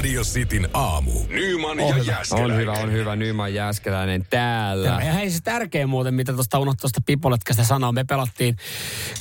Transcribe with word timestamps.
Radio 0.00 0.22
Cityn 0.22 0.68
aamu. 0.74 1.12
Nyman 1.28 1.80
On 1.80 1.88
ja 1.88 1.94
hyvä, 1.94 2.12
Jääskeläinen. 2.12 2.52
on 2.52 2.60
hyvä, 2.60 2.72
on 2.72 2.92
hyvä. 2.92 3.16
Nyman 3.16 3.54
Jääskeläinen 3.54 4.26
täällä. 4.30 4.88
Ja 4.88 5.12
hei 5.12 5.30
se 5.30 5.40
tärkeä 5.40 5.86
muuten, 5.86 6.14
mitä 6.14 6.32
tuosta 6.32 6.58
unohtaa 6.58 6.80
tuosta 6.80 7.00
Pipoletkasta 7.06 7.64
sanoa. 7.64 7.92
Me 7.92 8.04
pelattiin 8.04 8.56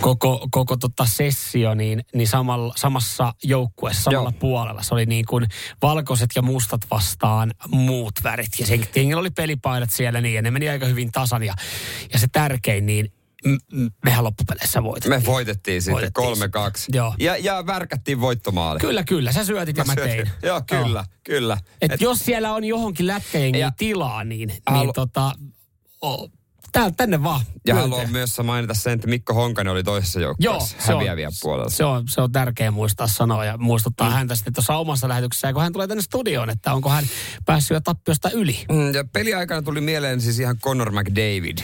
koko, 0.01 0.47
koko 0.51 0.77
tota 0.77 1.05
sessio 1.05 1.73
niin, 1.73 2.05
niin 2.13 2.27
samalla, 2.27 2.73
samassa 2.77 3.33
joukkueessa, 3.43 4.03
samalla 4.03 4.29
Joo. 4.29 4.39
puolella. 4.39 4.83
Se 4.83 4.93
oli 4.93 5.05
niin 5.05 5.25
kuin 5.25 5.47
valkoiset 5.81 6.29
ja 6.35 6.41
mustat 6.41 6.81
vastaan 6.91 7.53
muut 7.67 8.13
värit. 8.23 8.59
Ja 8.59 8.65
sen 8.67 8.87
jengillä 8.95 9.19
oli 9.19 9.31
pelipaidat 9.31 9.91
siellä 9.91 10.21
niin, 10.21 10.35
ja 10.35 10.41
ne 10.41 10.51
meni 10.51 10.69
aika 10.69 10.85
hyvin 10.85 11.11
tasan. 11.11 11.43
Ja, 11.43 11.53
ja 12.13 12.19
se 12.19 12.27
tärkein, 12.31 12.85
niin 12.85 13.11
mehän 14.05 14.23
loppupeleissä 14.23 14.83
voitettiin. 14.83 15.21
Me 15.21 15.25
voitettiin 15.25 15.81
sitten 15.81 15.93
Voitettiin 15.93 16.49
3-2. 16.51 16.69
Joo. 16.93 17.15
Ja, 17.19 17.37
ja 17.37 17.65
värkättiin 17.65 18.21
voittomaali. 18.21 18.79
Kyllä, 18.79 19.03
kyllä. 19.03 19.31
Sä 19.31 19.43
syötit 19.45 19.77
ja 19.77 19.83
mä 19.83 19.95
tein. 19.95 20.29
Joo, 20.43 20.61
kyllä, 20.67 21.05
kyllä. 21.23 21.57
Et, 21.81 21.91
Et- 21.91 22.01
jos 22.01 22.19
siellä 22.19 22.53
on 22.53 22.63
johonkin 22.63 23.07
lätkäjengiin 23.07 23.61
Ja- 23.61 23.71
tilaa, 23.77 24.23
niin, 24.23 24.53
Halu- 24.69 24.83
niin 24.83 24.93
tota, 24.93 25.31
o, 26.05 26.27
tää, 26.71 26.91
tänne 26.91 27.23
vaan. 27.23 27.41
Ja 27.67 27.75
Löytää. 27.75 27.89
haluan 27.89 28.11
myös 28.11 28.37
mainita 28.43 28.73
sen, 28.73 28.93
että 28.93 29.07
Mikko 29.07 29.33
Honkanen 29.33 29.73
oli 29.73 29.83
toisessa 29.83 30.19
joukkueessa 30.19 30.75
häviäviä 30.79 31.29
puolella. 31.41 31.69
se 31.69 31.85
on, 31.85 32.03
se 32.09 32.21
on 32.21 32.31
tärkeä 32.31 32.71
muistaa 32.71 33.07
sanoa 33.07 33.45
ja 33.45 33.57
muistuttaa 33.57 34.07
mm. 34.09 34.13
häntä 34.13 34.35
sitten 34.35 34.53
tuossa 34.53 34.75
omassa 34.77 35.07
lähetyksessä, 35.09 35.53
kun 35.53 35.61
hän 35.61 35.73
tulee 35.73 35.87
tänne 35.87 36.01
studioon, 36.03 36.49
että 36.49 36.73
onko 36.73 36.89
hän 36.89 37.05
päässyt 37.45 37.75
jo 37.75 37.81
tappiosta 37.81 38.31
yli. 38.31 38.65
Mm, 38.71 38.93
Ja 38.93 39.03
peliaikana 39.13 39.61
tuli 39.61 39.81
mieleen 39.81 40.21
siis 40.21 40.39
ihan 40.39 40.57
Conor 40.59 40.91
McDavid. 40.91 41.57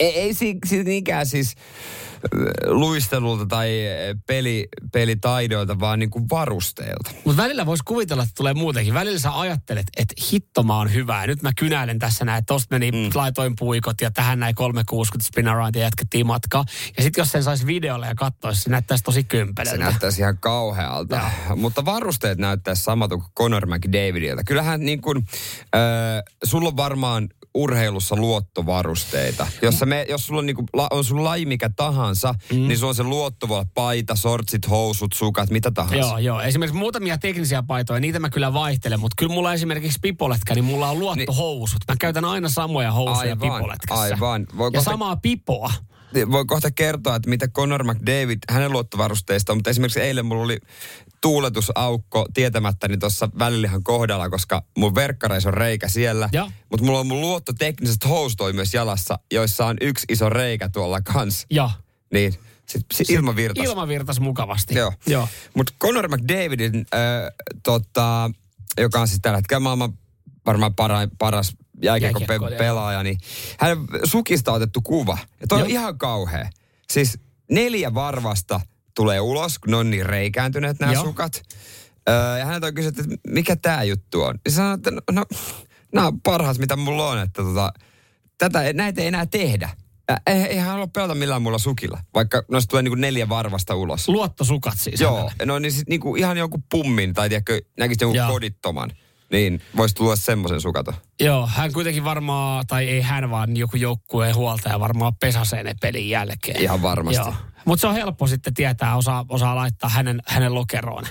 Ei, 0.00 0.18
ei 0.18 0.34
si, 0.34 0.58
si, 0.66 0.84
niinkään 0.84 1.26
siis 1.26 1.54
äh, 1.56 2.30
luistelulta 2.66 3.46
tai 3.46 3.68
äh, 3.86 4.20
peli, 4.26 4.68
pelitaidoilta, 4.92 5.80
vaan 5.80 5.98
niin 5.98 6.10
kuin 6.10 6.24
varusteilta. 6.30 7.10
Mutta 7.24 7.42
välillä 7.42 7.66
voisi 7.66 7.82
kuvitella, 7.86 8.22
että 8.22 8.34
tulee 8.36 8.54
muutenkin. 8.54 8.94
Välillä 8.94 9.18
sä 9.18 9.40
ajattelet, 9.40 9.86
että 9.96 10.14
hitto 10.32 10.62
mä 10.62 10.76
oon 10.76 10.94
hyvä. 10.94 11.20
Ja 11.20 11.26
nyt 11.26 11.42
mä 11.42 11.50
kynäilen 11.58 11.98
tässä 11.98 12.24
näin, 12.24 12.38
että 12.38 12.54
tosta 12.54 12.74
meni, 12.74 12.90
mm. 12.90 13.10
laitoin 13.14 13.56
puikot 13.58 14.00
ja 14.00 14.10
tähän 14.10 14.40
näin 14.40 14.54
360 14.54 15.26
spin 15.28 15.48
around 15.48 15.74
ja 15.74 15.82
jatkettiin 15.82 16.26
matkaa. 16.26 16.64
Ja 16.96 17.02
sitten 17.02 17.22
jos 17.22 17.32
sen 17.32 17.42
saisi 17.42 17.66
videolla 17.66 18.06
ja 18.06 18.14
katsoisi, 18.14 18.60
se 18.62 18.70
näyttäisi 18.70 19.04
tosi 19.04 19.20
Se 19.20 19.24
kympeleltä. 19.24 19.84
näyttäisi 19.84 20.20
ihan 20.20 20.38
kauhealta. 20.38 21.20
Mutta 21.56 21.84
varusteet 21.84 22.38
näyttäisi 22.38 22.84
samalta 22.84 23.16
kuin 23.16 23.32
Conor 23.38 23.66
McDavidilta. 23.66 24.44
Kyllähän 24.44 24.80
niin 24.80 25.00
kuin, 25.00 25.16
äh, 25.74 26.22
sulla 26.44 26.68
on 26.68 26.76
varmaan 26.76 27.28
urheilussa 27.54 28.16
luottovarusteita. 28.16 29.46
Jos, 29.62 29.78
sä 29.78 29.86
me, 29.86 30.06
jos 30.08 30.26
sulla 30.26 30.38
on, 30.38 30.46
niin 30.46 30.56
kuin, 30.56 30.66
la, 30.74 30.88
on 30.90 31.04
sun 31.04 31.24
laji 31.24 31.46
mikä 31.46 31.70
tahansa, 31.76 32.34
mm. 32.52 32.56
niin 32.68 32.78
sulla 32.78 32.88
on 32.90 32.94
se 32.94 33.02
luotto, 33.02 33.48
voi 33.48 33.56
olla 33.58 33.68
paita, 33.74 34.14
sortsit, 34.16 34.70
housut, 34.70 35.12
sukat, 35.12 35.50
mitä 35.50 35.70
tahansa. 35.70 35.96
Joo, 35.96 36.18
joo. 36.18 36.40
Esimerkiksi 36.40 36.78
muutamia 36.78 37.18
teknisiä 37.18 37.62
paitoja, 37.62 38.00
niitä 38.00 38.18
mä 38.18 38.30
kyllä 38.30 38.52
vaihtelen, 38.52 39.00
mutta 39.00 39.14
kyllä 39.18 39.34
mulla 39.34 39.52
esimerkiksi 39.52 39.98
pipoletka, 40.02 40.54
niin 40.54 40.64
mulla 40.64 40.88
on 40.90 40.98
luottohousut. 40.98 41.80
Mä 41.88 41.94
käytän 42.00 42.24
aina 42.24 42.48
samoja 42.48 42.92
housuja 42.92 43.18
Aivan, 43.18 43.38
pipoletkassa. 43.38 44.02
aivan. 44.02 44.46
Voi 44.58 44.66
ja 44.66 44.70
kohta- 44.78 44.90
samaa 44.90 45.16
pipoa. 45.16 45.72
Voi 46.30 46.44
kohta 46.46 46.70
kertoa, 46.70 47.16
että 47.16 47.30
mitä 47.30 47.48
Conor 47.48 47.84
McDavid, 47.84 48.38
hänen 48.50 48.72
luottovarusteista, 48.72 49.54
mutta 49.54 49.70
esimerkiksi 49.70 50.00
eilen 50.00 50.26
mulla 50.26 50.44
oli 50.44 50.58
tuuletusaukko 51.20 52.26
tietämättäni 52.34 52.98
tuossa 52.98 53.28
välillihan 53.38 53.82
kohdalla, 53.82 54.30
koska 54.30 54.62
mun 54.78 54.94
verkkareissa 54.94 55.48
on 55.48 55.54
reikä 55.54 55.88
siellä. 55.88 56.28
Ja. 56.32 56.50
Mutta 56.70 56.86
mulla 56.86 57.00
on 57.00 57.06
mun 57.06 57.20
luottotekniset 57.20 58.08
housutoi 58.08 58.52
myös 58.52 58.74
jalassa, 58.74 59.18
joissa 59.32 59.66
on 59.66 59.76
yksi 59.80 60.06
iso 60.08 60.28
reikä 60.28 60.68
tuolla 60.68 61.00
kans. 61.00 61.46
Ja 61.50 61.70
Niin, 62.12 62.34
sit, 62.66 62.86
sit 62.92 63.10
ilma 63.10 63.36
virtas. 63.36 63.64
ilma 63.64 63.88
virtas 63.88 64.20
mukavasti. 64.20 64.74
Joo. 64.74 64.92
Joo. 65.06 65.28
Mutta 65.56 65.72
Conor 65.80 66.08
McDavidin, 66.08 66.74
äh, 66.76 67.00
tota, 67.62 68.30
joka 68.78 69.00
on 69.00 69.08
siis 69.08 69.20
tällä 69.22 69.38
hetkellä 69.38 69.60
maailman 69.60 69.92
varmaan 70.46 70.74
para, 70.74 71.08
paras 71.18 71.56
jääkiekko 71.82 72.20
Jääkiekkoilija. 72.20 72.58
pelaaja, 72.58 73.02
niin 73.02 73.18
hänen 73.58 73.78
sukista 74.04 74.50
on 74.50 74.56
otettu 74.56 74.80
kuva. 74.80 75.18
Ja 75.40 75.46
toi 75.46 75.62
on 75.62 75.70
Joo. 75.70 75.80
ihan 75.80 75.98
kauhea. 75.98 76.50
Siis 76.90 77.18
neljä 77.50 77.94
varvasta 77.94 78.60
tulee 78.96 79.20
ulos, 79.20 79.58
kun 79.58 79.70
ne 79.70 79.76
on 79.76 79.90
niin 79.90 80.06
reikääntyneet 80.06 80.80
nämä 80.80 80.92
Joo. 80.92 81.04
sukat. 81.04 81.42
Öö, 82.08 82.38
ja 82.38 82.44
häneltä 82.44 82.66
on 82.66 82.74
kysytty, 82.74 83.02
että 83.02 83.16
mikä 83.28 83.56
tämä 83.56 83.82
juttu 83.82 84.22
on. 84.22 84.38
Ja 84.44 84.50
sanoi, 84.50 84.74
että 84.74 84.90
no, 84.90 85.00
no 85.12 85.24
nämä 85.94 86.06
on 86.06 86.20
parhaat, 86.20 86.58
mitä 86.58 86.76
mulla 86.76 87.08
on. 87.08 87.18
Että 87.18 87.42
tota, 87.42 87.72
tätä, 88.38 88.72
näitä 88.72 89.00
ei 89.00 89.06
enää 89.06 89.26
tehdä. 89.26 89.70
Ei, 90.26 90.36
ei 90.36 90.56
hän 90.56 90.70
halua 90.70 90.86
pelata 90.86 91.14
millään 91.14 91.42
mulla 91.42 91.58
sukilla, 91.58 92.00
vaikka 92.14 92.42
noista 92.50 92.70
tulee 92.70 92.82
niinku 92.82 92.94
neljä 92.94 93.28
varvasta 93.28 93.74
ulos. 93.74 94.08
Luottosukat 94.08 94.78
siis. 94.78 95.00
Joo, 95.00 95.16
hänelle. 95.16 95.46
no 95.46 95.58
niin 95.58 95.72
sit 95.72 95.88
niinku 95.88 96.16
ihan 96.16 96.36
jonkun 96.36 96.62
pummin 96.70 97.14
tai 97.14 97.28
tiedätkö, 97.28 97.60
näkisi 97.78 98.04
jonkun 98.04 98.16
Joo. 98.16 98.28
kodittoman. 98.28 98.90
Niin 99.32 99.62
voisi 99.76 99.94
tulla 99.94 100.16
semmoisen 100.16 100.60
sukaton. 100.60 100.94
Joo, 101.20 101.46
hän 101.46 101.72
kuitenkin 101.72 102.04
varmaan, 102.04 102.66
tai 102.66 102.88
ei 102.88 103.00
hän 103.00 103.30
vaan 103.30 103.56
joku 103.56 103.76
joukkueen 103.76 104.34
huoltaja 104.34 104.80
varmaan 104.80 105.12
pesasee 105.20 105.62
ne 105.62 105.74
pelin 105.80 106.08
jälkeen. 106.08 106.62
Ihan 106.62 106.82
varmasti. 106.82 107.22
Joo. 107.22 107.34
Mutta 107.64 107.80
se 107.80 107.86
on 107.86 107.94
helppo 107.94 108.26
sitten 108.26 108.54
tietää, 108.54 108.96
osaa, 108.96 109.24
osaa 109.28 109.56
laittaa 109.56 109.90
hänen, 109.90 110.20
hänen 110.26 110.54
lokeroon. 110.54 111.04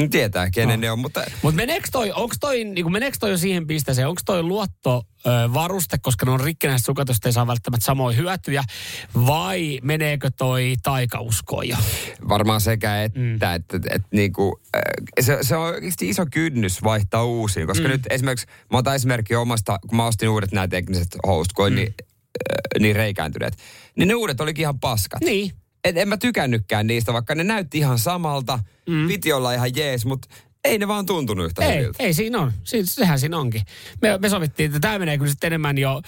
Mm, 0.00 0.10
Tietää, 0.10 0.50
kenen 0.50 0.80
No. 0.80 0.86
ne 0.86 0.90
on, 0.90 0.98
mutta 0.98 1.24
Mutta 1.42 1.56
meneekö 1.56 1.88
toi, 1.92 2.12
onks 2.12 2.36
toi, 2.40 2.64
niinku, 2.64 2.90
meneekö 2.90 3.16
toi 3.20 3.30
jo 3.30 3.36
siihen 3.36 3.66
pisteeseen, 3.66 4.08
onko 4.08 4.20
toi 4.24 4.42
luotto 4.42 5.02
ö, 5.26 5.30
varuste, 5.54 5.98
koska 5.98 6.26
ne 6.26 6.32
on 6.32 6.40
rikkinäiset 6.40 6.86
sukat, 6.86 7.08
joista 7.08 7.28
ei 7.28 7.32
saa 7.32 7.46
välttämättä 7.46 7.84
samoja 7.84 8.16
hyötyjä, 8.16 8.64
vai 9.26 9.78
meneekö 9.82 10.30
toi 10.36 10.74
taikauskoon 10.82 11.68
jo? 11.68 11.76
varmaan 12.28 12.60
sekä 12.60 13.02
että, 13.02 13.18
mm. 13.18 13.34
että, 13.34 13.54
että, 13.54 13.76
että 13.76 14.08
niinku, 14.12 14.60
se, 15.20 15.38
se 15.40 15.56
on 15.56 15.64
oikeasti 15.66 16.08
iso 16.08 16.26
kynnys 16.30 16.82
vaihtaa 16.82 17.24
uusiin, 17.24 17.66
koska 17.66 17.84
mm. 17.84 17.90
nyt 17.90 18.02
esimerkiksi, 18.10 18.46
mä 18.72 18.78
otan 18.78 18.94
esimerkki 18.94 19.34
omasta, 19.34 19.78
kun 19.88 19.96
mä 19.96 20.06
ostin 20.06 20.28
uudet 20.28 20.52
nämä 20.52 20.68
tekniset 20.68 21.16
housut, 21.26 21.52
kun 21.52 21.64
on 21.64 21.74
niin, 21.74 21.94
niin 22.80 22.96
reikääntyneet, 22.96 23.56
niin 23.96 24.08
ne 24.08 24.14
uudet 24.14 24.40
olikin 24.40 24.62
ihan 24.62 24.80
paskat. 24.80 25.20
Niin. 25.20 25.61
Et 25.84 25.96
en 25.96 26.08
mä 26.08 26.16
tykännytkään 26.16 26.86
niistä, 26.86 27.12
vaikka 27.12 27.34
ne 27.34 27.44
näytti 27.44 27.78
ihan 27.78 27.98
samalta, 27.98 28.58
mm. 28.88 29.08
piti 29.08 29.32
olla 29.32 29.52
ihan 29.52 29.76
jees, 29.76 30.04
mutta 30.06 30.28
ei 30.64 30.78
ne 30.78 30.88
vaan 30.88 31.06
tuntunut 31.06 31.46
yhtä 31.46 31.64
Ei, 31.64 31.78
hyviltä. 31.78 32.02
ei 32.02 32.14
siinä 32.14 32.38
on. 32.38 32.52
Si- 32.64 32.86
sehän 32.86 33.18
siinä 33.18 33.38
onkin. 33.38 33.62
Me, 34.02 34.18
me 34.18 34.28
sovittiin, 34.28 34.66
että 34.66 34.80
tämä 34.80 34.98
menee 34.98 35.18
kyllä 35.18 35.30
sitten 35.30 35.46
enemmän 35.48 35.78
jo 35.78 36.02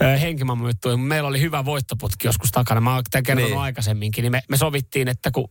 ö, 0.00 0.04
henkimamman 0.18 0.68
juttuihin. 0.68 1.00
Meillä 1.00 1.28
oli 1.28 1.40
hyvä 1.40 1.64
voittoputki 1.64 2.26
joskus 2.28 2.50
takana. 2.52 2.80
Mä 2.80 2.94
oon 2.94 3.02
tämän 3.10 3.22
kertonut 3.22 3.50
Niin. 3.50 3.60
aikaisemminkin. 3.60 4.22
Niin 4.22 4.32
me, 4.32 4.42
me 4.48 4.56
sovittiin, 4.56 5.08
että 5.08 5.30
kun 5.30 5.48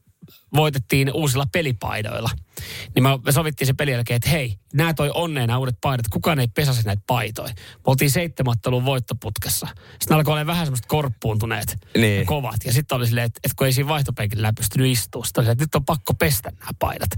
voitettiin 0.55 1.11
uusilla 1.13 1.45
pelipaidoilla, 1.51 2.29
niin 2.95 3.03
me, 3.03 3.31
sovittiin 3.31 3.67
se 3.67 3.73
pelin 3.73 3.91
jälkeen, 3.91 4.15
että 4.15 4.29
hei, 4.29 4.57
nämä 4.73 4.93
toi 4.93 5.11
onneen 5.13 5.47
nämä 5.47 5.59
uudet 5.59 5.77
paidat. 5.81 6.05
Kukaan 6.11 6.39
ei 6.39 6.47
pesasi 6.47 6.83
näitä 6.85 7.01
paitoja. 7.07 7.53
Me 7.57 7.83
oltiin 7.85 8.11
seitsemänottelun 8.11 8.85
voittoputkessa. 8.85 9.67
Sitten 9.99 10.17
alkoi 10.17 10.33
olla 10.33 10.45
vähän 10.45 10.65
semmoista 10.65 10.87
korppuuntuneet 10.87 11.77
Niin. 11.97 12.19
ja 12.19 12.25
kovat. 12.25 12.55
Ja 12.65 12.73
sitten 12.73 12.95
oli 12.95 13.07
silleen, 13.07 13.25
että, 13.25 13.39
että 13.43 13.55
kun 13.57 13.67
ei 13.67 13.73
siinä 13.73 13.87
vaihtopenkillä 13.89 14.53
pystynyt 14.53 14.87
istua, 14.87 15.23
sitten 15.25 15.41
oli 15.41 15.45
silleen, 15.45 15.53
että 15.53 15.63
nyt 15.63 15.75
on 15.75 15.85
pakko 15.85 16.13
pestä 16.13 16.51
nämä 16.59 16.71
paidat. 16.79 17.09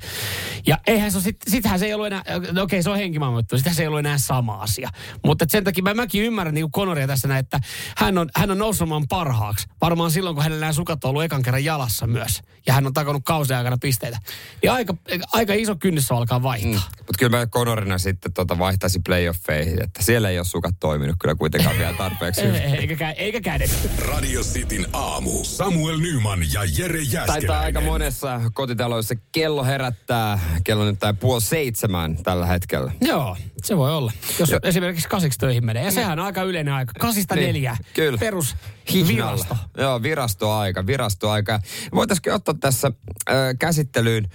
Ja 0.67 0.78
eihän 0.88 1.12
se 1.12 1.22
sit, 1.22 1.38
sittenhän 1.47 1.79
se 1.79 1.85
ei 1.85 1.94
ollut 1.94 2.07
enää, 2.07 2.23
okei 2.63 2.84
se 2.84 2.90
on 2.90 2.97
henkimaailma 2.97 3.40
juttu, 3.40 3.57
sittenhän 3.57 3.75
se 3.75 3.84
ei 3.84 3.88
ollut 3.88 4.00
enää 4.00 4.17
sama 4.17 4.56
asia. 4.56 4.90
Mutta 5.25 5.46
sen 5.50 5.63
takia 5.63 5.84
mä, 5.84 5.94
mäkin 5.94 6.23
ymmärrän 6.23 6.53
niin 6.53 6.63
kuin 6.63 6.72
Conoria 6.72 7.08
tässä 7.08 7.28
näin, 7.28 7.40
että 7.40 7.59
hän 7.97 8.17
on, 8.17 8.29
hän 8.35 8.52
on 8.52 8.58
noussut 8.58 8.90
parhaaksi. 9.09 9.67
Varmaan 9.81 10.11
silloin, 10.11 10.35
kun 10.35 10.43
hänellä 10.43 10.59
nämä 10.59 10.73
sukat 10.73 11.03
on 11.03 11.09
ollut 11.09 11.23
ekan 11.23 11.43
kerran 11.43 11.64
jalassa 11.64 12.08
myös. 12.08 12.41
Ja 12.67 12.73
hän 12.73 12.88
on 12.88 12.93
takonut 12.93 13.25
kausien 13.26 13.58
aikana 13.58 13.78
pisteitä. 13.82 14.18
Niin 14.62 14.72
aika, 14.72 14.94
aika 15.34 15.54
iso 15.54 15.76
kynnys 15.76 16.12
on 16.12 16.18
alkaa 16.18 16.44
vaihtaa. 16.44 16.72
Mm. 16.72 16.98
Mutta 16.98 17.16
kyllä 17.20 17.38
mä 17.38 17.46
Conorina 17.48 17.98
sitten 17.98 18.34
tota 18.34 18.60
vaihtaisin 18.60 19.04
playoffeihin, 19.04 19.84
että 19.84 20.04
siellä 20.04 20.30
ei 20.30 20.40
ole 20.40 20.46
sukat 20.46 20.76
toiminut 20.80 21.16
kyllä 21.20 21.36
kuitenkaan 21.36 21.78
vielä 21.78 21.94
tarpeeksi 21.94 22.42
hyvin. 22.42 22.62
Eikä, 22.62 22.94
kä- 22.94 23.14
eikä 23.18 23.42
kädet. 23.42 23.90
Radio 24.08 24.42
Cityn 24.42 24.88
aamu. 24.94 25.44
Samuel 25.44 25.98
Nyman 25.98 26.40
ja 26.54 26.62
Jere 26.78 27.00
Jäskeläinen. 27.00 27.28
Taitaa 27.28 27.60
aika 27.60 27.82
monessa 27.82 28.42
kotitaloissa 28.54 29.16
kello 29.32 29.64
herättää. 29.64 30.40
Kello 30.64 30.86
nyt 30.86 31.00
tai 31.00 31.14
puoli 31.14 31.42
seitsemän 31.42 32.24
tällä 32.24 32.46
hetkellä. 32.46 32.92
Joo, 33.02 33.38
se 33.64 33.78
voi 33.78 33.92
olla. 33.98 34.12
Jos 34.40 34.52
esimerkiksi 34.64 35.08
kasiksi 35.10 35.40
töihin 35.40 35.66
menee. 35.66 35.84
Ja 35.84 35.92
sehän 35.92 36.20
on 36.20 36.26
aika 36.26 36.44
yleinen 36.44 36.74
aika. 36.74 36.94
Kasista 37.00 37.36
Niin, 37.36 37.48
neljä. 37.48 37.78
kyllä. 37.94 38.18
Perus 38.18 38.56
Virasto. 38.93 39.58
Joo, 39.78 40.02
virastoaika, 40.02 40.87
virastoaika. 40.87 41.59
Voitaisiin 41.96 42.34
ottaa 42.34 42.55
tässä 42.59 42.91
äh, 43.29 43.35
käsittelyyn 43.59 44.29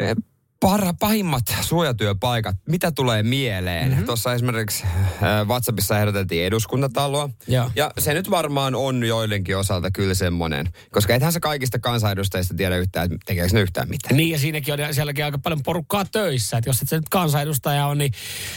äh, 0.00 0.16
para, 0.60 0.94
pahimmat 1.00 1.42
suojatyöpaikat, 1.60 2.56
mitä 2.68 2.90
tulee 2.90 3.22
mieleen? 3.22 3.82
Mhm. 3.82 3.90
Mm-hmm. 3.90 4.06
Tuossa 4.06 4.34
esimerkiksi 4.34 4.84
äh, 4.84 5.46
WhatsAppissa 5.46 5.98
ehdoteltiin 5.98 6.44
eduskuntataloa. 6.44 7.28
Joo. 7.48 7.70
Ja 7.76 7.90
se 7.98 8.14
nyt 8.14 8.30
varmaan 8.30 8.74
on 8.74 9.04
joidenkin 9.04 9.56
osalta 9.56 9.90
kyllä 9.90 10.14
semmoinen. 10.14 10.68
Koska 10.90 11.14
ethän 11.14 11.32
sä 11.32 11.40
kaikista 11.40 11.78
kansanedustajista 11.78 12.54
tiedä 12.54 12.76
yhtään, 12.76 13.04
että 13.04 13.16
tekeekö 13.26 13.52
ne 13.52 13.60
yhtään 13.60 13.88
mitään. 13.88 14.16
Niin 14.16 14.30
ja 14.30 14.38
siinäkin 14.38 14.74
on 14.74 14.94
sielläkin 14.94 15.24
aika 15.24 15.38
paljon 15.38 15.62
porukkaa 15.62 16.04
töissä. 16.04 16.58
Että 16.58 16.70
jos 16.70 16.82
et 16.82 16.88
sä 16.88 16.96
nyt 16.96 17.08
kansanedustaja 17.08 17.86
on, 17.86 17.98
niin 17.98 18.12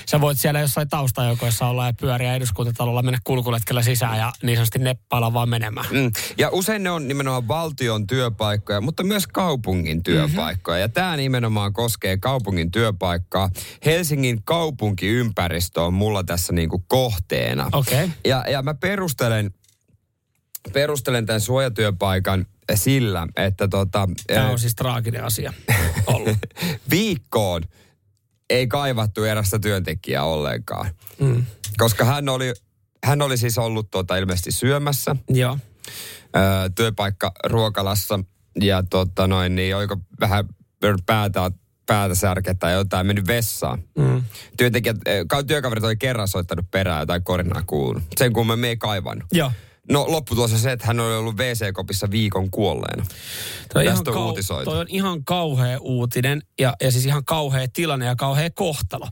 sä 0.06 0.22
voit 0.22 0.40
siellä 0.40 0.60
jossain 0.60 0.90
taustajoukoissa 0.90 1.68
olla 1.68 1.86
ja 1.86 1.94
pyöriä 2.02 2.36
eduskuntatalolla, 2.36 3.02
mennä 3.02 3.20
kulkuletkellä 3.24 3.82
sisään 3.82 4.18
ja 4.18 4.32
niin 4.44 4.58
sanotusti 4.58 4.80
neppailla 4.80 5.34
vaan 5.34 5.50
menemään. 5.50 5.88
Mm. 5.92 6.12
Ja 6.38 6.50
usein 6.50 6.84
ne 6.84 6.92
on 6.92 7.08
nimenomaan 7.08 7.48
valtion 7.48 8.08
työpaikkoja, 8.08 8.82
mutta 8.82 9.04
myös 9.04 9.28
kaupungin 9.28 10.04
työpaikkoja. 10.04 10.76
Mm-hmm. 10.76 10.82
Ja 10.82 10.90
tämä 10.90 11.18
nimenomaan 11.18 11.74
koskee 11.74 11.93
kaupungin 12.20 12.72
työpaikkaa. 12.72 13.50
Helsingin 13.86 14.44
kaupunkiympäristö 14.44 15.82
on 15.82 15.94
mulla 15.94 16.24
tässä 16.24 16.54
niinku 16.54 16.84
kohteena. 16.88 17.70
Okei. 17.72 18.10
Ja, 18.26 18.46
ja 18.50 18.62
mä 18.62 18.74
perustelen, 18.74 19.54
perustelen 20.74 21.26
tämän 21.26 21.42
suojatyöpaikan 21.42 22.46
sillä, 22.76 23.28
että 23.36 23.68
tota, 23.68 24.10
Tämä 24.28 24.46
eh, 24.46 24.52
on 24.52 24.60
siis 24.60 24.76
traaginen 24.76 25.24
asia 25.24 25.54
ollut. 26.08 26.38
viikkoon 26.90 27.64
ei 28.50 28.68
kaivattu 28.68 29.24
erästä 29.24 29.60
työntekijää 29.60 30.24
ollenkaan. 30.24 30.90
Mm. 31.20 31.46
Koska 31.78 32.06
hän 32.06 32.30
oli, 32.30 32.54
hän 33.04 33.22
oli 33.22 33.38
siis 33.38 33.58
ollut 33.58 33.92
tota, 33.92 34.18
ilmeisesti 34.18 34.52
syömässä 34.52 35.16
Joo. 35.30 35.58
työpaikka 36.76 37.32
ruokalassa 37.46 38.20
ja 38.62 38.84
tota 38.90 39.28
noin, 39.28 39.56
niin 39.56 39.76
oliko 39.76 39.98
vähän 40.20 40.46
päätä, 41.06 41.52
päätä 41.94 42.16
särkeä 42.16 42.54
tai 42.54 42.74
jotain, 42.74 43.08
mennyt 43.08 43.28
vessaan. 43.28 43.84
Mm. 43.98 44.24
Työntekijät, 44.58 44.98
ka- 45.28 45.44
työkaverit 45.44 45.84
oli 45.84 45.96
kerran 45.96 46.28
soittanut 46.28 46.66
perään 46.72 47.00
jotain 47.00 47.24
korinaa 47.24 47.64
kuulunut. 47.68 48.04
Sen 48.18 48.34
kun 48.34 48.60
me 48.60 48.68
ei 48.68 48.78
kaivannut. 48.78 49.28
Joo. 49.32 49.52
No 49.92 50.06
lopputulos 50.08 50.54
on 50.54 50.60
se, 50.60 50.72
että 50.72 50.88
hän 50.88 51.00
oli 51.00 51.16
ollut 51.16 51.36
WC-kopissa 51.36 52.12
viikon 52.12 52.52
kuolleena. 52.52 53.06
Toi 53.74 53.86
Tästä 53.86 54.12
on 54.12 54.18
kau- 54.18 54.20
uutisoitu. 54.20 54.72
Toi 54.72 54.80
on 54.80 54.86
ihan 54.90 55.26
kauhea 55.26 55.80
uutinen 55.80 56.42
ja, 56.60 56.74
ja 56.82 56.92
siis 56.92 57.06
ihan 57.06 57.26
kauhea 57.26 57.68
tilanne 57.74 58.06
ja 58.06 58.16
kauhea 58.16 58.50
kohtalo. 58.50 59.08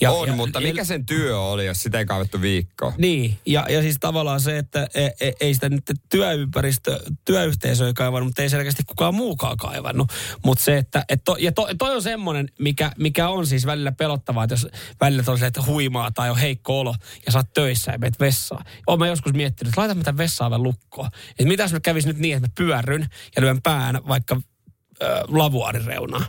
Ja, 0.00 0.12
on, 0.12 0.28
ja, 0.28 0.34
mutta 0.34 0.60
ja, 0.60 0.66
mikä 0.66 0.84
sen 0.84 1.06
työ 1.06 1.40
oli, 1.40 1.66
jos 1.66 1.82
sitä 1.82 1.98
ei 1.98 2.06
kaivettu 2.06 2.40
viikkoa? 2.40 2.92
Niin, 2.98 3.38
ja, 3.46 3.66
ja 3.68 3.82
siis 3.82 3.96
tavallaan 4.00 4.40
se, 4.40 4.58
että 4.58 4.86
e, 4.94 5.06
e, 5.20 5.32
ei 5.40 5.54
sitä 5.54 5.68
nyt 5.68 5.90
työympäristö, 6.08 7.00
työyhteisö 7.24 7.86
ei 7.86 7.94
kaivannut, 7.94 8.28
mutta 8.28 8.42
ei 8.42 8.50
selkeästi 8.50 8.82
kukaan 8.84 9.14
muukaan 9.14 9.56
kaivannut. 9.56 10.12
Mutta 10.44 10.64
se, 10.64 10.76
että 10.76 11.04
et 11.08 11.24
to, 11.24 11.36
ja 11.38 11.52
to, 11.52 11.68
toi 11.78 11.94
on 11.94 12.02
semmoinen, 12.02 12.48
mikä, 12.58 12.92
mikä 12.98 13.28
on 13.28 13.46
siis 13.46 13.66
välillä 13.66 13.92
pelottavaa, 13.92 14.44
että 14.44 14.54
jos 14.54 14.68
välillä 15.00 15.22
tosiaan, 15.22 15.48
että 15.48 15.62
huimaa 15.66 16.10
tai 16.10 16.30
on 16.30 16.38
heikko 16.38 16.80
olo 16.80 16.94
ja 17.26 17.32
sä 17.32 17.38
oot 17.38 17.52
töissä 17.54 17.92
ja 17.92 17.98
meet 17.98 18.20
vessaan. 18.20 18.64
Oon 18.86 18.98
mä 18.98 19.06
joskus 19.06 19.32
miettinyt, 19.32 19.70
että 19.70 19.80
laitan 19.80 19.96
mä 19.96 20.15
vessaan 20.16 20.50
vielä 20.50 20.62
lukkoon. 20.62 21.10
Että 21.30 21.44
mitäs 21.44 21.72
mä 21.72 21.80
kävis 21.80 22.06
nyt 22.06 22.18
niin, 22.18 22.36
että 22.36 22.48
mä 22.48 22.52
pyörryn 22.54 23.06
ja 23.36 23.42
lyön 23.42 23.62
pään 23.62 24.00
vaikka 24.08 24.40
äh, 25.02 25.08
lavuaarin 25.28 25.84
reunaan. 25.84 26.26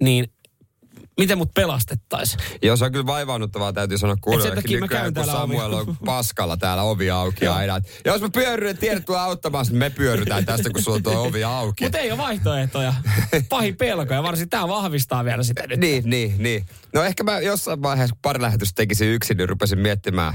Niin 0.00 0.32
miten 1.18 1.38
mut 1.38 1.54
pelastettaisiin? 1.54 2.40
Joo, 2.62 2.76
se 2.76 2.84
on 2.84 2.92
kyllä 2.92 3.06
vaivaannuttavaa, 3.06 3.72
täytyy 3.72 3.98
sanoa 3.98 4.16
kuulijoillekin 4.20 4.80
nykyään, 4.80 5.14
käyn 5.14 5.26
kun 5.26 5.34
Samuel 5.34 5.72
on 5.72 5.96
paskalla 6.04 6.56
täällä 6.56 6.82
ovi 6.82 7.10
auki 7.10 7.46
aina. 7.46 7.80
Jos 8.04 8.20
mä 8.20 8.28
pyörryn, 8.28 8.78
tiedät 8.78 9.04
tulee 9.04 9.20
auttamaan, 9.20 9.66
niin 9.68 9.78
me 9.78 9.90
pyörrytään 9.90 10.46
tästä, 10.46 10.70
kun 10.70 10.82
sulla 10.82 10.96
on 10.96 11.02
tuo 11.02 11.22
ovi 11.22 11.44
auki. 11.44 11.84
Mutta 11.84 11.98
ei 11.98 12.10
ole 12.10 12.18
vaihtoehtoja. 12.18 12.94
Pahin 13.48 13.76
pelko 13.76 14.14
ja 14.14 14.22
varsin 14.22 14.48
tämä 14.48 14.68
vahvistaa 14.68 15.24
vielä 15.24 15.42
sitä 15.42 15.66
nyt. 15.66 15.80
Niin, 15.80 16.10
niin, 16.10 16.34
niin. 16.38 16.66
No 16.94 17.02
ehkä 17.02 17.24
mä 17.24 17.40
jossain 17.40 17.82
vaiheessa, 17.82 18.14
kun 18.14 18.22
pari 18.22 18.42
lähetystä 18.42 18.76
tekisin 18.76 19.08
yksin, 19.08 19.36
niin 19.36 19.48
rupesin 19.48 19.78
miettimään, 19.78 20.34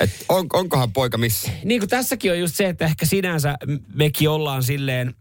että 0.00 0.16
on, 0.28 0.46
onkohan 0.52 0.92
poika 0.92 1.18
missä. 1.18 1.50
Niin 1.64 1.80
kuin 1.80 1.90
tässäkin 1.90 2.32
on 2.32 2.38
just 2.38 2.54
se, 2.54 2.68
että 2.68 2.84
ehkä 2.84 3.06
sinänsä 3.06 3.56
mekin 3.94 4.30
ollaan 4.30 4.62
silleen 4.62 5.14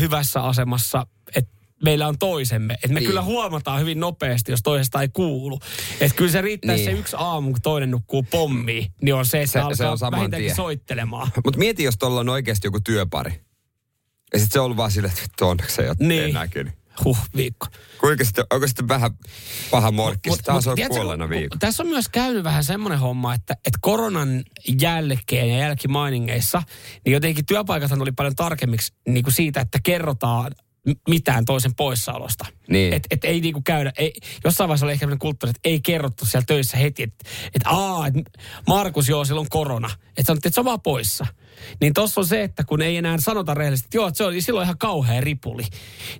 hyvässä 0.00 0.42
asemassa, 0.42 1.06
että 1.34 1.55
meillä 1.84 2.08
on 2.08 2.18
toisemme. 2.18 2.74
Että 2.74 2.88
me 2.88 2.94
Niin. 3.00 3.06
kyllä 3.06 3.22
huomataan 3.22 3.80
hyvin 3.80 4.00
nopeasti, 4.00 4.52
jos 4.52 4.62
toisesta 4.62 5.02
ei 5.02 5.08
kuulu. 5.08 5.60
Että 6.00 6.16
kyllä 6.16 6.30
se 6.32 6.40
riittää 6.42 6.74
Niin. 6.76 6.84
se 6.84 6.90
yksi 6.92 7.16
aamu, 7.18 7.50
kun 7.50 7.60
toinen 7.62 7.90
nukkuu 7.90 8.22
pommiin, 8.22 8.92
niin 9.02 9.14
on 9.14 9.26
se, 9.26 9.42
että 9.42 9.52
Se- 9.52 9.52
se, 9.52 9.76
se 9.76 9.84
alkaa 9.84 9.90
on 9.92 9.98
saman 9.98 10.30
tien. 10.30 10.54
soittelemaan. 10.54 11.30
Mutta 11.44 11.58
mieti, 11.58 11.82
jos 11.82 11.98
tuolla 11.98 12.20
on 12.20 12.28
oikeasti 12.28 12.66
joku 12.66 12.80
työpari. 12.80 13.30
Ja 14.32 14.38
sitten 14.38 14.52
se 14.52 14.58
on 14.60 14.64
ollut 14.64 14.76
vaan 14.76 14.90
silleen, 14.90 15.14
että 15.24 15.46
onneksi 15.46 15.82
ei 15.82 15.88
ole 15.88 15.96
Niin. 16.00 16.34
näkynyt. 16.34 16.72
Huh, 17.04 17.18
viikko. 17.36 17.66
Kuinka 18.00 18.24
sitten, 18.24 18.44
onko 18.52 18.66
sitten 18.66 18.88
vähän 18.88 19.10
paha 19.70 19.90
morkki? 19.90 20.30
Mut- 20.30 20.38
Taas 20.44 20.64
mut 20.64 20.70
on 20.70 20.76
tiedätkö, 20.76 20.94
kuolleena 20.96 21.28
viikko. 21.28 21.56
Tässä 21.60 21.82
on 21.82 21.88
myös 21.88 22.08
käynyt 22.08 22.44
vähän 22.44 22.64
semmoinen 22.64 22.98
homma, 22.98 23.34
että, 23.34 23.54
että 23.54 23.78
koronan 23.80 24.44
jälkeen 24.80 25.48
ja 25.50 25.58
jälkimainingeissa, 25.58 26.62
niin 27.04 27.12
jotenkin 27.12 27.46
työpaikathan 27.46 28.02
oli 28.02 28.12
paljon 28.12 28.34
tarkemmiksi 28.36 28.92
niin 29.08 29.24
kuin 29.24 29.34
siitä, 29.34 29.60
että 29.60 29.78
kerrotaan 29.82 30.52
mitään 31.08 31.44
toisen 31.44 31.74
poissaolosta. 31.74 32.46
Niin. 32.68 32.92
Et, 32.92 33.06
et 33.10 33.24
ei 33.24 33.40
niinku 33.40 33.62
käydä, 33.64 33.92
ei, 33.98 34.12
jossain 34.44 34.68
vaiheessa 34.68 34.86
oli 34.86 34.92
ehkä 34.92 35.00
sellainen 35.00 35.18
kulttuuri, 35.18 35.50
että 35.50 35.68
ei 35.68 35.80
kerrottu 35.80 36.26
siellä 36.26 36.44
töissä 36.46 36.76
heti, 36.76 37.02
että 37.02 37.24
et, 37.54 37.62
aa, 37.64 38.06
et 38.06 38.14
Markus, 38.68 39.08
joo, 39.08 39.24
sillä 39.24 39.40
on 39.40 39.48
korona. 39.50 39.90
Että 40.08 40.22
sanottiin, 40.26 40.50
että 40.50 40.54
se 40.54 40.60
on 40.60 40.64
vaan 40.64 40.80
poissa. 40.80 41.26
Niin 41.80 41.94
tossa 41.94 42.20
on 42.20 42.26
se, 42.26 42.42
että 42.42 42.64
kun 42.64 42.82
ei 42.82 42.96
enää 42.96 43.16
sanota 43.18 43.54
rehellisesti, 43.54 43.86
että 43.86 43.96
joo, 43.96 44.08
että 44.08 44.18
se 44.18 44.24
oli 44.24 44.40
silloin 44.40 44.64
ihan 44.64 44.78
kauhea 44.78 45.20
ripuli. 45.20 45.62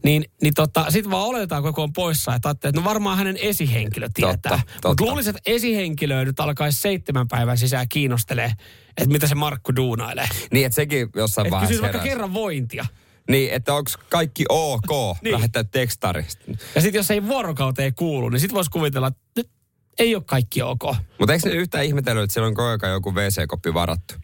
Niin, 0.05 0.25
niin 0.43 0.55
tota, 0.55 0.91
sitten 0.91 1.11
vaan 1.11 1.27
oletetaan, 1.27 1.65
joku 1.65 1.83
on 1.83 1.93
poissa, 1.93 2.35
että, 2.35 2.49
ajattelee, 2.49 2.71
että 2.71 2.81
no 2.81 2.85
varmaan 2.85 3.19
hänen 3.19 3.37
esihenkilö 3.37 4.09
tietää. 4.15 4.61
Totta, 4.73 4.89
Mutta 4.89 5.05
luulisin, 5.05 5.37
että 5.37 5.51
esihenkilöä 5.51 6.25
nyt 6.25 6.41
alkaisi 6.41 6.81
seitsemän 6.81 7.29
päivän 7.29 7.59
sisään 7.59 7.89
kiinnostelee, 7.89 8.53
että 8.97 9.13
mitä 9.13 9.27
se 9.27 9.35
Markku 9.35 9.77
duunailee. 9.77 10.29
Niin, 10.53 10.67
että 10.67 10.77
sekin 10.77 11.09
jossain 11.17 11.47
Että 11.47 11.57
vaiheessa 11.57 11.83
vaikka 11.83 11.99
kerran 11.99 12.35
vointia. 12.35 12.87
Niin, 13.31 13.51
että 13.53 13.75
onko 13.75 13.91
kaikki 14.09 14.45
ok, 14.49 14.83
niin. 14.91 15.17
Niin. 15.23 15.33
lähettää 15.35 15.65
tekstarista. 15.65 16.45
Ja 16.75 16.81
sitten 16.81 16.99
jos 16.99 17.11
ei 17.11 17.27
vuorokauteen 17.27 17.95
kuulu, 17.95 18.29
niin 18.29 18.41
sitten 18.41 18.55
voisi 18.55 18.71
kuvitella, 18.71 19.07
että 19.07 19.21
nyt 19.37 19.51
ei 19.99 20.15
ole 20.15 20.23
kaikki 20.27 20.63
ok. 20.63 20.83
Mutta 21.19 21.33
eikö 21.33 21.49
ne 21.49 21.55
yhtään 21.55 21.85
ihmetellyt, 21.85 22.23
että 22.25 22.35
siellä 22.35 22.49
on 22.49 22.55
koko 22.55 22.69
ajan 22.69 22.95
joku 22.95 23.15
WC-koppi 23.15 23.75
varattu? 23.75 24.15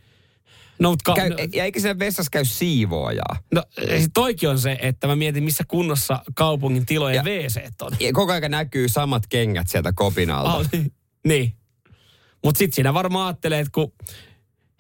No, 0.79 0.91
mutta 0.91 1.03
ka- 1.05 1.15
Käy, 1.15 1.29
no, 1.31 1.37
ja 1.53 1.65
eikö 1.65 1.81
siellä 1.81 1.99
vessassa 1.99 2.31
käy 2.31 2.45
siivoojaa? 2.45 3.37
no, 3.55 3.63
sit 3.99 4.11
toikin 4.15 4.49
on 4.49 4.59
se, 4.59 4.79
että 4.83 5.07
mä 5.07 5.17
mietin, 5.17 5.45
missä 5.45 5.65
kunnossa 5.69 6.23
kaupungin 6.35 6.87
tilojen 6.87 7.17
Ja- 7.17 7.23
WC 7.23 7.61
on. 7.83 7.93
Ja 8.01 8.13
koko 8.13 8.33
ajan 8.33 8.51
näkyy 8.51 8.89
samat 8.89 9.23
kengät 9.29 9.69
sieltä 9.69 9.93
kopin 9.93 10.31
alta. 10.31 10.51
Ah, 10.53 10.67
niin. 11.27 11.53
Mutta 12.45 12.59
sitten 12.59 12.75
siinä 12.75 12.95
varmaan 12.95 13.27
ajattelee, 13.27 13.61
että 13.61 13.71
kun 13.75 13.93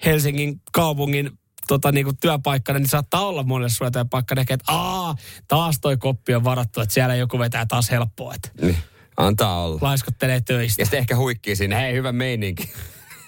Helsingin 0.05 0.61
kaupungin 0.73 1.31
tota, 1.69 1.93
niinku 1.93 2.13
työpaikkana, 2.21 2.79
niin 2.79 2.89
saattaa 2.89 3.27
olla 3.27 3.43
monelle 3.43 3.69
sulle 3.71 3.91
työpaikkana, 3.91 4.41
että 4.43 4.65
aa, 4.67 5.15
taas 5.49 5.79
toi 5.81 5.97
koppi 5.97 6.35
on 6.35 6.45
varattu, 6.45 6.81
että 6.81 6.95
siellä 6.95 7.15
joku 7.15 7.39
vetää 7.39 7.67
taas 7.67 7.91
helppoa, 7.91 8.35
että 8.35 8.49
Niin. 8.61 8.77
Antaa 9.17 9.65
olla. 9.65 9.79
laiskottelee 9.81 10.41
töistä. 10.41 10.83
Ja 10.83 10.87
sitten 10.87 10.99
ehkä 11.01 11.17
huikkii 11.17 11.57
sinne, 11.57 11.77
hei 11.77 11.95
hyvä 11.95 12.13
meininki. 12.13 12.73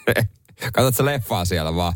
Katsotko 0.74 1.04
leffaa 1.04 1.44
siellä 1.44 1.74
vaan? 1.74 1.92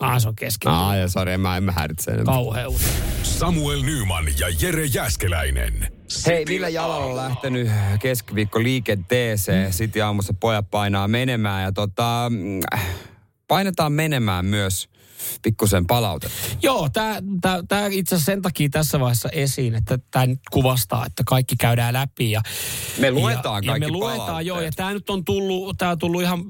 Ah, 0.00 0.20
se 0.22 0.28
on 0.28 0.36
kesken. 0.36 0.72
Aa, 0.72 0.96
ja 0.96 1.08
sori, 1.08 1.32
en 1.32 1.40
mä, 1.40 1.56
en 1.56 1.64
mä 1.64 1.72
häiritse. 1.72 2.12
Kauheus. 2.24 2.82
Samuel 3.22 3.82
Nyman 3.82 4.24
ja 4.38 4.46
Jere 4.60 4.84
Jäskeläinen. 4.84 5.92
Hei, 6.26 6.44
millä 6.48 6.68
jalalla 6.68 7.04
on 7.06 7.16
lähtenyt 7.16 7.70
keskiviikko 8.00 8.62
liikenteeseen? 8.62 9.72
Sitten 9.72 10.04
aamussa 10.04 10.34
pojat 10.40 10.70
painaa 10.70 11.08
menemään 11.08 11.62
ja 11.62 11.72
tota, 11.72 12.26
mm, 12.30 12.60
painetaan 13.48 13.92
menemään 13.92 14.44
myös 14.46 14.88
pikkusen 15.42 15.86
palautetta. 15.86 16.36
Joo, 16.62 16.88
tämä 17.68 17.86
itse 17.90 18.14
asiassa 18.14 18.32
sen 18.32 18.42
takia 18.42 18.68
tässä 18.68 19.00
vaiheessa 19.00 19.28
esiin, 19.28 19.74
että 19.74 19.98
tämä 20.10 20.26
nyt 20.26 20.40
kuvastaa, 20.50 21.06
että 21.06 21.22
kaikki 21.26 21.56
käydään 21.56 21.94
läpi. 21.94 22.30
Ja, 22.30 22.42
Me 22.98 23.10
luetaan 23.10 23.64
ja, 23.64 23.72
kaikki 23.72 23.86
ja 23.86 23.92
me 23.92 23.98
luetaan, 23.98 24.18
palautteet. 24.18 24.46
joo, 24.46 24.60
ja 24.60 24.70
tämä 24.76 24.92
nyt 24.92 25.10
on 25.10 25.24
tullut, 25.24 25.78
tää 25.78 25.90
on 25.90 25.98
tullut 25.98 26.22
ihan 26.22 26.44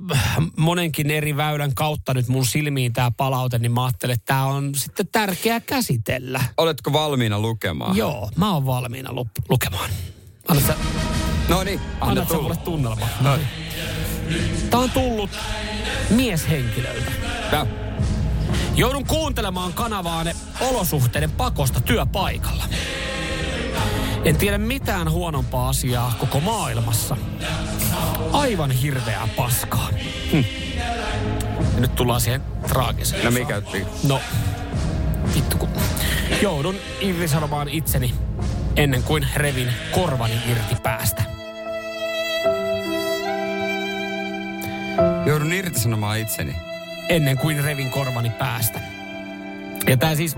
monenkin 0.56 1.10
eri 1.10 1.36
väylän 1.36 1.74
kautta 1.74 2.14
nyt 2.14 2.28
mun 2.28 2.46
silmiin 2.46 2.92
tämä 2.92 3.10
palaute, 3.10 3.58
niin 3.58 3.72
mä 3.72 3.84
ajattelen, 3.84 4.14
että 4.14 4.26
tämä 4.26 4.44
on 4.44 4.74
sitten 4.74 5.08
tärkeää 5.12 5.60
käsitellä. 5.60 6.40
Oletko 6.56 6.92
valmiina 6.92 7.38
lukemaan? 7.40 7.96
Joo, 7.96 8.30
mä 8.36 8.54
oon 8.54 8.66
valmiina 8.66 9.12
lu- 9.12 9.28
lukemaan. 9.48 9.90
Annat 10.48 10.66
sä, 10.66 10.74
No 11.48 11.64
niin, 11.64 11.80
anna 11.80 12.06
annat 12.10 12.24
sä 12.28 12.34
tulla. 12.34 12.42
mulle 12.42 12.56
tunnelma. 12.56 13.06
No. 13.20 13.38
Tämä 14.70 14.82
on 14.82 14.90
tullut 14.90 15.30
mieshenkilöltä. 16.10 17.12
Tää- 17.50 17.66
Joudun 18.76 19.06
kuuntelemaan 19.06 19.72
kanavaanne 19.72 20.36
olosuhteiden 20.60 21.30
pakosta 21.30 21.80
työpaikalla. 21.80 22.64
En 24.24 24.36
tiedä 24.36 24.58
mitään 24.58 25.10
huonompaa 25.10 25.68
asiaa 25.68 26.14
koko 26.18 26.40
maailmassa. 26.40 27.16
Aivan 28.32 28.70
hirveää 28.70 29.28
paskaa. 29.36 29.88
Hm. 30.32 30.44
Ja 31.74 31.80
nyt 31.80 31.94
tullaan 31.94 32.20
siihen 32.20 32.42
traagiseen. 32.68 33.24
No 33.24 33.30
mikä? 33.30 33.62
No, 34.08 34.20
vittu 35.34 35.56
kun 35.56 35.68
joudun 36.42 36.76
irtisanomaan 37.00 37.68
itseni 37.68 38.14
ennen 38.76 39.02
kuin 39.02 39.26
revin 39.36 39.72
korvani 39.90 40.34
irti 40.50 40.76
päästä. 40.82 41.22
Joudun 45.26 45.52
irtisanomaan 45.52 46.18
itseni. 46.18 46.71
Ennen 47.08 47.38
kuin 47.38 47.64
revin 47.64 47.90
korvani 47.90 48.30
päästä. 48.30 48.80
Ja 49.86 49.96
tämä 49.96 50.14
siis, 50.14 50.36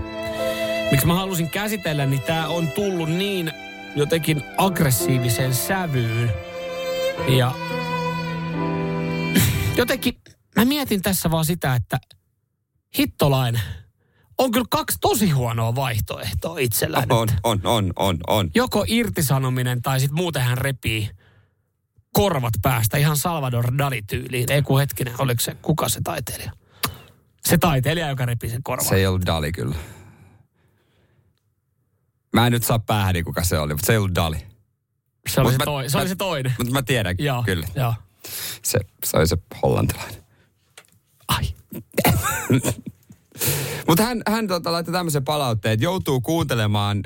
miksi 0.90 1.06
mä 1.06 1.14
halusin 1.14 1.50
käsitellä, 1.50 2.06
niin 2.06 2.22
tämä 2.22 2.48
on 2.48 2.68
tullut 2.68 3.08
niin 3.08 3.52
jotenkin 3.96 4.42
aggressiiviseen 4.56 5.54
sävyyn. 5.54 6.32
Ja 7.28 7.54
jotenkin 9.76 10.14
mä 10.56 10.64
mietin 10.64 11.02
tässä 11.02 11.30
vaan 11.30 11.44
sitä, 11.44 11.74
että 11.74 11.98
hittolainen 12.98 13.62
on 14.38 14.50
kyllä 14.50 14.66
kaksi 14.70 14.98
tosi 15.00 15.30
huonoa 15.30 15.74
vaihtoehtoa 15.74 16.58
itsellään. 16.58 17.12
On, 17.12 17.28
on, 17.42 17.60
on, 17.64 17.92
on, 17.96 18.18
on. 18.26 18.50
Joko 18.54 18.84
irtisanominen 18.88 19.82
tai 19.82 20.00
sitten 20.00 20.16
muuten 20.16 20.42
hän 20.42 20.58
repii 20.58 21.10
korvat 22.14 22.54
päästä 22.62 22.96
ihan 22.96 23.16
Salvador 23.16 23.78
Dali-tyyliin. 23.78 24.52
Ei 24.52 24.62
kun 24.62 24.80
hetkinen, 24.80 25.14
oliko 25.18 25.40
se, 25.40 25.56
kuka 25.62 25.88
se 25.88 26.00
taiteilija? 26.04 26.52
Se 27.44 27.58
taiteilija, 27.58 28.08
joka 28.08 28.26
repii 28.26 28.50
sen 28.50 28.62
korvan. 28.62 28.86
Se 28.88 28.94
ei 28.96 29.06
ollut 29.06 29.26
Dali 29.26 29.52
kyllä. 29.52 29.74
Mä 32.32 32.46
en 32.46 32.52
nyt 32.52 32.64
saa 32.64 32.78
päähän, 32.78 33.14
kuka 33.24 33.44
se 33.44 33.58
oli, 33.58 33.74
mutta 33.74 33.86
se 33.86 33.92
ei 33.92 33.96
ollut 33.98 34.14
Dali. 34.14 34.36
se, 35.28 35.40
oli 35.40 35.44
Mut 35.46 35.52
se, 35.52 35.58
mä- 35.58 35.64
toi, 35.64 35.90
se, 35.90 35.96
oli 35.98 36.04
mä- 36.04 36.08
se 36.08 36.16
toinen. 36.16 36.54
Mutta 36.58 36.72
mä 36.72 36.82
tiedän 36.82 37.16
Joo, 37.18 37.42
kyllä. 37.42 37.66
Joo. 37.76 37.94
Se, 38.62 38.80
se 39.04 39.16
oli 39.16 39.26
se 39.26 39.36
hollantilainen. 39.62 40.24
Ai. 41.28 41.44
Mutta 43.88 44.02
hän, 44.02 44.22
hän 44.28 44.48
tota, 44.48 44.72
laittoi 44.72 44.92
tämmöisen 44.92 45.24
palautteen, 45.24 45.72
että 45.72 45.84
joutuu 45.84 46.20
kuuntelemaan 46.20 47.02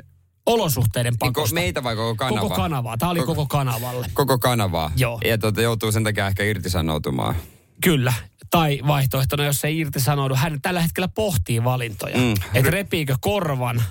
Olosuhteiden 0.53 1.11
niin 1.13 1.19
ko, 1.19 1.25
pakosta. 1.25 1.53
meitä 1.53 1.83
vai 1.83 1.95
koko 1.95 2.15
kanavaa? 2.15 2.41
Koko 2.41 2.55
kanavaa. 2.55 2.97
Tämä 2.97 3.11
oli 3.11 3.19
koko 3.19 3.45
kanavalle. 3.45 4.07
Koko 4.13 4.37
kanavaa. 4.39 4.91
Joo. 4.95 5.19
Ja 5.25 5.37
tota, 5.37 5.61
joutuu 5.61 5.91
sen 5.91 6.03
takia 6.03 6.27
ehkä 6.27 6.43
irtisanoutumaan. 6.43 7.35
Kyllä. 7.83 8.13
Tai 8.49 8.79
vaihtoehtona, 8.87 9.45
jos 9.45 9.65
ei 9.65 9.79
irtisanoudu, 9.79 10.35
hän 10.35 10.61
tällä 10.61 10.81
hetkellä 10.81 11.07
pohtii 11.07 11.63
valintoja. 11.63 12.17
Mm. 12.17 12.33
Että 12.53 12.71
repiikö 12.71 13.15
korvan 13.21 13.83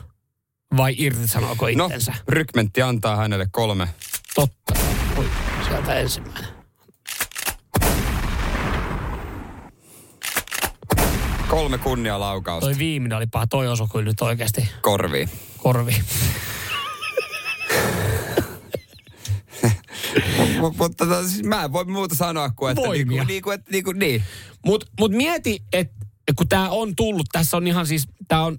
vai 0.76 0.94
irtisanooko 0.98 1.66
No, 1.76 1.84
itsensä. 1.86 2.14
rykmentti 2.28 2.82
antaa 2.82 3.16
hänelle 3.16 3.46
kolme. 3.50 3.88
Totta. 4.34 4.74
Oi, 5.16 5.24
sieltä 5.68 5.94
ensimmäinen. 5.94 6.48
Kolme 11.48 11.78
kunnialaukausta 11.78 12.66
Toi 12.66 12.78
viimeinen 12.78 13.18
oli 13.18 13.26
paha. 13.26 13.46
Toi 13.46 13.68
osui 13.68 13.86
kyllä 13.92 14.04
nyt 14.04 14.20
oikeasti 14.20 14.68
korviin. 14.82 15.28
Korviin. 15.58 16.04
M- 19.62 20.60
mutta 20.78 21.06
tota, 21.06 21.28
siis 21.28 21.42
mä 21.42 21.64
en 21.64 21.72
voi 21.72 21.84
muuta 21.84 22.14
sanoa 22.14 22.50
kuin, 22.50 22.70
että 22.70 22.82
Voimia. 22.82 23.04
niinku, 23.04 23.24
niinku, 23.32 23.50
että 23.50 23.70
niinku, 23.70 23.92
niin. 23.92 24.22
Mutta 24.66 24.86
mut 25.00 25.12
mieti, 25.12 25.62
että 25.72 25.94
kun 26.36 26.48
tämä 26.48 26.68
on 26.68 26.96
tullut, 26.96 27.26
tässä 27.32 27.56
on 27.56 27.66
ihan 27.66 27.86
siis, 27.86 28.08
tämä 28.28 28.44
on, 28.44 28.58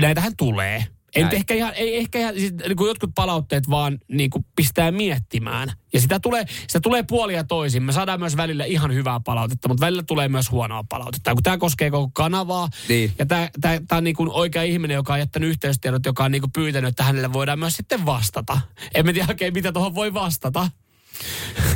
näitähän 0.00 0.36
tulee. 0.36 0.86
En 1.14 1.28
ehkä 1.32 1.54
ihan, 1.54 1.72
ei 1.74 1.96
ehkä 1.96 2.18
ihan, 2.18 2.34
siis, 2.34 2.52
niin 2.52 2.76
kuin 2.76 2.88
jotkut 2.88 3.10
palautteet 3.14 3.70
vaan 3.70 3.98
niin 4.08 4.30
kuin 4.30 4.46
pistää 4.56 4.90
miettimään. 4.90 5.72
Ja 5.92 6.00
sitä 6.00 6.20
tulee, 6.20 6.44
sitä 6.66 6.80
tulee 6.80 7.02
puolia 7.02 7.44
toisin. 7.44 7.82
Me 7.82 7.92
saadaan 7.92 8.20
myös 8.20 8.36
välillä 8.36 8.64
ihan 8.64 8.94
hyvää 8.94 9.20
palautetta, 9.24 9.68
mutta 9.68 9.86
välillä 9.86 10.02
tulee 10.02 10.28
myös 10.28 10.50
huonoa 10.50 10.84
palautetta. 10.88 11.34
Kun 11.34 11.42
tämä 11.42 11.58
koskee 11.58 11.90
koko 11.90 12.10
kanavaa, 12.14 12.68
Niin. 12.88 13.12
ja 13.18 13.26
tämä, 13.26 13.48
tämä, 13.60 13.80
tämä 13.88 13.96
on 13.96 14.04
niin 14.04 14.16
kuin 14.16 14.30
oikea 14.30 14.62
ihminen, 14.62 14.94
joka 14.94 15.12
on 15.12 15.18
jättänyt 15.18 15.50
yhteystiedot, 15.50 16.06
joka 16.06 16.24
on 16.24 16.32
niin 16.32 16.42
kuin 16.42 16.52
pyytänyt, 16.52 16.88
että 16.88 17.04
hänelle 17.04 17.32
voidaan 17.32 17.58
myös 17.58 17.74
sitten 17.74 18.06
vastata. 18.06 18.60
En 18.94 19.06
mä 19.06 19.12
tiedä 19.12 19.26
oikein, 19.28 19.54
mitä 19.54 19.72
tuohon 19.72 19.94
voi 19.94 20.14
vastata. 20.14 20.70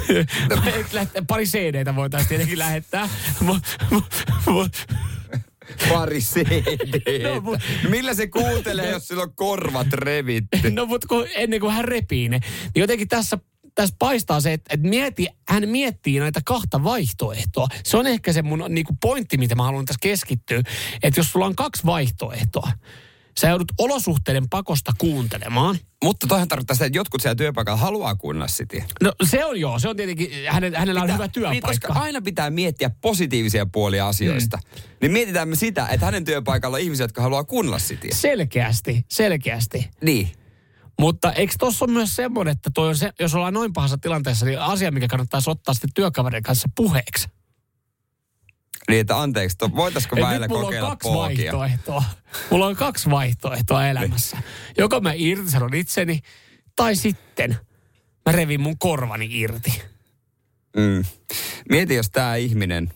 Pari 1.29 1.45
CD-tä 1.45 1.97
voitaisiin 1.97 2.29
tietenkin 2.29 2.59
lähettää. 2.59 3.09
Pari 5.89 6.21
cd 6.21 6.63
No, 7.23 7.41
mut- 7.41 7.61
Millä 7.89 8.15
se 8.15 8.27
kuuntelee, 8.27 8.91
jos 8.91 9.09
sillä 9.09 9.23
on 9.23 9.35
korvat 9.35 9.93
revitty? 9.93 10.71
No 10.71 10.87
mutta 10.87 11.07
kun, 11.09 11.27
ennen 11.37 11.61
kuin 11.61 11.73
hän 11.73 11.85
repii 11.85 12.29
ne, 12.29 12.39
niin 12.75 12.81
jotenkin 12.81 13.09
tässä, 13.09 13.39
tässä 13.75 13.95
paistaa 13.99 14.41
se, 14.41 14.53
että, 14.53 14.75
että 14.75 14.89
mieti, 14.89 15.27
hän 15.49 15.69
miettii 15.69 16.19
näitä 16.19 16.41
kahta 16.45 16.85
vaihtoehtoa. 16.85 17.69
Se 17.85 17.97
on 17.97 18.07
ehkä 18.07 18.33
se 18.33 18.43
mun 18.43 18.65
niin 18.69 18.87
kuin 18.87 18.99
pointti, 19.03 19.37
mitä 19.37 19.55
mä 19.55 19.63
haluan 19.63 19.85
tässä 19.85 20.01
keskittyä. 20.03 20.63
Että 21.03 21.21
jos 21.21 21.33
sulla 21.33 21.47
on 21.47 21.57
kaksi 21.57 21.87
vaihtoehtoa, 21.87 22.71
sä 23.41 23.49
joudut 23.49 23.73
olosuhteiden 23.79 24.49
pakosta 24.51 24.93
kuuntelemaan. 24.99 25.79
Mutta 26.05 26.27
toihan 26.27 26.49
tarkoittaa 26.49 26.75
sitä, 26.75 26.85
että 26.87 26.99
jotkut 26.99 27.23
siellä 27.23 27.35
työpaikalla 27.35 27.81
haluaa 27.81 28.15
kuunnella 28.15 28.49
sitä. 28.49 28.77
No 29.03 29.13
se 29.25 29.45
on 29.45 29.61
joo, 29.61 29.79
se 29.79 29.89
on 29.89 29.97
tietenkin, 29.97 30.31
hänen, 30.51 30.75
hänellä 30.75 31.03
on 31.03 31.13
hyvä 31.13 31.25
Niin, 31.25 31.33
työpaikka. 31.33 31.69
koska 31.69 31.93
aina 31.93 32.23
pitää 32.23 32.51
miettiä 32.51 32.91
positiivisia 33.01 33.67
puolia 33.67 34.09
asioista. 34.09 34.57
Mm. 34.57 34.83
Niin 35.01 35.13
mietitään 35.13 35.49
me 35.49 35.57
sitä, 35.57 35.87
että 35.89 36.07
hänen 36.07 36.25
työpaikalla 36.25 36.77
on 36.77 36.81
ihmisiä, 36.81 37.05
jotka 37.05 37.23
haluaa 37.23 37.45
kuunnella 37.45 37.79
sitä. 37.79 38.09
Selkeästi, 38.13 39.05
selkeästi. 39.11 39.91
Niin. 40.03 40.29
Mutta 41.01 41.33
eikö 41.33 41.55
tuossa 41.59 41.85
ole 41.85 41.93
myös 41.93 42.17
semmoinen, 42.17 42.53
että 42.53 42.71
toi 42.75 42.89
on 42.89 42.97
se, 42.97 43.11
jos 43.21 43.35
ollaan 43.35 43.55
noin 43.55 43.73
pahassa 43.73 43.99
tilanteessa, 43.99 44.47
niin 44.47 44.61
asia, 44.61 44.91
mikä 44.91 45.09
kannattaisi 45.09 45.51
ottaa 45.51 45.75
sitten 45.75 45.91
työkaverin 45.95 46.43
kanssa 46.43 46.69
puheeksi. 46.77 47.29
Niin, 48.91 49.01
että 49.01 49.21
anteeksi, 49.21 49.59
to, 49.59 49.71
voitaisiko 49.77 50.17
Et 50.17 50.23
väillä 50.23 50.47
nyt 50.47 50.49
mulla 50.51 50.61
on 50.61 50.67
kokeilla 50.67 50.89
kaksi 50.89 51.09
pookia? 51.09 51.53
vaihtoehtoa. 51.53 52.05
Mulla 52.51 52.67
on 52.67 52.77
kaksi 52.77 53.11
vaihtoehtoa 53.11 53.87
elämässä. 53.89 54.37
Joko 54.79 55.01
mä 55.01 55.13
irtisanon 55.15 55.75
itseni, 55.75 56.21
tai 56.77 56.97
sitten 56.97 57.57
mä 58.27 58.33
revin 58.33 58.61
mun 58.61 58.79
korvani 58.79 59.29
irti. 59.41 59.83
Mm. 60.77 61.05
Mieti, 61.71 61.95
jos 61.95 62.11
tämä 62.11 62.37
ihminen 62.37 62.93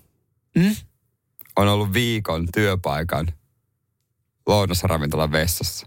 Mm? 0.56 0.76
on 1.56 1.68
ollut 1.68 1.92
viikon 1.92 2.48
työpaikan 2.54 3.28
lounasravintolan 4.46 5.32
vessassa. 5.32 5.86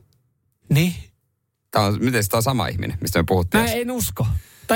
Niin? 0.70 0.96
Tämä 1.72 1.86
on, 1.86 1.94
miten 2.00 2.24
tämä 2.30 2.38
on 2.38 2.44
sama 2.44 2.68
ihminen, 2.68 2.98
mistä 3.02 3.20
me 3.20 3.24
puhuttiin? 3.28 3.64
Mä 3.64 3.72
en 3.72 3.92
usko. 3.92 4.28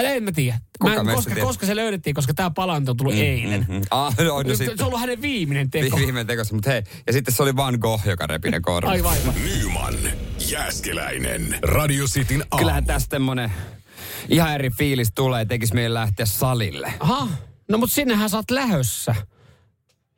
Tai 0.01 0.05
en 0.17 0.23
mä 0.23 0.31
tiedä. 0.31 0.59
Kuka 0.79 1.03
Mä 1.03 1.11
en, 1.11 1.15
koska, 1.15 1.33
tiedät? 1.33 1.47
koska 1.47 1.65
se 1.65 1.75
löydettiin, 1.75 2.13
koska 2.13 2.33
tämä 2.33 2.49
palaute 2.49 2.91
on 2.91 2.97
tullut 2.97 3.15
mm, 3.15 3.21
eilen. 3.21 3.65
Mm. 3.69 3.81
Ah, 3.91 4.15
no, 4.17 4.23
no 4.43 4.55
Se 4.55 4.71
on 4.79 4.85
ollut 4.85 4.99
hänen 4.99 5.21
viimeinen 5.21 5.69
teko. 5.69 5.97
Viimeinen 5.97 6.27
tekossa, 6.27 6.53
mutta 6.55 6.69
hei. 6.69 6.83
Ja 7.07 7.13
sitten 7.13 7.33
se 7.33 7.43
oli 7.43 7.55
Van 7.55 7.77
Gogh, 7.81 8.07
joka 8.07 8.27
repi 8.27 8.51
ne 8.51 8.59
korvat. 8.59 8.91
Aivan, 8.91 9.11
aivan. 9.11 9.33
Nyman, 9.43 9.95
Jääskeläinen. 10.51 11.59
Radio 11.61 12.05
Cityn 12.05 12.41
aamu. 12.51 12.57
Kyllähän 12.59 12.85
tästä 12.85 13.15
semmonen 13.15 13.51
ihan 14.29 14.53
eri 14.53 14.69
fiilis 14.69 15.11
tulee, 15.15 15.45
tekis 15.45 15.73
meidän 15.73 15.93
lähteä 15.93 16.25
salille. 16.25 16.93
Aha, 16.99 17.27
no 17.69 17.77
mutta 17.77 17.95
sinnehän 17.95 18.29
sä 18.29 18.37
oot 18.37 18.51
lähössä. 18.51 19.15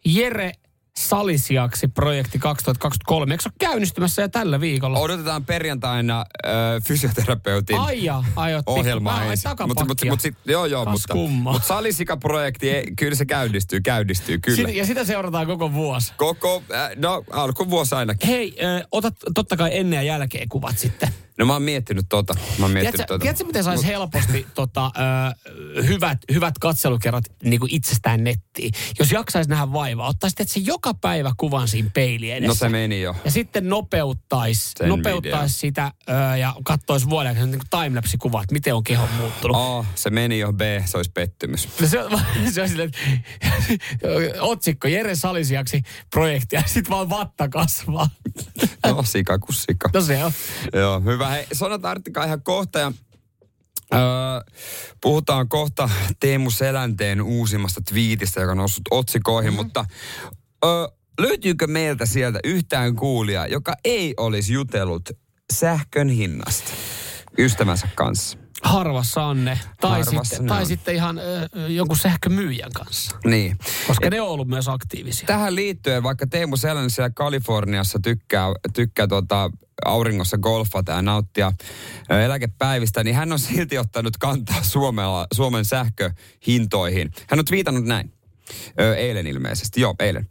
Jere 0.06 0.52
Salisiaksi 0.98 1.88
projekti 1.88 2.40
2023. 2.40 3.34
Eikö 3.34 3.44
se 3.44 3.50
ole 3.50 3.54
käynnistymässä 3.60 4.22
jo 4.22 4.28
tällä 4.28 4.60
viikolla? 4.60 5.00
Odotetaan 5.00 5.46
perjantaina 5.46 6.20
äh, 6.46 6.52
fysioterapeutin 6.88 7.80
Ai 7.80 8.04
ja, 8.04 8.24
aiottiin. 8.36 8.80
ohjelmaa 8.80 9.18
Ai, 9.18 9.30
ensin. 9.30 9.44
takapakkia. 9.44 9.86
Mut, 9.86 10.10
mut, 10.10 10.22
sit, 10.22 10.36
joo, 10.46 10.66
joo, 10.66 10.86
Kas 10.86 10.92
mutta, 10.92 11.14
kumma. 11.14 11.52
mutta 11.52 11.68
salisika-projekti, 11.68 12.70
ei- 12.70 12.92
kyllä 12.96 13.16
se 13.16 13.26
käynnistyy, 13.26 13.82
käynnistyy, 13.82 14.38
kyllä. 14.38 14.68
Sit, 14.68 14.76
ja 14.78 14.86
sitä 14.86 15.04
seurataan 15.06 15.48
koko 15.48 15.74
vuosi. 15.74 16.14
Koko, 16.18 16.64
äh, 16.74 16.90
no 16.96 17.24
alkuvuosi 17.32 17.96
ainakin. 17.96 18.30
Hei, 18.30 18.56
ö, 18.64 18.88
otat 18.92 19.16
totta 19.36 19.58
kai 19.58 19.78
ennen 19.78 19.98
ja 19.98 20.04
jälkeen 20.04 20.50
kuvat 20.50 20.78
sitten. 20.78 21.10
No 21.38 21.46
mä 21.46 21.54
oon 21.54 21.62
miettinyt 21.62 22.06
tota. 22.10 22.34
Mä 22.34 22.66
oon 22.66 22.72
miettinyt 22.72 22.94
Tiedätkö, 22.96 23.14
tota. 23.14 23.22
tiedätkö 23.22 23.46
miten 23.46 23.64
saisi 23.64 23.88
helposti 23.88 24.48
tota, 24.56 24.92
ö, 25.78 25.84
hyvät, 25.84 26.18
hyvät 26.34 26.54
katselukerrat 26.60 27.24
niin 27.44 27.60
kuin 27.60 27.76
itsestään 27.76 28.24
nettiin? 28.24 28.72
Jos 29.00 29.12
jaksaisi 29.12 29.50
nähdä 29.50 29.74
vaivaa, 29.74 30.08
ottaisi 30.08 30.36
se 30.46 30.60
joka 30.60 30.94
päivä 30.94 31.34
kuvan 31.38 31.68
siinä 31.68 31.90
peilin 31.94 32.34
edessä. 32.34 32.48
No 32.48 32.54
se 32.54 32.70
meni 32.70 33.02
jo. 33.02 33.16
Ja 33.26 33.32
sitten 33.32 33.70
nopeuttaisi, 33.70 34.72
Sen 34.78 34.90
nopeuttaisi 34.90 35.60
sitä 35.60 35.92
ö, 36.10 36.38
ja 36.38 36.56
katsoisi 36.64 37.10
vuoden 37.10 37.30
aikana 37.30 37.46
niin 37.46 37.62
timelapse-kuvaa, 37.70 38.44
että 38.44 38.54
miten 38.54 38.76
on 38.76 38.84
keho 38.84 39.08
muuttunut. 39.18 39.58
A, 39.58 39.86
se 39.96 40.10
meni 40.10 40.40
jo. 40.40 40.54
B, 40.54 40.62
se 40.86 40.98
olisi 40.98 41.12
pettymys. 41.14 41.68
No 41.82 41.88
Se 41.88 41.98
se 42.54 42.62
on 42.62 42.70
silleen, 42.70 42.92
otsikko 44.40 44.88
Jere 44.88 45.16
Salisiaksi 45.16 45.82
projekti 46.10 46.56
ja 46.56 46.64
sitten 46.66 46.90
vaan 46.90 47.10
vatta 47.10 47.50
kasvaa. 47.50 48.10
No, 48.86 49.04
sika 49.04 49.40
kuin 49.40 49.56
sika. 49.56 49.90
No 49.94 50.02
se 50.02 50.24
on. 50.24 50.32
Joo, 50.74 51.02
hyvä. 51.02 51.27
Hei, 51.30 51.48
Sonat 51.54 51.86
Artika 51.86 52.26
ihan 52.26 52.44
kohta 52.44 52.80
ja 52.80 52.92
öö, 53.94 54.00
puhutaan 55.02 55.50
kohta 55.50 55.90
Teemu 56.20 56.52
Selänteen 56.52 57.22
uusimmasta 57.22 57.82
twiitistä, 57.90 58.42
joka 58.42 58.52
on 58.52 58.58
noussut 58.58 58.84
otsikoihin, 58.92 59.54
mm-hmm. 59.54 59.66
mutta 59.66 59.86
öö, 60.66 60.72
löytyykö 61.20 61.68
meiltä 61.68 62.06
sieltä 62.06 62.40
yhtään 62.44 62.96
kuulia, 62.96 63.48
joka 63.48 63.74
ei 63.86 64.14
olisi 64.18 64.54
jutellut 64.54 65.10
sähkön 65.54 66.10
hinnasta 66.10 66.72
ystävänsä 67.38 67.88
kanssa? 67.96 68.38
Harvassa 68.64 69.24
on 69.24 69.46
ne. 69.46 69.60
Tai, 69.82 69.92
Harvassa 69.92 70.24
sitten, 70.24 70.46
ne 70.46 70.50
tai 70.50 70.60
on. 70.62 70.66
sitten 70.66 70.96
ihan 70.96 71.18
ö, 71.20 71.50
jonkun 71.68 71.98
sähkömyyjän 71.98 72.72
kanssa. 72.74 73.16
Niin. 73.26 73.58
Koska 73.88 74.10
ne 74.10 74.22
on 74.22 74.28
ollut 74.28 74.48
myös 74.48 74.68
aktiivisia. 74.68 75.28
Tähän 75.28 75.56
liittyen, 75.56 76.04
vaikka 76.04 76.28
Teemu 76.28 76.58
Selän 76.58 76.90
siellä 76.90 77.10
Kaliforniassa 77.10 78.00
tykkää, 78.04 78.48
tykkää 78.74 79.08
tuota 79.08 79.50
auringossa 79.86 80.38
golfata 80.38 80.92
ja 80.92 81.02
nauttia 81.02 81.52
eläkepäivistä, 82.26 83.04
niin 83.04 83.16
hän 83.16 83.32
on 83.32 83.40
silti 83.40 83.78
ottanut 83.78 84.18
kantaa 84.18 84.64
Suomella, 84.64 85.28
Suomen 85.34 85.66
sähköhintoihin. 85.66 87.12
Hän 87.30 87.40
on 87.40 87.46
twiitannut 87.46 87.86
näin. 87.86 88.14
Eilen 88.98 89.28
ilmeisesti, 89.28 89.82
joo, 89.82 89.96
eilen. 90.00 90.28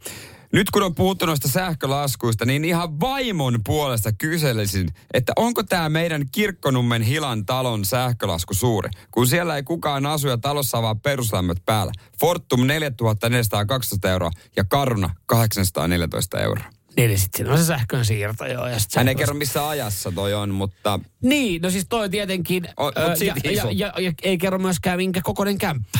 Nyt 0.53 0.71
kun 0.71 0.83
on 0.83 0.95
puhuttu 0.95 1.25
noista 1.25 1.47
sähkölaskuista, 1.47 2.45
niin 2.45 2.65
ihan 2.65 2.99
vaimon 2.99 3.59
puolesta 3.65 4.11
kyselisin, 4.11 4.87
että 5.13 5.33
onko 5.35 5.63
tämä 5.63 5.89
meidän 5.89 6.25
Kirkkonummen 6.31 7.01
Hilan 7.01 7.45
talon 7.45 7.85
sähkölasku 7.85 8.53
suuri, 8.53 8.89
kun 9.11 9.27
siellä 9.27 9.55
ei 9.55 9.63
kukaan 9.63 10.05
asu 10.05 10.27
ja 10.27 10.37
talossa 10.37 10.77
on 10.77 10.83
vaan 10.83 10.99
peruslämmöt 10.99 11.57
päällä. 11.65 11.91
Fortum 12.19 12.67
4412 12.67 14.09
euroa 14.09 14.31
ja 14.55 14.63
Karuna 14.63 15.09
814 15.25 16.39
euroa. 16.39 16.65
Niin, 16.97 17.07
niin 17.07 17.19
sitten 17.19 17.37
siinä 17.37 17.51
on 17.51 17.57
se 17.57 17.65
sähkön 17.65 18.05
siirto, 18.05 18.45
joo. 18.45 18.67
Ja 18.67 18.79
sit 18.79 18.95
Hän 18.95 19.07
ei 19.07 19.15
kerro 19.15 19.33
missä 19.33 19.69
ajassa 19.69 20.11
toi 20.11 20.33
on, 20.33 20.53
mutta 20.53 20.99
Niin, 21.21 21.61
no 21.61 21.69
siis 21.69 21.85
toi 21.89 22.09
tietenkin... 22.09 22.67
O- 22.79 22.87
ö, 22.87 23.15
ja, 23.25 23.35
ja, 23.43 23.71
ja, 23.71 23.93
ja, 23.97 24.11
ei 24.23 24.37
kerro 24.37 24.59
myöskään 24.59 24.97
minkä 24.97 25.21
kokoinen 25.23 25.57
kämppä. 25.57 25.99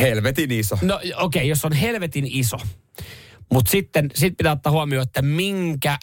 helvetin 0.00 0.50
iso. 0.50 0.78
No 0.82 0.94
okei, 0.94 1.12
okay, 1.18 1.42
jos 1.42 1.64
on 1.64 1.72
helvetin 1.72 2.26
iso. 2.28 2.56
Mutta 3.54 3.70
sitten 3.70 4.10
sit 4.14 4.36
pitää 4.36 4.52
ottaa 4.52 4.72
huomioon, 4.72 5.02
että 5.02 5.22
minkä 5.22 5.98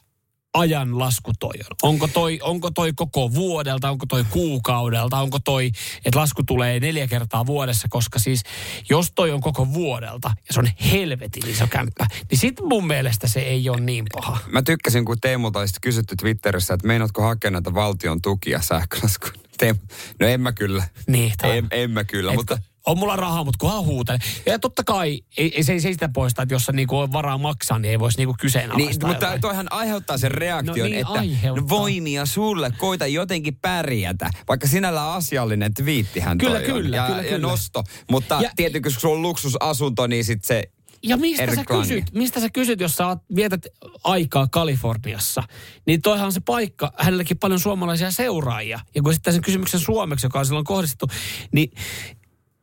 ajan 0.54 1.00
lasku 1.00 1.32
toi 1.40 1.54
on. 1.72 1.90
Onko 1.90 2.08
toi, 2.08 2.40
onko 2.44 2.72
toi 2.72 2.94
koko 2.96 3.34
vuodelta, 3.34 3.90
onko 3.90 4.06
toi 4.06 4.24
kuukaudelta, 4.30 5.18
onko 5.18 5.40
toi, 5.40 5.72
että 6.06 6.20
lasku 6.20 6.44
tulee 6.44 6.80
neljä 6.80 7.08
kertaa 7.08 7.46
vuodessa, 7.46 7.88
koska 7.90 8.20
siis 8.20 8.44
jos 8.90 9.12
toi 9.16 9.32
on 9.32 9.42
koko 9.42 9.74
vuodelta 9.74 10.32
ja 10.48 10.54
se 10.54 10.60
on 10.60 10.68
helvetin 10.92 11.50
iso 11.50 11.68
kämppä, 11.68 12.08
niin 12.32 12.40
sit 12.40 12.56
mun 12.70 12.88
mielestä 12.88 13.28
se 13.28 13.40
ei 13.40 13.70
ole 13.70 13.82
niin 13.82 14.06
paha. 14.14 14.38
Mä 14.52 14.62
tykkäsin, 14.62 15.06
kun 15.06 15.18
Teemulta 15.22 15.60
olisi 15.60 15.74
kysytty 15.82 16.16
Twitterissä, 16.16 16.74
että 16.74 16.88
meinaatko 16.88 17.22
hakea 17.22 17.52
näitä 17.52 17.74
valtion 17.74 18.22
tukia 18.22 18.62
sähkölaskuun. 18.62 19.34
Teemu, 19.58 19.80
no 20.20 20.28
en 20.28 20.42
mä 20.42 20.52
kyllä. 20.52 20.84
Niin, 21.08 21.34
En, 21.44 21.68
en 21.72 21.92
mä 21.92 22.04
kyllä, 22.04 22.32
Et 22.32 22.38
mutta... 22.38 22.56
kun- 22.56 22.71
on 22.86 22.98
mulla 22.98 23.16
rahaa, 23.16 23.44
mutta 23.44 23.58
kunhan 23.60 23.84
huutele. 23.86 24.20
Ja 24.46 24.60
totta 24.60 24.84
kai, 24.84 25.20
ei, 25.38 25.52
ei, 25.56 25.64
se, 25.64 25.74
ei 25.74 25.80
se 25.82 25.92
sitä 25.94 26.10
poista, 26.14 26.42
että 26.42 26.56
jos 26.56 26.66
sä 26.66 26.72
niinku 26.72 26.98
on 26.98 27.14
varaa 27.14 27.38
maksaa, 27.38 27.80
niin 27.80 27.92
ei 27.92 28.00
voisi 28.00 28.18
niinku 28.18 28.36
kyseenalaistaa 28.40 29.10
Niin, 29.10 29.18
mutta 29.20 29.40
toihan 29.42 29.68
aiheuttaa 29.72 30.18
sen 30.18 30.32
reaktion, 30.32 30.78
No 30.78 30.84
niin, 30.84 30.94
että 30.98 31.12
aiheuttaa. 31.14 31.64
no 31.64 31.70
voimia 31.70 32.26
sulle, 32.26 32.72
koita 32.78 33.08
jotenkin 33.08 33.56
pärjätä. 33.56 34.30
Vaikka 34.48 34.68
sinällä 34.68 35.14
asiallinen 35.14 35.74
twiittihän 35.74 36.38
Kyllä, 36.38 36.60
toi 36.60 36.72
on. 36.72 36.82
kyllä, 36.82 36.96
ja, 36.98 37.06
kyllä, 37.08 37.22
ja 37.22 37.30
kyllä. 37.30 37.48
nosto. 37.48 37.84
Mutta 38.12 38.40
Ja- 38.42 38.52
tietenkin, 38.56 38.92
kun 38.94 39.02
sulla 39.02 39.16
on 39.16 39.22
luksusasunto, 39.22 40.08
niin 40.08 40.26
sit 40.26 40.44
se... 40.44 40.64
Ja 41.04 41.18
mistä 41.18 41.56
sä, 41.56 41.64
kysyt, 41.66 42.06
mistä 42.14 42.40
sä 42.40 42.50
kysyt, 42.50 42.80
jos 42.80 42.96
sä 42.96 43.18
vietät 43.36 43.66
aikaa 44.04 44.48
Kaliforniassa, 44.48 45.44
niin 45.88 46.02
toihan 46.02 46.26
on 46.26 46.32
se 46.34 46.40
paikka, 46.40 46.92
hänelläkin 46.98 47.38
paljon 47.40 47.60
suomalaisia 47.60 48.12
seuraajia. 48.12 48.80
Ja 48.96 49.02
kun 49.02 49.14
sitten 49.14 49.34
sen 49.34 49.42
kysymyksen 49.42 49.80
suomeksi, 49.80 50.26
joka 50.26 50.40
on 50.40 50.46
silloin 50.46 50.66
kohdistettu, 50.66 51.08
niin 51.52 51.72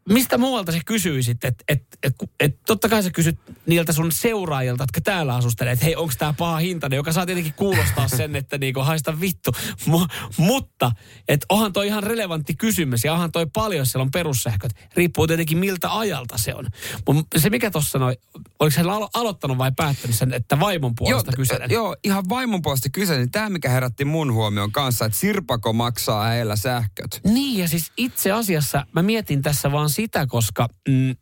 mistä 0.08 0.38
muualta 0.38 0.72
sä 0.72 0.78
kysyisit, 0.86 1.44
että 1.44 1.64
et, 1.68 1.84
et, 2.02 2.14
et, 2.40 2.58
totta 2.66 2.88
kai 2.88 3.02
sä 3.02 3.10
kysyt 3.10 3.38
niiltä 3.66 3.92
sun 3.92 4.12
seuraajilta, 4.12 4.82
jotka 4.82 5.00
täällä 5.00 5.34
asustelee, 5.34 5.72
että 5.72 5.84
hei, 5.84 5.96
onko 5.96 6.12
tämä 6.18 6.32
paha 6.32 6.56
hintainen, 6.56 6.96
joka 6.96 7.12
saa 7.12 7.26
tietenkin 7.26 7.54
kuulostaa 7.54 8.08
sen, 8.18 8.36
että 8.36 8.58
niinku 8.58 8.80
haista 8.80 9.20
vittu. 9.20 9.50
Mu, 9.86 10.06
mutta, 10.36 10.92
että 11.28 11.46
onhan 11.48 11.72
toi 11.72 11.86
ihan 11.86 12.02
relevantti 12.02 12.54
kysymys 12.54 13.04
ja 13.04 13.12
onhan 13.12 13.32
toi 13.32 13.46
paljon, 13.46 13.78
jos 13.78 13.92
siellä 13.92 14.02
on 14.02 14.10
perussähköt. 14.10 14.72
Riippuu 14.94 15.26
tietenkin 15.26 15.58
miltä 15.58 15.98
ajalta 15.98 16.38
se 16.38 16.54
on. 16.54 16.66
Mutta 17.06 17.40
se 17.40 17.50
mikä 17.50 17.70
tuossa 17.70 17.90
sanoi, 17.90 18.16
oliko 18.58 18.76
hän 18.76 18.86
alo- 18.86 19.10
aloittanut 19.14 19.58
vai 19.58 19.72
päättänyt 19.76 20.16
sen, 20.16 20.34
että 20.34 20.60
vaimon 20.60 20.94
puolesta 20.94 21.32
kyselen? 21.32 21.70
joo, 21.70 21.96
ihan 22.04 22.24
vaimon 22.28 22.62
puolesta 22.62 22.88
kyselin. 22.88 23.30
Tämä, 23.30 23.48
mikä 23.48 23.70
herätti 23.70 24.04
mun 24.04 24.32
huomion 24.32 24.72
kanssa, 24.72 25.04
että 25.04 25.18
Sirpako 25.18 25.72
maksaa 25.72 26.24
heillä 26.24 26.56
sähköt. 26.56 27.20
Niin, 27.24 27.58
ja 27.58 27.68
siis 27.68 27.92
itse 27.96 28.32
asiassa 28.32 28.86
mä 28.92 29.02
mietin 29.02 29.42
tässä 29.42 29.72
vaan 29.72 29.90
sitä, 30.02 30.26
koska 30.26 30.68
mm, 30.88 31.16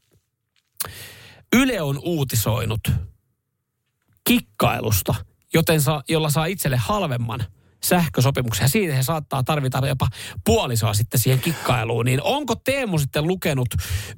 Yle 1.57 1.83
on 1.83 2.01
uutisoinut 2.05 2.81
kikkailusta, 4.25 5.15
joten 5.55 5.83
saa, 5.83 6.03
jolla 6.09 6.31
saa 6.31 6.47
itselle 6.47 6.77
halvemman 6.77 7.41
sähkösopimuksen. 7.85 8.65
Ja 8.65 8.69
siitä 8.69 8.95
he 8.95 9.03
saattaa 9.03 9.43
tarvita 9.43 9.87
jopa 9.87 10.09
puolisoa 10.45 10.95
sitten 10.95 11.21
siihen 11.21 11.41
kikkailuun. 11.41 12.05
Niin 12.05 12.23
onko 12.23 12.55
Teemu 12.55 12.99
sitten 12.99 13.27
lukenut 13.27 13.69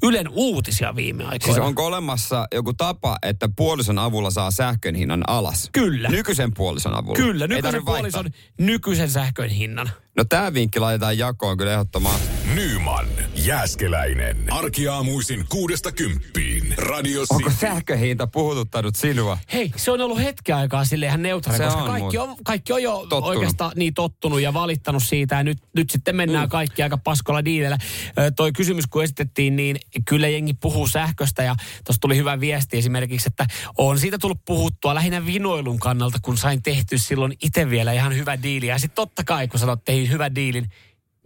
Ylen 0.02 0.28
uutisia 0.28 0.96
viime 0.96 1.24
aikoina? 1.24 1.54
Siis 1.54 1.66
onko 1.66 1.86
olemassa 1.86 2.46
joku 2.54 2.74
tapa, 2.74 3.16
että 3.22 3.48
puolison 3.56 3.98
avulla 3.98 4.30
saa 4.30 4.50
sähkön 4.50 4.94
hinnan 4.94 5.24
alas? 5.26 5.68
Kyllä. 5.72 6.08
Nykyisen 6.08 6.54
puolison 6.54 6.94
avulla? 6.94 7.16
Kyllä, 7.16 7.46
nykyisen 7.46 7.72
tarvi 7.72 7.86
vaihtaa. 7.86 8.22
puolison 8.22 8.30
nykyisen 8.58 9.10
sähkön 9.10 9.50
hinnan. 9.50 9.90
No 10.18 10.24
tämä 10.24 10.54
vinkki 10.54 10.80
laitetaan 10.80 11.18
jakoon 11.18 11.56
kyllä 11.56 11.72
ehdottomasti. 11.72 12.28
Nyman, 12.54 13.06
Jääskeläinen. 13.34 14.36
Arkiaamuisin 14.50 15.44
kuudesta 15.48 15.92
kymppiin. 15.92 16.74
Radio 16.78 17.20
Onko 17.30 17.50
City. 17.50 17.60
sähköhinta 17.60 18.26
puhututtanut 18.26 18.96
sinua? 18.96 19.38
Hei, 19.52 19.72
se 19.76 19.90
on 19.90 20.00
ollut 20.00 20.18
hetken 20.18 20.56
aikaa 20.56 20.84
silleen 20.84 21.08
ihan 21.10 21.22
neutraali, 21.22 21.58
Se 21.58 21.64
koska 21.64 21.82
on 21.82 21.88
kaikki 21.90 22.18
on, 22.18 22.36
kaikki 22.44 22.72
on 22.72 22.82
jo 22.82 22.96
Tottunut. 22.96 23.24
oikeastaan 23.24 23.72
niin 23.76 23.94
tottunut 23.94 24.40
ja 24.40 24.54
valittanut 24.54 25.02
siitä. 25.02 25.34
Ja 25.34 25.42
nyt, 25.42 25.58
nyt 25.76 25.90
sitten 25.90 26.16
mennään 26.16 26.46
mm. 26.46 26.50
kaikki 26.50 26.82
aika 26.82 26.98
paskolla 26.98 27.44
diilellä. 27.44 27.78
Ö, 28.18 28.30
toi 28.30 28.52
kysymys, 28.52 28.86
kun 28.86 29.04
esitettiin, 29.04 29.56
niin 29.56 29.76
kyllä 30.08 30.28
jengi 30.28 30.54
puhuu 30.54 30.86
sähköstä 30.86 31.42
ja 31.42 31.56
tuossa 31.84 32.00
tuli 32.00 32.16
hyvä 32.16 32.40
viesti 32.40 32.78
esimerkiksi, 32.78 33.28
että 33.28 33.46
on 33.78 33.98
siitä 33.98 34.18
tullut 34.18 34.44
puhuttua 34.44 34.94
lähinnä 34.94 35.26
vinoilun 35.26 35.78
kannalta, 35.78 36.18
kun 36.22 36.36
sain 36.36 36.62
tehty 36.62 36.98
silloin 36.98 37.32
itse 37.42 37.70
vielä 37.70 37.92
ihan 37.92 38.14
hyvä 38.16 38.42
diili. 38.42 38.66
Ja 38.66 38.78
sitten 38.78 38.96
totta 38.96 39.24
kai, 39.24 39.48
kun 39.48 39.60
sanot 39.60 39.84
tein 40.08 40.12
hyvän 40.12 40.34
diilin, 40.34 40.68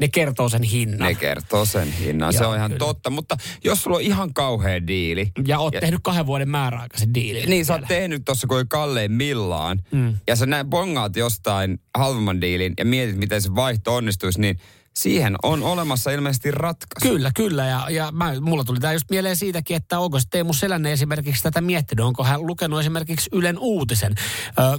ne 0.00 0.08
kertoo 0.08 0.48
sen 0.48 0.62
hinnan. 0.62 1.08
Ne 1.08 1.14
kertoo 1.14 1.64
sen 1.64 1.92
hinnan, 1.92 2.32
se 2.32 2.46
on 2.46 2.56
ihan 2.56 2.70
kyllä. 2.70 2.78
totta. 2.78 3.10
Mutta 3.10 3.36
jos 3.64 3.82
sulla 3.82 3.96
on 3.96 4.02
ihan 4.02 4.34
kauhea 4.34 4.86
diili, 4.86 5.32
Ja 5.46 5.58
oot 5.58 5.74
tehnyt 5.80 6.00
kahden 6.02 6.26
vuoden 6.26 6.48
määräaikaisen 6.48 7.14
diilin. 7.14 7.50
niin 7.50 7.64
sä 7.64 7.72
oot 7.72 7.82
tehnyt 7.88 8.22
tuossa 8.24 8.46
kuin 8.46 8.68
kalleimmillaan, 8.68 9.82
mm. 9.90 10.16
ja 10.26 10.36
sä 10.36 10.46
näin 10.46 10.66
bongaat 10.66 11.16
jostain 11.16 11.80
halvemman 11.94 12.40
diilin 12.40 12.74
ja 12.78 12.84
mietit, 12.84 13.16
miten 13.16 13.42
se 13.42 13.54
vaihto 13.54 13.94
onnistuisi, 13.94 14.40
niin 14.40 14.58
siihen 14.94 15.36
on 15.42 15.62
olemassa 15.62 16.10
ilmeisesti 16.10 16.50
ratkaisu. 16.50 17.14
Kyllä, 17.14 17.30
kyllä. 17.36 17.66
Ja, 17.66 17.86
ja 17.90 18.12
mä, 18.12 18.40
mulla 18.40 18.64
tuli 18.64 18.80
tämä 18.80 18.92
just 18.92 19.10
mieleen 19.10 19.36
siitäkin, 19.36 19.76
että 19.76 19.98
onko 19.98 20.18
Teemu 20.30 20.52
Selänne 20.52 20.92
esimerkiksi 20.92 21.42
tätä 21.42 21.60
miettinyt. 21.60 22.04
Onko 22.04 22.24
hän 22.24 22.46
lukenut 22.46 22.80
esimerkiksi 22.80 23.30
Ylen 23.32 23.58
uutisen. 23.58 24.14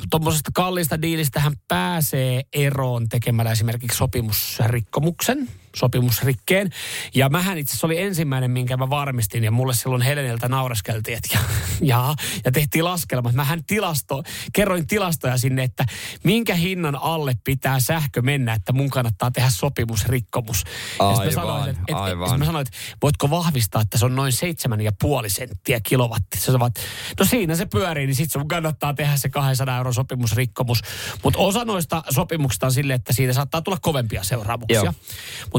Tuommoisesta 0.10 0.52
kalliista 0.54 1.02
diilistä 1.02 1.40
hän 1.40 1.54
pääsee 1.68 2.42
eroon 2.54 3.10
tekemällä 3.10 3.52
esimerkiksi 3.52 3.98
sopimusrikkomuksen 3.98 5.50
sopimusrikkeen. 5.76 6.70
Ja 7.16 7.30
mähän 7.30 7.58
itse 7.58 7.72
asiassa 7.72 7.88
oli 7.88 8.02
ensimmäinen, 8.02 8.52
minkä 8.52 8.78
mä 8.78 8.90
varmistin, 8.90 9.44
ja 9.44 9.52
mulle 9.52 9.74
silloin 9.74 10.02
Heleniltä 10.02 10.48
naureskeltiin, 10.48 11.18
että 11.18 11.30
ja, 11.38 11.40
ja, 11.82 12.16
ja 12.46 12.52
tehtiin 12.52 12.86
laskelmat. 12.86 13.34
Mähän 13.34 13.64
tilasto, 13.64 14.24
kerroin 14.54 14.88
tilastoja 14.88 15.38
sinne, 15.38 15.64
että 15.64 15.86
minkä 16.24 16.56
hinnan 16.56 16.96
alle 16.96 17.34
pitää 17.44 17.80
sähkö 17.80 18.22
mennä, 18.22 18.54
että 18.54 18.74
mun 18.74 18.90
kannattaa 18.90 19.32
tehdä 19.32 19.50
sopimusrikkomus. 19.50 20.64
ja 21.00 21.16
sit 21.16 21.36
mä 21.36 21.42
Aivan, 21.42 21.54
sanoin, 21.56 21.70
että, 21.70 21.84
että, 21.88 22.04
aivan. 22.04 22.30
sit 22.30 22.40
mä 22.40 22.46
sanoin, 22.46 22.68
että 22.68 22.78
voitko 23.02 23.30
vahvistaa, 23.30 23.82
että 23.82 23.98
se 23.98 24.06
on 24.06 24.16
noin 24.16 24.32
seitsemän 24.32 24.82
ja 24.82 24.92
puoli 25.02 25.30
senttiä 25.30 25.80
kilowatti. 25.84 26.38
Se 26.38 26.46
sanovat, 26.46 26.74
no 27.20 27.26
siinä 27.26 27.56
se 27.56 27.66
pyörii, 27.66 28.06
niin 28.06 28.16
sit 28.16 28.32
sun 28.32 28.48
kannattaa 28.48 28.94
tehdä 28.94 29.18
se 29.18 29.30
200 29.30 29.78
euron 29.78 29.94
sopimusrikkomus. 29.94 30.82
Mutta 31.24 31.40
osa 31.40 31.66
noista 31.66 32.04
sopimuksista 32.10 32.66
on 32.66 32.72
silleen, 32.72 32.96
että 32.96 33.14
siitä 33.14 33.34
saattaa 33.34 33.62
tulla 33.62 33.78
kovempia 33.82 34.24
seuraamuksia. 34.24 34.84
Joo. 34.84 34.94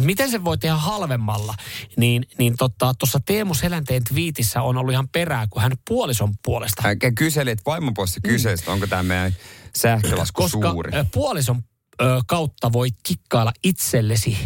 Mutta 0.05 0.23
miten 0.23 0.31
se 0.31 0.45
voi 0.45 0.59
tehdä 0.59 0.77
halvemmalla, 0.77 1.55
niin 1.97 2.27
niin 2.39 2.55
tuossa 2.59 3.19
tota, 3.19 3.21
Teemu 3.27 3.55
Selänteen 3.55 4.05
twiitissä 4.05 4.63
on 4.63 4.77
ollut 4.77 4.93
ihan 4.93 5.09
perää, 5.09 5.47
kun 5.51 5.63
hän 5.63 5.73
puolison 5.89 6.35
puolesta 6.45 6.83
Hän 6.83 6.99
kyseli, 7.15 7.51
että 7.51 7.63
vaimon 7.67 7.95
puolesta 7.95 8.21
kyseli, 8.23 8.55
että 8.55 8.73
onko 8.73 8.87
tämä 8.87 9.03
meidän 9.03 9.37
sähkölasku 9.77 10.43
Mm. 10.43 10.45
koska 10.45 10.71
suuri. 10.71 10.91
puolison 11.13 11.63
kautta 12.27 12.73
voit 12.73 12.95
kikkailla 13.03 13.53
itsellesi 13.65 14.39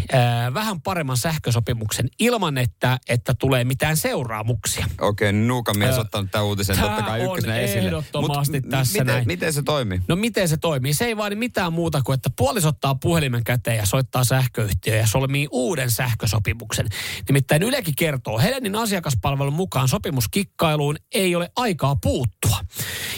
vähän 0.54 0.80
paremman 0.80 1.16
sähkösopimuksen 1.16 2.08
ilman, 2.18 2.58
että, 2.58 2.98
että 3.08 3.34
tulee 3.34 3.64
mitään 3.64 3.96
seuraamuksia. 3.96 4.86
Okei, 5.00 5.30
okay, 5.30 5.40
Nuukan 5.40 5.78
mies 5.78 5.96
Ö, 5.96 6.00
ottanut 6.00 6.30
tämän 6.30 6.46
uutisen 6.46 6.76
tää 6.76 6.86
totta 6.86 7.02
kai 7.02 7.20
on 7.20 7.26
ykkösenä 7.26 7.56
esille. 7.58 7.86
ehdottomasti 7.86 8.60
Mut 8.60 8.70
tässä 8.70 8.92
miten, 8.92 9.06
näin. 9.06 9.26
miten 9.26 9.52
se 9.52 9.62
toimii? 9.62 10.00
No 10.08 10.16
miten 10.16 10.48
se 10.48 10.56
toimii? 10.56 10.94
Se 10.94 11.04
ei 11.04 11.16
vaadi 11.16 11.34
mitään 11.34 11.72
muuta 11.72 12.02
kuin, 12.02 12.14
että 12.14 12.30
puolis 12.36 12.64
ottaa 12.64 12.94
puhelimen 12.94 13.44
käteen 13.44 13.76
ja 13.76 13.86
soittaa 13.86 14.24
sähköyhtiöön 14.24 14.98
ja 15.00 15.06
solmii 15.06 15.48
uuden 15.50 15.90
sähkösopimuksen. 15.90 16.86
Nimittäin 17.28 17.62
Ylekin 17.62 17.94
kertoo, 17.96 18.38
Helenin 18.38 18.76
asiakaspalvelun 18.76 19.52
mukaan 19.52 19.88
sopimuskikkailuun 19.88 20.96
ei 21.14 21.36
ole 21.36 21.50
aikaa 21.56 21.96
puuttua. 21.96 22.58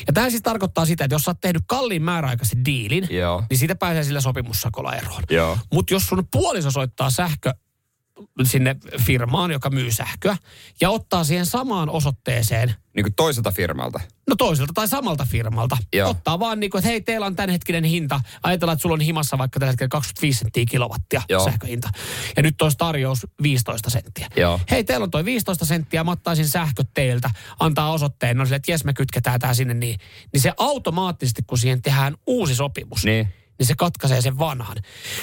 Ja 0.06 0.12
tämä 0.12 0.30
siis 0.30 0.42
tarkoittaa 0.42 0.86
sitä, 0.86 1.04
että 1.04 1.14
jos 1.14 1.22
sä 1.22 1.30
oot 1.30 1.40
tehnyt 1.40 1.62
kalliin 1.66 2.02
määräaikaisen 2.02 2.64
diilin, 2.64 3.06
Joo. 3.10 3.42
niin 3.50 3.58
siitä 3.58 3.74
pääsee 3.74 4.04
sillä 4.04 4.19
sopimussakolla 4.20 4.94
eroon. 4.94 5.22
Mutta 5.72 5.94
jos 5.94 6.06
sun 6.06 6.28
puoliso 6.32 6.70
soittaa 6.70 7.10
sähkö 7.10 7.54
sinne 8.44 8.76
firmaan, 9.06 9.50
joka 9.50 9.70
myy 9.70 9.92
sähköä, 9.92 10.36
ja 10.80 10.90
ottaa 10.90 11.24
siihen 11.24 11.46
samaan 11.46 11.90
osoitteeseen 11.90 12.74
Niin 12.96 13.04
kuin 13.04 13.14
toiselta 13.14 13.52
firmalta. 13.52 14.00
No 14.28 14.36
toiselta 14.36 14.72
tai 14.72 14.88
samalta 14.88 15.26
firmalta. 15.30 15.76
Joo. 15.94 16.10
Ottaa 16.10 16.38
vaan 16.38 16.60
niin 16.60 16.70
kuin, 16.70 16.78
että 16.78 16.88
hei, 16.88 17.00
teillä 17.00 17.26
on 17.26 17.36
tämänhetkinen 17.36 17.84
hinta. 17.84 18.20
Ajatellaan, 18.42 18.74
että 18.74 18.82
sulla 18.82 18.94
on 18.94 19.00
himassa 19.00 19.38
vaikka 19.38 19.60
tällä 19.60 19.72
hetkellä 19.72 19.88
25 19.88 20.38
senttiä 20.38 20.64
kilowattia 20.68 21.22
Joo. 21.28 21.44
sähköhinta. 21.44 21.88
Ja 22.36 22.42
nyt 22.42 22.62
olisi 22.62 22.78
tarjous 22.78 23.26
15 23.42 23.90
senttiä. 23.90 24.26
Joo. 24.36 24.60
Hei, 24.70 24.84
teillä 24.84 25.04
on 25.04 25.10
toi 25.10 25.24
15 25.24 25.64
senttiä, 25.64 26.04
mä 26.04 26.10
ottaisin 26.10 26.48
sähköt 26.48 26.88
teiltä, 26.94 27.30
antaa 27.60 27.92
osoitteen, 27.92 28.36
no 28.36 28.44
sille, 28.44 28.56
että 28.56 28.72
jes, 28.72 28.84
me 28.84 28.92
kytketään 28.92 29.40
tää 29.40 29.54
sinne 29.54 29.74
niin. 29.74 29.98
Niin 30.32 30.40
se 30.40 30.52
automaattisesti, 30.56 31.42
kun 31.46 31.58
siihen 31.58 31.82
tehdään 31.82 32.16
uusi 32.26 32.54
sopimus, 32.54 33.04
Niin. 33.04 33.28
Niin 33.60 33.66
se 33.66 33.74
katkaisee 33.74 34.20
sen 34.20 34.38
vanhan. 34.38 34.76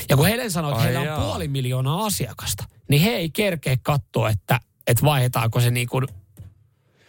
Ja 0.10 0.17
kun 0.17 0.28
Helen 0.28 0.52
sanoi, 0.52 0.71
että 0.71 0.82
Ai 0.82 0.86
heillä 0.86 1.00
on 1.00 1.06
jaa. 1.06 1.21
puoli 1.21 1.47
miljoonaa 1.47 2.06
asiakasta, 2.06 2.63
niin 2.89 3.02
he 3.02 3.10
ei 3.10 3.30
kerkeä 3.30 3.78
katsoa, 3.84 4.30
että, 4.30 4.60
että 4.88 5.04
vaihdetaanko 5.06 5.60
se 5.62 5.71
niin 5.71 5.88
kuin 5.88 6.08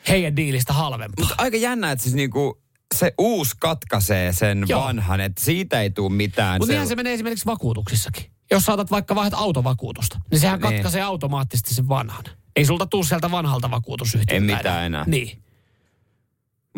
heidän 0.09 0.37
diilistä 0.37 0.73
halvempaa. 0.73 1.25
Mutta 1.25 1.35
aika 1.43 1.57
jännä, 1.57 1.91
että 1.93 2.03
siis 2.03 2.15
niinku 2.15 2.63
se 2.95 3.13
uusi 3.19 3.55
katkaisee 3.61 4.33
sen 4.33 4.65
Joo. 4.69 4.85
vanhan, 4.85 5.21
että 5.21 5.45
siitä 5.45 5.81
ei 5.81 5.91
tule 5.91 6.13
mitään. 6.13 6.55
Mutta 6.55 6.67
Se- 6.67 6.73
niinhän 6.73 6.89
se 6.89 6.97
menee 6.97 7.15
esimerkiksi 7.15 7.47
vakuutuksissakin. 7.47 8.31
Jos 8.51 8.65
saatat 8.65 8.91
vaikka 8.91 9.15
vaihdat 9.15 9.41
autovakuutusta, 9.41 10.21
niin 10.31 10.41
sehän 10.41 10.61
Niin. 10.61 10.73
katkaisee 10.73 11.03
automaattisesti 11.03 11.75
sen 11.75 11.89
vanhan. 11.89 12.25
Ei 12.57 12.65
sulta 12.65 12.87
tuu 12.87 13.05
sieltä 13.05 13.31
vanhalta 13.31 13.71
vakuutusyhtiöltä. 13.71 14.35
Ei 14.53 14.57
mitään 14.57 14.87
enää. 14.87 15.05
Niin. 15.07 15.43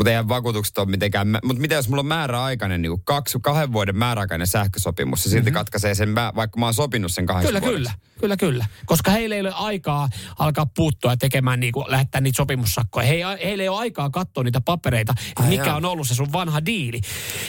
Mutta 0.01 0.11
eihän 0.11 0.29
vakuutukset 0.29 0.79
ole 0.79 0.87
mitenkään. 0.89 1.29
Mutta 1.45 1.61
mitä 1.61 1.75
jos 1.75 1.89
mulla 1.89 2.01
on 2.01 2.07
määräaikainen, 2.07 2.83
niin 2.83 3.01
kaksi, 3.05 3.39
kahden 3.43 3.73
vuoden 3.73 3.97
määräaikainen 3.97 4.47
sähkösopimus, 4.47 5.25
ja 5.25 5.31
silti 5.31 5.51
katkaisee 5.51 5.95
sen, 5.95 6.09
mä, 6.09 6.33
vaikka 6.37 6.61
mä 6.61 6.67
oon 6.67 6.75
sopinut 6.75 7.13
sen 7.13 7.27
kahdeksi 7.27 7.53
Mhm. 7.53 7.65
Kyllä, 7.65 7.73
vuodeksi. 7.73 7.95
kyllä. 7.99 8.11
Kyllä, 8.21 8.37
kyllä. 8.37 8.67
Koska 8.87 9.11
heillä 9.11 9.35
ei 9.35 9.41
ole 9.41 9.53
aikaa 9.55 10.09
alkaa 10.39 10.67
puuttua 10.67 11.13
ja 11.13 11.17
tekemään 11.17 11.61
niin 11.61 11.73
kuin, 11.73 11.85
lähettää 11.89 12.21
niitä 12.21 12.37
sopimussakkoja. 12.37 13.07
He, 13.07 13.15
ei- 13.15 13.45
heillä 13.45 13.63
ei 13.63 13.69
ole 13.69 13.79
aikaa 13.79 14.11
katsoa 14.11 14.45
niitä 14.45 14.61
papereita, 14.61 15.15
Ai 15.37 15.49
mikä 15.49 15.65
jaa. 15.67 15.77
on 15.77 15.85
ollut 15.85 16.09
se 16.09 16.15
sun 16.15 16.33
vanha 16.33 16.67
diili. 16.67 17.01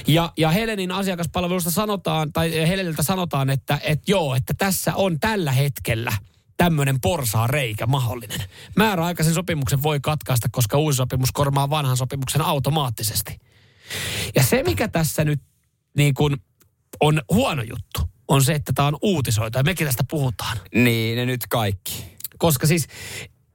Ja, 0.07 0.33
ja 0.37 0.49
Helenin 0.49 0.91
asiakaspalvelusta 0.91 1.71
sanotaan, 1.71 2.33
tai 2.33 2.67
Heleniltä 2.67 3.03
sanotaan, 3.03 3.49
että, 3.49 3.79
että 3.83 4.11
joo, 4.11 4.35
että 4.35 4.53
tässä 4.57 4.95
on 4.95 5.19
tällä 5.19 5.51
hetkellä 5.51 6.11
tämmöinen 6.63 7.01
porsaa 7.01 7.47
reikä 7.47 7.87
mahdollinen. 7.87 8.39
Määräaikaisen 8.75 9.33
sopimuksen 9.33 9.83
voi 9.83 9.99
katkaista, 9.99 10.49
koska 10.51 10.77
uusi 10.77 10.97
sopimus 10.97 11.31
kormaa 11.31 11.69
vanhan 11.69 11.97
sopimuksen 11.97 12.41
automaattisesti. 12.41 13.39
Ja 14.35 14.43
se, 14.43 14.63
mikä 14.63 14.87
tässä 14.87 15.23
nyt 15.23 15.41
niin 15.97 16.13
kuin 16.13 16.37
on 16.99 17.21
huono 17.31 17.61
juttu, 17.61 18.01
on 18.27 18.43
se, 18.43 18.53
että 18.53 18.73
tämä 18.75 18.87
on 18.87 18.97
uutisoitu 19.01 19.57
ja 19.57 19.63
mekin 19.63 19.87
tästä 19.87 20.03
puhutaan. 20.09 20.57
Niin, 20.75 21.17
ne 21.17 21.25
nyt 21.25 21.47
kaikki. 21.49 22.17
Koska 22.37 22.67
siis 22.67 22.87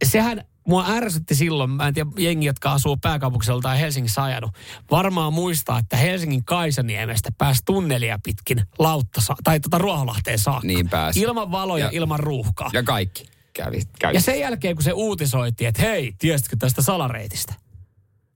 sehän 0.05 0.45
mua 0.66 0.85
ärsytti 0.88 1.35
silloin, 1.35 1.70
mä 1.70 1.88
en 1.88 1.94
tiedä, 1.94 2.11
jengi, 2.18 2.46
jotka 2.46 2.72
asuu 2.72 2.96
pääkaupunkisella 2.96 3.61
tai 3.62 3.81
Helsingissä 3.81 4.24
ajanut, 4.24 4.50
varmaan 4.90 5.33
muistaa, 5.33 5.79
että 5.79 5.96
Helsingin 5.96 6.44
Kaisaniemestä 6.44 7.31
pääsi 7.38 7.62
tunnelia 7.64 8.18
pitkin 8.24 8.62
lautta, 8.79 9.20
tai 9.44 9.61
tota 9.61 9.79
Ruoholahteen 9.79 10.38
saakka. 10.38 10.66
Niin 10.66 10.88
pääsi. 10.88 11.20
Ilman 11.20 11.50
valoja, 11.50 11.85
Ja- 11.85 11.90
ilman 11.92 12.20
ruuhkaa. 12.20 12.70
Ja, 12.72 12.83
kaikki 12.83 13.26
kävi. 13.52 13.83
kävi. 13.98 14.14
ja 14.14 14.20
sen 14.20 14.40
jälkeen, 14.40 14.76
kun 14.76 14.85
se 14.85 14.92
uutisoitiin, 14.92 15.68
että 15.68 15.83
hei, 15.83 16.14
tiesitkö 16.18 16.57
tästä 16.59 16.83
salareitistä? 16.83 17.55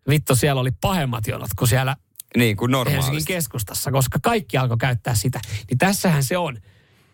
Vittu, 0.09 0.37
siellä 0.37 0.61
oli 0.61 0.71
pahemmat 0.81 1.27
jonot 1.27 1.51
kuin 1.59 1.69
siellä 1.69 1.97
niin 2.37 2.57
kuin 2.57 2.73
Helsingin 2.91 3.25
keskustassa, 3.25 3.91
koska 3.91 4.19
kaikki 4.23 4.57
alkoi 4.57 4.77
käyttää 4.77 5.15
sitä. 5.15 5.41
Niin 5.71 5.79
tässähän 5.79 6.25
se 6.25 6.39
on, 6.39 6.57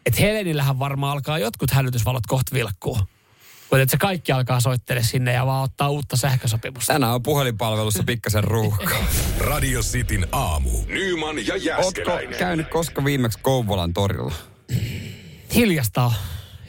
että 0.06 0.20
Helenillähän 0.20 0.78
varmaan 0.78 1.12
alkaa 1.12 1.38
jotkut 1.38 1.70
hälytysvalot 1.70 2.26
kohta 2.26 2.54
vilkkuu. 2.54 2.98
Mutta 3.70 3.82
että 3.82 3.90
se 3.90 3.96
kaikki 3.96 4.32
alkaa 4.32 4.60
soittele 4.60 5.02
sinne 5.02 5.32
ja 5.32 5.46
vaan 5.46 5.64
ottaa 5.64 5.90
uutta 5.90 6.16
sähkösopimusta. 6.16 6.92
Tänään 6.92 7.14
on 7.14 7.22
puhelinpalvelussa 7.22 8.02
pikkasen 8.02 8.44
ruuhkaa. 8.44 9.04
Radio 9.38 9.80
Cityn 9.80 10.26
aamu. 10.32 10.70
Nyman 10.86 11.46
ja 11.46 11.54
Ootko 11.54 12.00
Jäskeläinen. 12.00 12.38
käynyt 12.38 12.68
koska 12.68 13.04
viimeksi 13.04 13.38
Kouvolan 13.42 13.92
torilla? 13.94 14.34
Hiljasta 15.54 16.04
on. 16.04 16.12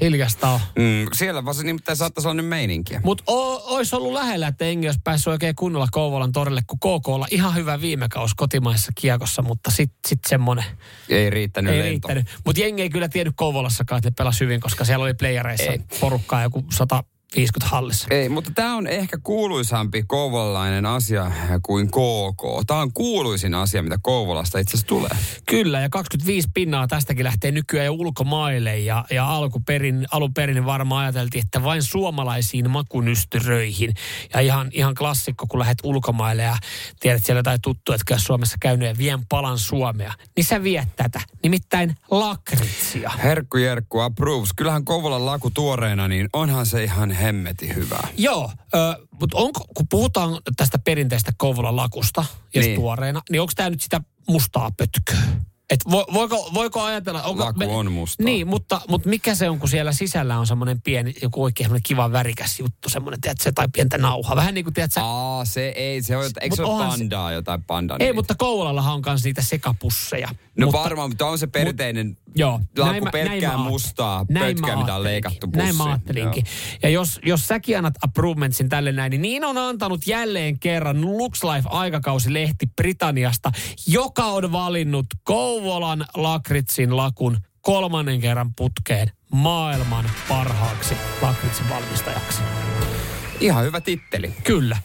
Hiljasta 0.01 0.49
on. 0.49 0.60
Mm, 0.75 1.05
siellä 1.13 1.45
vaan 1.45 1.55
se 1.55 1.63
nimittäin 1.63 1.97
saattaisi 1.97 2.27
olla 2.27 2.33
nyt 2.41 2.47
meininkiä. 2.47 3.01
Mutta 3.03 3.23
olisi 3.27 3.95
ollut 3.95 4.13
lähellä, 4.13 4.47
että 4.47 4.65
Engi 4.65 4.88
olisi 4.88 4.99
päässyt 5.03 5.27
oikein 5.31 5.55
kunnolla 5.55 5.88
Kouvolan 5.91 6.31
torille, 6.31 6.62
kun 6.67 6.79
KK 6.79 7.07
olla 7.07 7.27
ihan 7.31 7.55
hyvä 7.55 7.81
viime 7.81 8.10
kaus 8.10 8.33
kotimaisessa 8.36 8.91
kiekossa, 8.95 9.41
mutta 9.41 9.71
sitten 9.71 9.99
sit 10.07 10.19
semmoinen 10.27 10.65
Ei 11.10 11.29
riittänyt 11.29 11.73
ei 11.73 11.77
lento. 11.79 11.89
riittänyt. 11.89 12.27
Mutta 12.45 12.62
jengi 12.62 12.81
ei 12.81 12.89
kyllä 12.89 13.10
tiennyt 13.10 13.33
Kouvolassakaan, 13.38 13.97
että 13.97 14.10
ne 14.10 14.13
pelasi 14.17 14.39
hyvin, 14.43 14.60
koska 14.60 14.86
siellä 14.86 15.03
oli 15.03 15.13
playereissa 15.13 15.71
Ei. 15.71 15.79
porukkaa 15.99 16.43
joku 16.43 16.65
150 17.31 17.67
hallissa. 17.75 18.07
Ei, 18.11 18.29
mutta 18.29 18.51
tämä 18.55 18.75
on 18.75 18.87
ehkä 18.87 19.17
kuuluisampi 19.23 20.03
kouvolalainen 20.03 20.85
asia 20.85 21.31
kuin 21.63 21.87
KK. 21.87 22.67
Tämä 22.67 22.79
on 22.79 22.93
kuuluisin 22.93 23.53
asia, 23.53 23.83
mitä 23.83 23.99
Kouvolasta 24.01 24.59
itse 24.59 24.71
asiassa 24.71 24.87
tulee. 24.87 25.09
Kyllä, 25.45 25.81
ja 25.81 25.89
25 25.89 26.47
pinnaa 26.53 26.87
tästäkin 26.87 27.23
lähtee 27.23 27.51
nykyään 27.51 27.85
jo 27.85 27.93
ulkomaille. 27.93 28.77
Ja, 28.79 29.05
ja 29.09 29.35
alkuperin, 29.35 30.05
alun 30.11 30.33
perin 30.33 30.65
varmaan 30.65 31.03
ajateltiin, 31.03 31.43
että 31.45 31.63
vain 31.63 31.83
suomalaisiin 31.83 32.69
makunystyröihin. 32.69 33.93
Ja 34.33 34.39
ihan, 34.39 34.69
ihan 34.73 34.95
klassikko, 34.95 35.45
kun 35.47 35.59
lähdet 35.59 35.79
ulkomaille 35.83 36.43
ja 36.43 36.57
tiedät 36.99 37.25
siellä 37.25 37.39
jotain 37.39 37.61
tuttua, 37.61 37.95
että 37.95 38.05
käy 38.07 38.19
Suomessa 38.19 38.57
käynyt 38.59 38.87
ja 38.87 38.97
vien 38.97 39.25
palan 39.29 39.57
Suomea. 39.57 40.13
Niin 40.35 40.45
sä 40.45 40.63
viet 40.63 40.87
tätä, 40.95 41.21
nimittäin 41.43 41.95
lakritsia. 42.11 43.11
Herkku 43.23 43.57
Jerkku 43.57 43.99
approves. 43.99 44.49
Kyllähän 44.55 44.85
Kouvolan 44.85 45.25
laku 45.25 45.49
tuoreena, 45.49 46.07
niin 46.07 46.29
onhan 46.33 46.65
se 46.65 46.83
ihan 46.83 47.16
hemmeti 47.17 47.75
hyvää. 47.75 48.08
Joo, 48.17 48.51
ö, 48.75 48.77
mutta 49.19 49.38
onko, 49.38 49.65
kun 49.75 49.86
puhutaan 49.89 50.41
tästä 50.58 50.80
perinteistä 50.80 51.32
Kouvolan 51.38 51.75
lakusta, 51.75 52.21
jos 52.21 52.30
Niin. 52.53 52.62
niin. 52.65 52.75
tuoreena, 52.80 53.21
niin 53.30 53.41
onko 53.41 53.53
tämä 53.56 53.69
nyt 53.69 53.82
sitä 53.82 54.01
mustaa 54.30 54.71
pötköä? 54.77 55.27
Et 55.69 55.80
vo, 55.91 56.06
voiko, 56.13 56.49
voiko 56.53 56.82
ajatella... 56.82 57.23
Onko 57.23 57.45
Laku 57.45 57.75
on 57.75 57.91
mustaa. 57.91 58.23
Niin, 58.25 58.47
mutta, 58.47 58.82
mutta 58.89 59.10
mikä 59.10 59.36
se 59.36 59.49
on, 59.49 59.60
kun 59.60 59.69
siellä 59.69 59.91
sisällä 59.91 60.39
on 60.39 60.47
semmoinen 60.47 60.82
pieni, 60.82 61.13
joku 61.21 61.43
oikein 61.43 61.71
kiva 61.84 62.12
värikäs 62.12 62.60
juttu, 62.60 62.89
semmoinen, 62.89 63.21
tiedätkö, 63.21 63.51
tai 63.56 63.67
pientä 63.73 63.97
nauhaa. 63.97 64.36
Vähän 64.36 64.53
niin 64.53 64.65
kuin, 64.65 64.73
tiedätkö, 64.73 64.99
Aa, 65.01 65.45
se 65.45 65.67
ei, 65.67 66.01
se 66.01 66.17
on, 66.17 66.23
eikö 66.23 66.47
Mut 66.49 66.56
se 66.58 66.63
ole 66.63 66.71
onhan 66.73 66.91
se- 66.91 66.97
pandaa, 66.97 67.32
jotain 67.32 67.63
pandaa? 67.63 67.97
ei, 67.99 68.13
mutta 68.13 68.36
Kouvolallahan 68.38 68.93
on 68.93 69.01
myös 69.06 69.23
niitä 69.23 69.41
sekapusseja. 69.41 70.30
No 70.58 70.65
mutta, 70.67 70.84
varmaan, 70.84 71.10
mutta 71.10 71.25
on 71.27 71.39
se 71.39 71.47
perinteinen 71.47 72.17
Joo, 72.36 72.60
laku 72.77 73.03
mä- 73.03 73.12
pelkkää 73.12 73.51
aat- 73.51 73.58
mustaa 73.69 74.25
näin 74.30 74.56
pötkää, 74.56 74.75
mitä 74.77 74.95
on 74.95 75.03
leikattu 75.03 75.47
pussiin. 75.47 75.63
Näin 75.65 75.75
mä 75.75 75.84
ajattelinkin. 75.84 76.43
Ja 76.84 76.89
jos, 76.89 77.19
jos 77.25 77.47
säkin 77.47 77.77
annat 77.77 77.93
approvementsin 78.01 78.69
tälle 78.69 78.91
näin, 78.91 79.10
niin 79.10 79.21
niin 79.21 79.45
on 79.45 79.58
antanut 79.58 80.08
jälleen 80.08 80.60
kerran 80.60 81.01
Lux 81.01 81.43
Life-aikakausilehti 81.43 82.67
Britanniasta, 82.75 83.51
joka 83.88 84.25
on 84.25 84.51
valinnut 84.51 85.06
Kouvolan 85.61 86.05
lakritsin 86.15 86.97
lakun 86.97 87.37
kolmannen 87.61 88.21
kerran 88.21 88.53
putkeen 88.55 89.11
maailman 89.31 90.05
parhaaksi 90.29 90.95
lakritsin 91.21 91.69
valmistajaksi. 91.69 92.41
Ihan 93.39 93.63
hyvä 93.63 93.81
titteli. 93.81 94.33
Kyllä. 94.43 94.77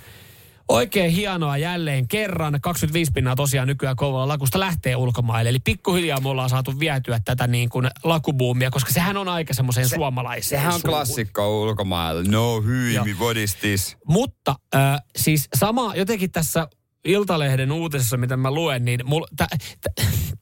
Oikein 0.68 1.10
hienoa 1.10 1.56
jälleen 1.56 2.08
kerran. 2.08 2.60
25 2.60 3.12
pinnaa 3.12 3.36
tosiaan 3.36 3.68
nykyään 3.68 3.96
Kouvolan 3.96 4.28
lakusta 4.28 4.60
lähtee 4.60 4.96
ulkomaille. 4.96 5.48
Eli 5.50 5.58
pikkuhiljaa 5.64 6.20
me 6.20 6.28
ollaan 6.28 6.50
saatu 6.50 6.80
vietyä 6.80 7.20
tätä 7.24 7.46
niin 7.46 7.68
kuin 7.68 7.88
lakubuumia, 8.04 8.70
koska 8.70 8.92
sehän 8.92 9.16
on 9.16 9.28
aika 9.28 9.54
semmoiseen 9.54 9.88
se, 9.88 9.94
suomalaiseen 9.94 10.60
Sehän 10.60 10.74
on 10.74 10.80
suuhun. 10.80 10.94
klassikko 10.96 11.62
ulkomailla. 11.62 12.22
No 12.22 12.62
Joo. 12.94 13.04
what 13.20 13.36
is 13.36 13.54
this? 13.54 13.96
Mutta 14.06 14.54
äh, 14.74 15.00
siis 15.16 15.48
sama 15.54 15.94
jotenkin 15.94 16.30
tässä 16.30 16.68
Iltalehden 17.04 17.72
uutisessa, 17.72 18.16
mitä 18.16 18.36
mä 18.36 18.50
luen, 18.50 18.84
niin 18.84 19.00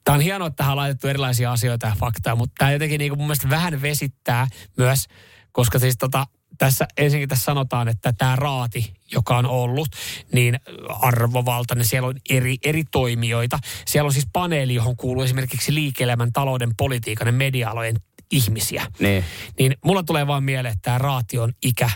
tämä 0.05 0.15
on 0.15 0.21
hienoa, 0.21 0.47
että 0.47 0.57
tähän 0.57 0.73
on 0.73 0.77
laitettu 0.77 1.09
erilaisia 1.09 1.53
asioita 1.53 1.87
ja 1.87 1.97
faktaa, 1.99 2.37
mutta 2.37 2.55
tämä 2.59 2.73
jotenkin 2.73 2.99
niin 2.99 3.11
kuin 3.11 3.19
mun 3.19 3.27
mielestä 3.27 3.51
vähän 3.51 3.83
vesittää 3.83 4.47
myös, 4.77 5.07
koska 5.53 5.79
siis 5.79 5.99
tota, 5.99 6.27
tässä 6.59 6.87
ensinnäkin 6.97 7.29
tässä 7.29 7.45
sanotaan, 7.45 7.89
että 7.89 8.13
tämä 8.13 8.37
raati, 8.37 8.95
joka 9.13 9.39
on 9.39 9.47
ollut, 9.47 9.89
niin 10.33 10.61
arvovaltainen, 10.89 11.85
siellä 11.85 12.09
on 12.09 12.15
eri, 12.31 12.57
eri 12.65 12.85
toimijoita. 12.85 13.59
Siellä 13.87 14.07
on 14.07 14.13
siis 14.13 14.29
paneeli, 14.33 14.75
johon 14.75 14.97
kuuluu 14.97 15.23
esimerkiksi 15.23 15.75
liike-elämän, 15.75 16.33
talouden, 16.33 16.71
politiikan 16.77 17.27
ja 17.27 17.33
media-alojen 17.33 17.97
ihmisiä. 18.31 18.87
Niin. 18.99 19.25
Niin 19.59 19.77
mulla 19.85 20.03
tulee 20.03 20.27
vaan 20.27 20.45
mieleen, 20.45 20.73
että 20.73 20.83
tämä 20.83 20.99
raati 20.99 21.39
on 21.39 21.53
ikä 21.65 21.91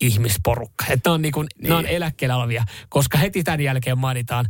ihmisporukka. 0.00 0.84
Että 0.90 1.10
ne 1.10 1.14
on, 1.14 1.22
niinku, 1.22 1.42
niin. 1.42 1.68
ne 1.68 1.74
on 1.74 1.86
eläkkeellä 1.86 2.36
olevia, 2.36 2.64
koska 2.88 3.18
heti 3.18 3.42
tämän 3.42 3.60
jälkeen 3.60 3.98
mainitaan 3.98 4.46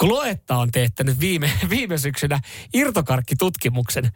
Kloetta 0.00 0.56
on 0.56 0.70
teettänyt 0.70 1.20
viime, 1.20 1.50
viime 1.70 1.98
syksynä 1.98 2.40
irtokarkkitutkimuksen. 2.74 4.10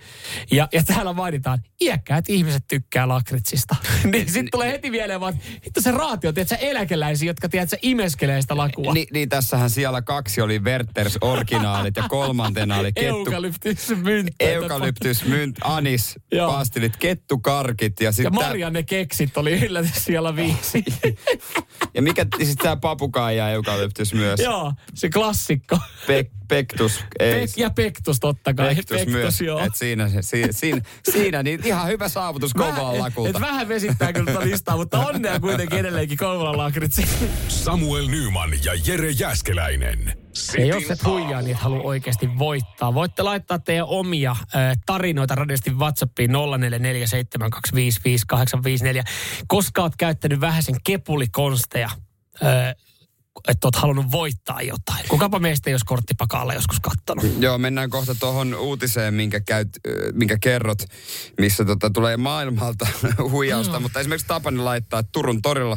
Ja, 0.51 0.69
ja 0.73 0.83
täällä 0.83 1.13
mainitaan, 1.13 1.59
iäkkäät 1.81 2.29
ihmiset 2.29 2.65
tykkää 2.69 3.09
lakritsista. 3.09 3.77
niin 4.13 4.27
sitten 4.27 4.49
tulee 4.51 4.73
heti 4.73 4.91
mieleen 4.91 5.21
vaan, 5.21 5.39
että 5.67 5.81
se 5.81 5.91
raatio, 5.91 6.33
tiedätkö, 6.33 6.55
eläkeläisiä, 6.55 7.31
jotka 7.31 7.49
tiedätkö, 7.49 7.77
imeskelee 7.83 8.43
sitä 8.43 8.57
lakua. 8.57 8.93
Ni, 8.93 9.07
niin 9.13 9.29
tässähän 9.29 9.71
siellä 9.71 10.03
kaksi 10.03 10.41
oli 10.41 10.59
Werthers 10.59 11.19
originaalit 11.21 11.97
ja 11.97 12.09
kolmantena 12.09 12.77
oli 12.77 12.93
kettu... 12.93 13.17
Eukalyptysmynt. 13.17 14.29
Eukalyptysmynt, 14.41 15.57
anis, 15.65 16.15
Joo. 16.33 16.53
pastilit, 16.53 16.97
kettukarkit 16.97 18.01
ja 18.01 18.09
Ja 18.09 18.13
sitten... 18.13 18.35
Marianne 18.35 18.83
keksit 18.83 19.37
oli 19.37 19.53
yllätys 19.67 20.05
siellä 20.05 20.37
viisi. 20.37 20.85
ja 21.95 22.03
mikä 22.03 22.27
sitten 22.39 22.57
tämä 22.57 22.77
papukaija 22.77 23.51
eukalyptus 23.51 24.15
myös. 24.15 24.41
Joo, 24.41 24.73
se 24.95 25.09
klassikko. 25.11 25.68
Pek, 26.07 26.29
pektus. 26.49 27.05
Ei, 27.19 27.41
Pek, 27.41 27.51
ja 27.57 27.71
Pektus 27.71 28.21
totta 28.21 28.55
kai. 28.55 28.75
pektus, 28.75 29.07
myös. 29.07 29.41
joo. 29.41 29.59
Et 29.61 29.75
siinä, 29.75 30.09
se- 30.09 30.23
si, 30.23 30.45
siinä, 30.51 30.81
siinä, 31.13 31.43
niin 31.43 31.61
ihan 31.67 31.89
hyvä 31.89 32.09
saavutus 32.09 32.55
Kouvolan 32.55 32.95
et, 32.95 33.01
lakulta. 33.01 33.31
et 33.31 33.41
vähän 33.41 33.69
vesittää 33.69 34.13
kyllä 34.13 34.33
tuota 34.33 34.47
listaa, 34.47 34.77
mutta 34.77 34.99
onnea 35.07 35.41
kuitenkin 35.41 35.79
edelleenkin 35.79 36.19
Kouvolan 36.19 36.57
lakritsi. 36.57 37.05
Samuel 37.49 38.07
Nyman 38.07 38.51
ja 38.65 38.73
Jere 38.87 39.11
Jäskeläinen. 39.11 40.13
Ja 40.59 40.67
jos 40.67 40.91
et 40.91 41.05
huijaa, 41.05 41.43
niin 41.43 41.57
et 41.57 41.63
halua 41.63 41.83
oikeasti 41.83 42.39
voittaa. 42.39 42.95
Voitte 42.95 43.23
laittaa 43.23 43.59
teidän 43.59 43.87
omia 43.89 44.31
äh, 44.31 44.73
tarinoita 44.87 45.35
radiosti 45.35 45.71
WhatsAppiin 45.71 46.31
0447255854, 46.31 46.35
koska 49.47 49.83
oot 49.83 49.97
käyttänyt 49.99 50.41
vähän 50.41 50.63
sen 50.63 50.77
kepulikonsteja, 50.85 51.89
äh, 52.45 52.75
että 53.49 53.67
oot 53.67 53.77
halunnut 53.77 54.11
voittaa 54.11 54.63
jotain. 54.63 55.09
Kukapa 55.09 55.39
meistä 55.39 55.71
ei 55.71 55.75
olisi 55.75 55.87
korttipakaalla 55.87 56.55
joskus 56.55 56.81
kattonut. 56.81 57.25
Joo, 57.39 57.59
mennään 57.59 57.91
kohta 57.91 58.15
tuohon 58.15 58.55
uutiseen, 58.55 59.15
minkä, 59.15 59.41
käyt, 59.41 59.69
minkä 60.13 60.39
kerrot, 60.41 60.79
missä 61.39 61.65
tota, 61.65 61.91
tulee 61.91 62.17
maailmalta 62.17 62.87
huijausta. 63.31 63.79
Mm. 63.79 63.83
Mutta 63.83 64.01
esimerkiksi 64.01 64.27
Tapani 64.27 64.59
laittaa, 64.59 65.01
että 65.01 65.13
Turun 65.13 65.43
torilla 65.43 65.77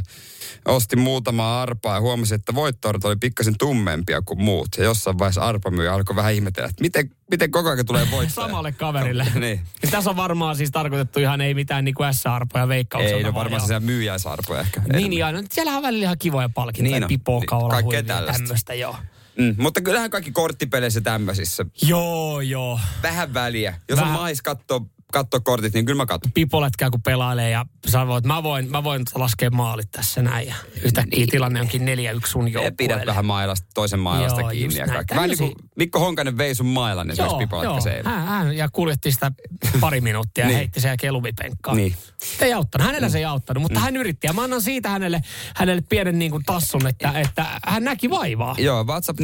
osti 0.65 0.95
muutama 0.95 1.62
arpaa 1.62 1.95
ja 1.95 2.02
huomasi, 2.02 2.36
että 2.36 2.56
voittorit 2.56 3.06
oli 3.06 3.15
pikkasen 3.15 3.58
tummempia 3.58 4.21
kuin 4.21 4.43
muut. 4.43 4.67
Ja 4.78 4.84
jossain 4.84 5.19
vaiheessa 5.19 5.41
arpamyyjä 5.41 5.93
alkoi 5.93 6.15
vähän 6.15 6.34
ihmetellä, 6.34 6.69
että 6.69 6.82
miten, 6.82 7.12
miten 7.32 7.52
koko 7.52 7.69
ajan 7.69 7.86
tulee 7.86 8.08
voittaja. 8.12 8.47
Samalle 8.47 8.71
kaverille. 8.71 9.28
niin. 9.39 9.62
Ja 9.84 9.91
tässä 9.91 10.10
on 10.10 10.15
varmaan 10.15 10.56
siis 10.56 10.71
tarkoitettu 10.71 11.19
ihan 11.19 11.41
ei 11.41 11.54
mitään 11.54 11.86
niin 11.86 11.95
kuin 11.95 12.13
S-arpoja 12.13 12.67
veikkaukselta. 12.67 13.17
Ei, 13.17 13.24
no 13.24 13.34
varmaan 13.34 13.62
joo. 13.62 13.67
se 13.67 13.80
myyjäisarpoja 13.80 14.62
ehkä. 14.62 14.82
Niin, 14.93 15.10
niin 15.10 15.26
aina. 15.26 15.43
Siellähän 15.52 15.78
on 15.78 15.84
välillä 15.84 16.04
ihan 16.04 16.17
kivoja 16.19 16.50
palkintoja. 16.50 16.93
Niin 16.95 17.04
on. 17.04 17.08
pipoa, 17.08 17.39
Niin, 17.39 17.84
huivia, 17.84 18.04
tämmöistä, 18.04 18.74
joo. 18.74 18.95
Mm, 19.38 19.56
mutta 19.58 19.82
kyllähän 19.82 20.10
kaikki 20.10 20.32
korttipeleissä 20.32 21.02
tämmöisissä. 21.02 21.65
Joo, 21.82 22.41
joo. 22.41 22.80
Vähän 23.04 23.34
väliä. 23.34 23.76
Jos 23.89 24.00
Vähän. 24.00 24.15
on 24.15 24.21
mais 24.21 24.41
katto, 24.41 24.86
katto 25.12 25.41
kortit, 25.41 25.74
niin 25.74 25.86
kyllä 25.86 25.97
mä 25.97 26.06
katson. 26.06 26.32
Pipolätkää 26.32 26.89
kun 26.89 27.02
pelailee 27.02 27.50
ja 27.50 27.65
sä 27.88 28.08
voit, 28.08 28.26
mä 28.26 28.43
voin, 28.43 28.71
mä 28.71 28.84
voin 28.84 29.04
laskea 29.15 29.50
maalit 29.50 29.91
tässä 29.91 30.21
näin. 30.21 30.47
Ja 30.47 30.56
yhtäkkiä 30.84 31.19
niin. 31.19 31.30
tilanne 31.30 31.62
onkin 31.62 31.82
4-1 31.82 31.86
sun 32.28 32.47
joukkueelle. 32.47 32.76
Pidät 32.78 33.06
vähän 33.06 33.26
mailasta, 33.26 33.67
toisen 33.74 34.00
mailasta 34.00 34.41
Joo, 34.41 34.50
kiinni 34.50 34.78
ja 34.78 34.88
kaikki. 34.88 35.15
Vähän 35.15 35.30
niin 35.30 35.38
kuin 35.38 35.54
Mikko 35.76 36.00
Honkanen 36.00 36.38
vei 36.38 36.56
sun 36.56 36.65
mailan, 36.65 37.08
niin 37.08 37.15
se 37.15 37.24
olisi 37.24 37.38
pipolätkä 37.38 37.82
se 37.82 38.02
hän, 38.06 38.26
hän, 38.28 38.58
ja 38.58 38.69
kuljetti 38.69 39.12
sitä 39.12 39.32
pari 39.80 40.02
minuuttia 40.12 40.43
ja 40.43 40.47
Niin. 40.47 40.58
heitti 40.58 40.80
sen 40.80 40.89
jälkeen 40.89 41.13
lumipenkkaan. 41.13 41.78
Niin. 41.78 41.95
Se 42.17 42.45
ei 42.45 42.54
auttanut. 42.54 42.88
Hänellä 42.88 43.10
se 43.10 43.17
ei 43.17 43.26
auttanut, 43.26 43.62
mutta 43.63 43.80
hän 43.80 43.97
yritti. 43.97 44.28
Ja 44.28 44.34
mä 44.34 44.43
annan 44.43 44.62
siitä 44.62 44.89
hänelle, 44.89 45.21
hänelle 45.56 45.84
pienen 45.89 46.19
niin 46.19 46.32
kuin 46.32 46.43
tassun, 46.45 46.88
että, 46.88 47.12
että 47.19 47.45
hän 47.65 47.84
näki 47.84 48.10
vaivaa. 48.10 48.56
Joo, 48.60 48.84
WhatsApp 48.84 49.19
0447255854, 49.19 49.24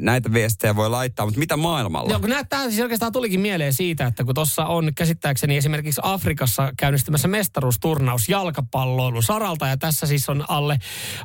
näitä 0.00 0.32
viestejä 0.32 0.76
voi 0.76 0.90
laittaa, 0.90 1.26
mutta 1.26 1.38
mitä 1.38 1.56
maailmalla? 1.56 2.10
Joo, 2.10 2.20
kun 2.20 2.30
nää, 2.30 2.44
tää 2.44 2.62
siis 2.64 2.78
oikeastaan 3.00 3.22
tulikin 3.22 3.40
mieleen 3.40 3.72
siitä, 3.72 4.06
että 4.06 4.24
kun 4.24 4.34
tuossa 4.34 4.66
on 4.66 4.92
käsittääkseni 4.94 5.56
esimerkiksi 5.56 6.00
Afrikassa 6.04 6.72
käynnistymässä 6.76 7.28
mestaruusturnaus 7.28 8.28
jalkapalloilun 8.28 9.22
saralta, 9.22 9.66
ja 9.66 9.76
tässä 9.76 10.06
siis 10.06 10.28
on 10.28 10.44
alle, 10.48 10.78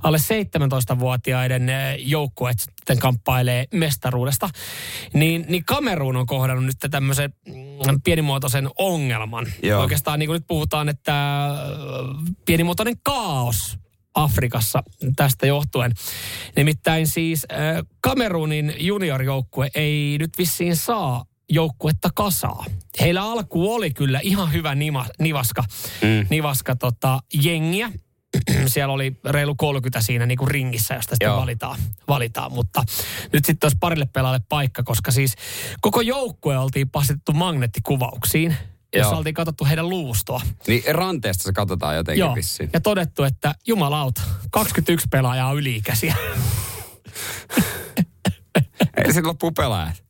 alle 0.04 0.18
17-vuotiaiden 0.18 1.70
eh, 1.70 1.96
joukkueet 2.00 2.60
sitten 2.60 3.00
kamppailee 3.00 3.66
mestaruudesta, 3.72 4.50
niin, 5.14 5.46
niin 5.50 5.66
Kameruun 5.66 6.16
on 6.16 6.26
kohdannut 6.26 6.66
nyt 6.66 6.92
tämmöisen 6.92 7.34
mm, 7.48 8.02
pienimuotoisen 8.04 8.70
ongelman. 8.78 9.46
Joo. 9.64 9.82
Oikeastaan 9.82 10.20
niin 10.20 10.28
kuin 10.28 10.36
nyt 10.36 10.48
puhutaan, 10.48 10.90
että 10.90 11.46
äh, 11.46 11.54
pienimuotoinen 12.46 12.96
kaos 13.04 13.78
Afrikassa 14.14 14.84
tästä 15.16 15.48
johtuen. 15.48 15.92
Nimittäin 16.56 17.08
siis 17.08 17.46
äh, 17.52 17.58
Kamerunin 18.02 18.74
juniorjoukkue 18.80 19.70
ei 19.76 20.18
nyt 20.20 20.32
vissiin 20.38 20.76
saa 20.76 21.26
joukkuetta 21.50 22.10
kasaa. 22.16 22.66
Heillä 23.00 23.24
alku 23.24 23.74
oli 23.74 23.92
kyllä 23.92 24.20
ihan 24.24 24.54
hyvä 24.54 24.76
nima, 24.76 25.06
nivaska, 25.20 25.64
mm. 26.02 26.28
nivaska 26.30 26.76
tota, 26.76 27.20
jengiä. 27.44 27.92
Siellä 28.68 28.94
oli 28.94 29.20
reilu 29.26 29.56
30 29.56 30.02
siinä 30.02 30.26
niin 30.26 30.38
kuin 30.38 30.52
ringissä, 30.52 30.96
josta 30.96 31.16
sitten 31.16 31.26
Joo. 31.26 31.42
valitaan, 31.42 31.80
valitaan. 32.08 32.52
Mutta 32.52 32.84
nyt 33.34 33.46
sitten 33.46 33.66
olisi 33.66 33.78
parille 33.80 34.06
pelaalle 34.14 34.40
paikka, 34.50 34.84
koska 34.84 35.12
siis 35.12 35.36
koko 35.82 36.02
joukkue 36.02 36.58
oltiin 36.58 36.90
pastettu 36.90 37.34
magneettikuvauksiin, 37.34 38.56
jossa 38.96 39.12
Joo. 39.12 39.18
oltiin 39.18 39.34
katsottu 39.34 39.66
heidän 39.66 39.90
luustoa. 39.90 40.42
Niin 40.68 40.96
ranteesta 40.96 41.44
se 41.44 41.54
katsotaan 41.54 41.96
jotenkin 41.96 42.20
Joo, 42.20 42.36
vissiin. 42.36 42.70
ja 42.74 42.82
todettu, 42.82 43.24
että 43.24 43.56
jumalauta, 43.68 44.22
21 44.52 45.08
pelaajaa 45.12 45.50
on 45.50 45.58
yli-ikäisiä. 45.58 46.16
Ei 49.06 49.14
se 49.14 49.22
loppuu 49.22 49.52
pelaajat. 49.52 50.05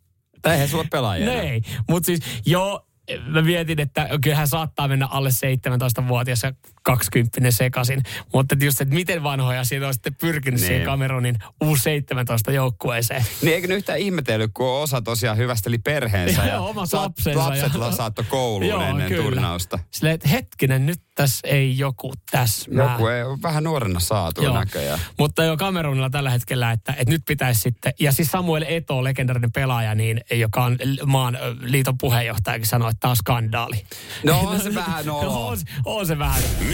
Eihän 0.52 0.68
sulla 0.68 0.86
pelaajia. 0.92 1.26
No 1.26 1.32
ei, 1.32 1.62
mutta 1.90 2.06
siis 2.06 2.20
joo, 2.46 2.88
mä 3.28 3.42
mietin, 3.42 3.80
että 3.80 4.10
kyllähän 4.22 4.48
saattaa 4.48 4.88
mennä 4.88 5.08
alle 5.08 5.30
17-vuotias 5.30 6.42
ja 6.88 6.96
20 6.96 7.52
sekaisin. 7.52 8.04
Mutta 8.34 8.56
just, 8.62 8.82
että 8.82 8.94
miten 8.96 9.24
vanhoja 9.24 9.64
siinä 9.64 9.88
on 9.88 9.94
sitten 9.94 10.16
pyrkinyt 10.16 10.60
Niin. 10.60 10.68
siihen 10.68 10.86
Cameronin 10.86 11.36
U17 11.64 12.52
joukkueeseen. 12.54 13.26
Niin 13.42 13.54
eikö 13.56 13.74
yhtään 13.76 14.00
ihmetellyt, 14.00 14.52
kun 14.54 14.68
osa 14.68 15.02
tosiaan 15.02 15.38
hyvästeli 15.38 15.78
perheensä 15.78 16.42
Joo, 16.42 16.48
ja 16.48 16.60
omat 16.62 16.90
saat- 16.90 17.04
lapsensa 17.04 17.40
lapset 17.40 17.74
ja- 17.74 17.92
saattoi 17.92 18.26
kouluun 18.30 18.70
Joo, 18.72 18.82
ennen 18.82 19.08
kyllä. 19.08 19.24
turnausta. 19.24 19.80
Silleen, 19.92 20.16
että 20.16 20.30
hetkinen, 20.30 20.86
nyt 20.86 21.02
tässä 21.16 21.48
ei 21.48 21.78
joku 21.78 22.14
täsmää. 22.32 22.92
Joku 22.92 23.08
ei 23.08 23.24
ole 23.24 23.38
vähän 23.42 23.64
nuorena 23.64 24.00
saatu 24.00 24.44
Joo. 24.44 24.60
näköjään. 24.60 25.00
Mutta 25.20 25.44
jo 25.44 25.58
Kamerunilla 25.58 26.10
tällä 26.10 26.30
hetkellä, 26.30 26.72
että, 26.72 26.92
että 26.92 27.12
nyt 27.14 27.22
pitäisi 27.28 27.62
sitten, 27.62 27.94
ja 28.00 28.12
siis 28.12 28.32
Samuel 28.32 28.66
Eto, 28.68 29.04
legendarinen 29.04 29.52
pelaaja, 29.52 29.96
niin, 29.96 30.22
joka 30.34 30.64
on 30.64 30.78
maan 31.06 31.38
liiton 31.60 31.98
puheenjohtajakin 31.98 32.66
sanoi, 32.68 32.90
että 32.90 33.00
tämä 33.00 33.10
on 33.10 33.16
skandaali. 33.16 33.86
No 34.24 34.40
on 34.40 34.60
se 34.62 34.76
vähän 34.76 35.06
noloa. 35.16 35.46
on, 35.46 35.58
se- 35.58 35.66
on 35.86 36.06
se 36.08 36.20
vähän. 36.20 36.42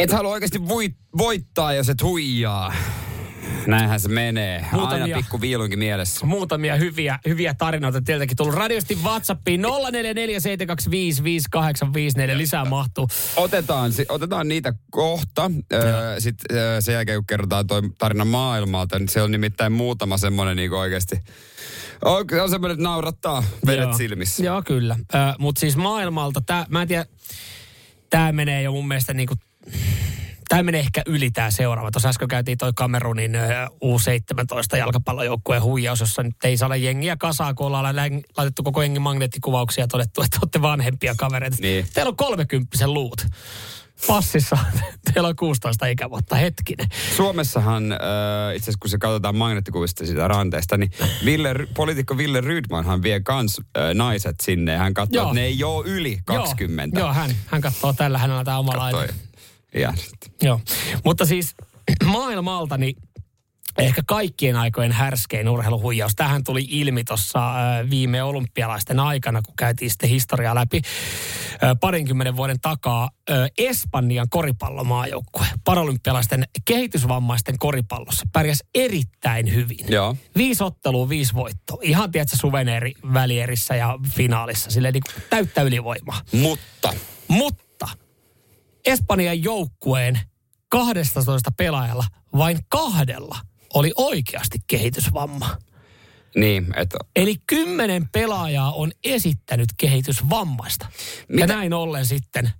Et 0.00 0.12
halua 0.12 0.32
oikeasti 0.32 0.68
voit, 0.68 0.96
voittaa, 1.18 1.72
jos 1.74 1.88
et 1.88 2.02
huijaa. 2.02 2.72
Näinhän 3.66 4.00
se 4.00 4.08
menee. 4.08 4.66
Muutamia- 4.72 5.02
Aina 5.02 5.16
pikku 5.16 5.40
viilunkin 5.40 5.78
mielessä. 5.78 6.26
Muutamia 6.26 6.76
hyviä, 6.76 7.18
hyviä 7.28 7.54
tarinoita 7.54 8.00
teiltäkin 8.02 8.36
tullut. 8.36 8.54
Radiosti 8.54 8.98
WhatsAppiin 9.04 9.62
0447255854 9.64 9.66
lisää 12.36 12.64
mahtuu. 12.64 13.08
Otetaan, 13.36 13.92
otetaan 14.08 14.48
niitä 14.48 14.72
kohta. 14.90 15.50
Öö, 15.72 16.20
Sitten 16.20 16.56
öö, 16.56 16.80
sen 16.80 16.92
jälkeen, 16.92 17.18
kun 17.18 17.26
kerrotaan 17.26 17.66
toi 17.66 17.82
tarina 17.98 18.24
maailmalta, 18.24 18.98
niin 18.98 19.08
se 19.08 19.22
on 19.22 19.30
nimittäin 19.30 19.72
muutama 19.72 20.16
semmoinen 20.18 20.56
niin 20.56 20.72
oikeasti. 20.72 21.16
On, 22.04 22.24
on 22.42 22.50
semmoinen, 22.50 22.74
että 22.74 22.82
naurattaa 22.84 23.44
vedet 23.66 23.84
Joo. 23.84 23.96
silmissä. 23.96 24.44
Joo, 24.44 24.62
kyllä. 24.62 24.96
Mutta 25.38 25.60
siis 25.60 25.76
maailmalta, 25.76 26.40
tää, 26.40 26.66
mä 26.68 26.82
en 26.82 26.88
tiedä, 26.88 27.06
tämä 28.10 28.32
menee 28.32 28.62
jo 28.62 28.72
mun 28.72 28.88
mielestä 28.88 29.14
niinku, 29.14 29.34
tämä 30.50 30.62
menee 30.62 30.80
ehkä 30.80 31.02
yli 31.06 31.30
tämä 31.30 31.50
seuraava. 31.50 31.90
Tuossa 31.90 32.08
äsken 32.08 32.28
käytiin 32.28 32.58
toi 32.58 32.72
Kamerunin 32.76 33.34
ö, 33.34 33.48
U17 33.66 34.78
jalkapallojoukkueen 34.78 35.62
huijaus, 35.62 36.00
jossa 36.00 36.22
nyt 36.22 36.44
ei 36.44 36.56
saada 36.56 36.76
jengiä 36.76 37.16
kasaan, 37.16 37.54
kun 37.54 37.66
ollaan 37.66 37.96
laitettu 38.36 38.62
koko 38.62 38.82
jengin 38.82 39.02
magneettikuvauksia 39.02 39.84
ja 39.84 39.88
todettu, 39.88 40.22
että 40.22 40.38
olette 40.42 40.62
vanhempia 40.62 41.14
kavereita. 41.14 41.56
Niin. 41.60 41.86
Teillä 41.94 42.08
on 42.08 42.16
30 42.16 42.88
luut. 42.88 43.26
Passissa 44.06 44.58
teillä 45.14 45.28
on 45.28 45.36
16 45.36 45.86
ikävuotta, 45.86 46.36
hetkinen. 46.36 46.86
Suomessahan, 47.16 47.92
äh, 47.92 47.98
itse 48.56 48.64
asiassa 48.64 48.78
kun 48.80 48.90
se 48.90 48.98
katsotaan 48.98 49.36
magneettikuvista 49.36 50.06
siitä 50.06 50.28
ranteesta, 50.28 50.76
niin 50.76 50.90
Ville, 51.24 51.54
poliitikko 51.74 52.16
Ville 52.16 52.40
Rydmanhan 52.40 53.02
vie 53.02 53.20
kans 53.20 53.60
äh, 53.60 53.94
naiset 53.94 54.36
sinne. 54.42 54.76
Hän 54.76 54.94
katsoo, 54.94 55.22
että 55.22 55.34
ne 55.34 55.44
ei 55.44 55.64
ole 55.64 55.86
yli 55.86 56.18
20. 56.24 56.98
Joo, 56.98 57.06
joo 57.06 57.14
hän, 57.14 57.30
hän 57.46 57.60
katsoo 57.60 57.92
tällä 57.92 58.18
hänellä 58.18 58.44
tämä 58.44 58.58
oma 58.58 58.76
laite. 58.76 59.14
Ja, 59.74 59.94
Joo, 60.42 60.60
mutta 61.04 61.26
siis 61.26 61.54
maailmalta 62.04 62.76
niin 62.78 62.96
ehkä 63.78 64.02
kaikkien 64.06 64.56
aikojen 64.56 64.92
härskein 64.92 65.48
urheiluhuijaus. 65.48 66.12
Tähän 66.16 66.44
tuli 66.44 66.66
ilmi 66.68 67.04
tuossa 67.04 67.52
viime 67.90 68.22
olympialaisten 68.22 69.00
aikana, 69.00 69.42
kun 69.42 69.54
käytiin 69.56 69.90
sitten 69.90 70.10
historiaa 70.10 70.54
läpi 70.54 70.80
ö, 71.62 71.74
parinkymmenen 71.80 72.36
vuoden 72.36 72.60
takaa. 72.60 73.10
Ö, 73.30 73.48
Espanjan 73.58 74.26
koripallomaajoukkue 74.30 75.46
paralympialaisten 75.64 76.44
kehitysvammaisten 76.64 77.58
koripallossa 77.58 78.26
pärjäs 78.32 78.64
erittäin 78.74 79.54
hyvin. 79.54 79.86
Joo. 79.88 80.16
Viisi 80.36 80.64
ottelua, 80.64 81.08
viisi 81.08 81.34
voittoa. 81.34 81.78
Ihan 81.82 82.10
tiedätkö 82.12 82.36
suveneeri 82.36 82.92
välierissä 83.12 83.76
ja 83.76 83.98
finaalissa. 84.12 84.70
Silleen 84.70 84.94
niin 84.94 85.26
täyttä 85.30 85.62
ylivoimaa. 85.62 86.20
mutta 86.32 86.94
Mutta 87.28 87.69
Espanjan 88.90 89.42
joukkueen 89.42 90.20
12 90.68 91.50
pelaajalla 91.56 92.04
vain 92.36 92.58
kahdella 92.68 93.38
oli 93.74 93.92
oikeasti 93.96 94.58
kehitysvamma. 94.66 95.56
niin, 96.36 96.66
että 96.76 96.98
Eli 97.16 97.36
kymmenen 97.46 98.08
pelaajaa 98.12 98.72
on 98.72 98.92
esittänyt 99.04 99.68
kehitysvammaista. 99.76 100.86
Mitä? 101.28 101.40
Ja 101.40 101.46
näin 101.46 101.72
ollen 101.74 102.06
sitten. 102.06 102.50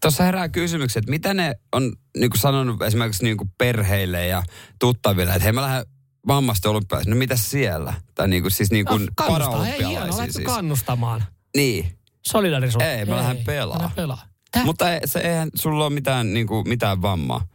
tuossa 0.00 0.24
herää 0.24 0.48
kysymykset, 0.48 1.00
että 1.00 1.10
mitä 1.10 1.34
ne 1.34 1.54
on 1.72 1.92
niin 2.16 2.30
kuin 2.30 2.40
sanonut 2.40 2.82
esimerkiksi 2.82 3.24
niin 3.24 3.36
kuin 3.36 3.50
perheille 3.58 4.26
ja 4.26 4.42
tuttaville, 4.78 5.32
että 5.32 5.44
hei 5.44 5.52
mä 5.52 5.62
lähden 5.62 5.84
vammasta 6.26 6.70
olympialaisiin, 6.70 7.10
no 7.10 7.16
mitä 7.18 7.36
siellä? 7.36 7.94
Tai 8.14 8.28
niin 8.28 8.42
kuin, 8.42 8.52
siis 8.52 8.70
niin 8.70 8.84
kuin 8.84 9.02
No, 9.02 9.12
kannustaa. 9.14 9.62
Hei, 9.64 9.82
lähdetty 9.82 10.32
siis. 10.32 10.44
kannustamaan. 10.46 11.24
Niin, 11.56 11.98
Solidarisuus. 12.26 12.84
Ei, 12.84 13.04
mä 13.04 13.16
lähden 13.16 13.44
pelaa. 13.44 13.82
Mä 13.82 13.90
pelaa. 13.96 14.22
Tää? 14.58 14.64
mutta 14.64 14.92
ei, 14.92 15.00
se, 15.04 15.18
eihän 15.18 15.48
sulla 15.54 15.86
ole 15.86 15.94
mitään, 15.94 16.34
niin 16.34 16.46
kuin, 16.46 16.68
mitään 16.68 17.02
vammaa. 17.02 17.46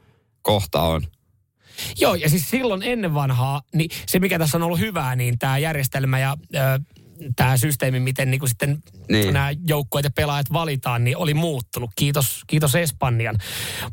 Kohta 0.42 0.82
on. 0.82 1.02
Joo, 2.00 2.16
ja 2.16 2.30
siis 2.30 2.50
silloin 2.50 2.84
ennen 2.84 3.14
vanhaa, 3.14 3.62
niin 3.76 3.90
se 4.08 4.20
mikä 4.20 4.40
tässä 4.40 4.58
on 4.58 4.64
ollut 4.64 4.80
hyvää, 4.80 5.16
niin 5.16 5.40
tämä 5.40 5.58
järjestelmä 5.58 6.20
ja 6.20 6.38
tämä 7.36 7.58
systeemi, 7.58 8.00
miten 8.00 8.32
niin 8.32 8.48
sitten 8.48 8.84
Niin. 9.10 9.34
nämä 9.34 9.50
joukkueet 9.68 10.04
ja 10.04 10.12
pelaajat 10.16 10.54
valitaan, 10.54 11.04
niin 11.04 11.18
oli 11.18 11.34
muuttunut. 11.34 11.92
Kiitos, 11.96 12.42
kiitos 12.48 12.76
Espanjan. 12.76 13.36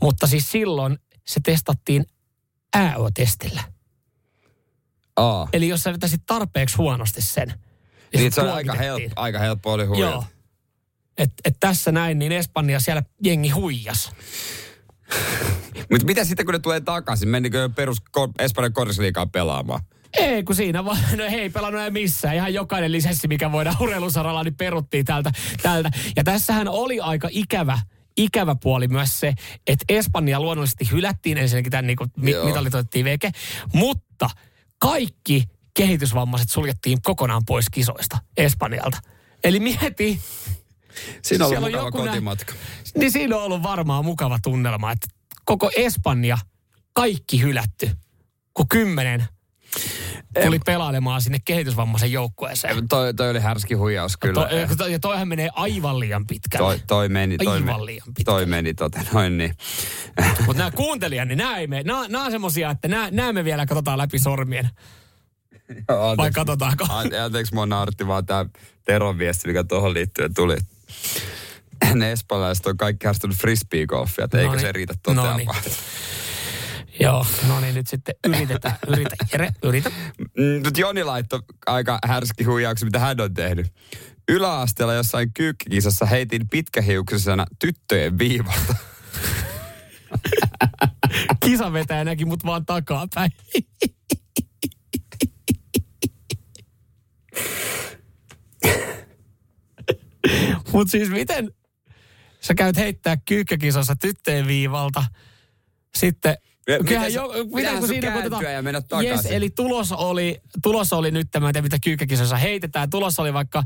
Mutta 0.02 0.26
siis 0.26 0.50
silloin 0.50 0.98
se 1.26 1.40
testattiin 1.44 2.04
AO-testillä. 2.76 3.62
Aa. 5.16 5.48
Eli 5.52 5.68
jos 5.68 5.82
sä 5.82 5.92
vetäisit 5.92 6.22
tarpeeksi 6.26 6.76
huonosti 6.76 7.22
sen, 7.22 7.54
niin, 8.14 8.32
se 8.32 8.40
on 8.40 8.52
aika, 8.52 8.74
helppo, 8.74 9.10
aika 9.16 9.38
helppo 9.38 9.72
oli 9.72 9.84
huijata. 9.84 10.12
Joo. 10.12 10.24
Et, 11.18 11.32
et 11.44 11.56
tässä 11.60 11.92
näin, 11.92 12.18
niin 12.18 12.32
Espanja 12.32 12.80
siellä 12.80 13.02
jengi 13.24 13.48
huijas. 13.48 14.10
Mutta 15.90 16.06
mitä 16.06 16.24
sitten, 16.24 16.46
kun 16.46 16.52
ne 16.52 16.58
tulee 16.58 16.80
takaisin? 16.80 17.28
Menikö 17.28 17.68
perus 17.68 17.98
Espanjan 18.38 18.72
korisliikaa 18.72 19.26
pelaamaan? 19.26 19.80
Ei, 20.18 20.42
kun 20.42 20.54
siinä 20.54 20.84
vaan, 20.84 20.98
no 21.16 21.24
ei 21.24 21.50
pelannut 21.50 21.78
enää 21.80 21.90
missään. 21.90 22.36
Ihan 22.36 22.54
jokainen 22.54 22.92
lisenssi, 22.92 23.28
mikä 23.28 23.52
voidaan 23.52 23.76
urheilusaralla, 23.80 24.44
niin 24.44 24.56
peruttiin 24.56 25.04
tältä. 25.04 25.30
tältä. 25.62 25.90
Ja 26.16 26.24
tässähän 26.24 26.68
oli 26.68 27.00
aika 27.00 27.28
ikävä, 27.30 27.78
ikävä 28.16 28.54
puoli 28.62 28.88
myös 28.88 29.20
se, 29.20 29.34
että 29.66 29.84
Espanja 29.88 30.40
luonnollisesti 30.40 30.90
hylättiin 30.90 31.38
ensinnäkin 31.38 31.70
tämän 31.70 31.86
niin 31.86 31.98
mitalit 32.44 32.74
otettiin 32.74 33.04
veke, 33.04 33.30
mutta 33.72 34.30
kaikki 34.78 35.44
kehitysvammaiset 35.74 36.50
suljettiin 36.50 37.02
kokonaan 37.02 37.42
pois 37.46 37.66
kisoista 37.70 38.18
Espanjalta. 38.36 38.98
Eli 39.44 39.60
mieti, 39.60 40.20
Siinä 41.22 41.44
on 41.44 41.48
Siellä 41.50 41.66
ollut 41.66 41.78
on 41.80 41.84
mukava 41.84 41.86
joku 41.86 42.04
nä- 42.04 42.10
kotimatka. 42.10 42.54
niin 42.98 43.10
siinä 43.12 43.36
on 43.36 43.42
ollut 43.42 43.62
varmaan 43.62 44.04
mukava 44.04 44.38
tunnelma, 44.42 44.92
että 44.92 45.06
koko 45.44 45.70
Espanja, 45.76 46.38
kaikki 46.92 47.42
hylätty, 47.42 47.90
kun 48.54 48.68
kymmenen 48.68 49.24
tuli 50.44 50.58
pelailemaan 50.58 51.22
sinne 51.22 51.38
kehitysvammaisen 51.44 52.12
joukkueeseen. 52.12 52.88
Toi, 52.88 53.14
toi 53.14 53.30
oli 53.30 53.40
härski 53.40 53.74
huijaus 53.74 54.16
kyllä. 54.16 54.48
To, 54.68 54.76
to, 54.76 54.86
ja 54.86 54.98
toihan 54.98 55.28
menee 55.28 55.48
aivan 55.52 56.00
liian 56.00 56.26
pitkälle. 56.26 56.66
toi, 56.78 56.80
toi 56.86 57.08
meni, 57.08 57.36
toi, 57.38 57.54
Aivan 57.54 57.66
meni, 57.74 57.86
liian 57.86 58.14
pitkälle. 58.14 58.38
toi 58.40 58.46
meni 58.46 58.74
tota 58.74 59.00
noin 59.12 59.38
niin. 59.38 59.54
Mutta 60.46 60.58
nämä 60.58 60.70
kuuntelijat, 60.70 61.28
niin 61.28 61.38
nämä, 61.38 61.58
ei 61.58 61.66
mene. 61.66 61.82
Nämä, 61.82 62.08
nämä 62.08 62.24
on 62.24 62.30
semmosia, 62.30 62.70
että 62.70 62.88
nämä, 62.88 63.08
nämä 63.10 63.32
me 63.32 63.44
vielä 63.44 63.66
katsotaan 63.66 63.98
läpi 63.98 64.18
sormien. 64.18 64.70
Vai 65.88 66.10
Anteeksi, 66.10 66.32
katsotaanko? 66.34 66.86
an- 66.90 67.20
anteeksi 67.24 67.54
mua 67.54 67.66
nauratti 67.66 68.06
vaan 68.06 68.26
tää 68.26 68.46
Teron 68.84 69.18
viesti, 69.18 69.48
mikä 69.48 69.64
tuohon 69.64 69.94
liittyen 69.94 70.34
tuli. 70.34 70.56
Ne 71.94 72.12
espanjalaiset 72.12 72.66
on 72.66 72.76
kaikki 72.76 73.06
harrastanut 73.06 73.36
frisbee-golfia, 73.36 74.24
että 74.24 74.40
eikö 74.40 74.58
se 74.58 74.72
riitä 74.72 74.94
toteamaan. 75.02 75.62
Joo, 77.00 77.26
no 77.48 77.60
niin 77.60 77.74
nyt 77.74 77.86
sitten 77.86 78.14
yritetään. 78.28 78.76
Yritä, 78.92 79.16
Jere, 79.32 79.50
yritä. 79.62 79.90
Mm, 80.18 80.62
Mutta 80.64 80.80
Joni 80.80 81.04
laittoi 81.04 81.40
aika 81.66 81.98
härski 82.04 82.44
huijauksen, 82.44 82.86
mitä 82.86 82.98
hän 82.98 83.20
on 83.20 83.34
tehnyt. 83.34 83.66
Yläasteella 84.28 84.94
jossain 84.94 85.32
kyykkikisassa 85.34 86.06
heitin 86.06 86.48
pitkähiuksisena 86.48 87.46
tyttöjen 87.58 88.18
viivalta. 88.18 88.74
Kisavetäjä 91.44 92.04
näki 92.04 92.24
mut 92.24 92.44
vaan 92.44 92.66
takapäin. 92.66 93.30
Mut 100.72 100.90
siis 100.90 101.10
miten 101.10 101.54
sä 102.40 102.54
käyt 102.54 102.76
heittää 102.76 103.16
kyykkäkisassa 103.16 103.96
tyttöjen 103.96 104.46
viivalta, 104.46 105.04
sitten 105.94 106.36
Kyllähän 106.86 107.12
jo, 107.12 107.32
mitä 107.54 107.70
kun 107.78 107.88
siinä 107.88 108.10
koitetaan- 108.10 108.52
ja 108.52 108.62
mennä 108.62 108.78
Yes, 108.78 108.86
takaisin. 108.88 109.32
eli 109.32 109.50
tulos 109.50 109.92
oli, 109.92 110.40
tulos 110.62 110.92
oli 110.92 111.10
nyt 111.10 111.28
tämä, 111.30 111.52
mitä 111.62 111.78
kyykkäkisassa 111.78 112.36
heitetään. 112.36 112.90
Tulos 112.90 113.18
oli 113.18 113.32
vaikka 113.32 113.62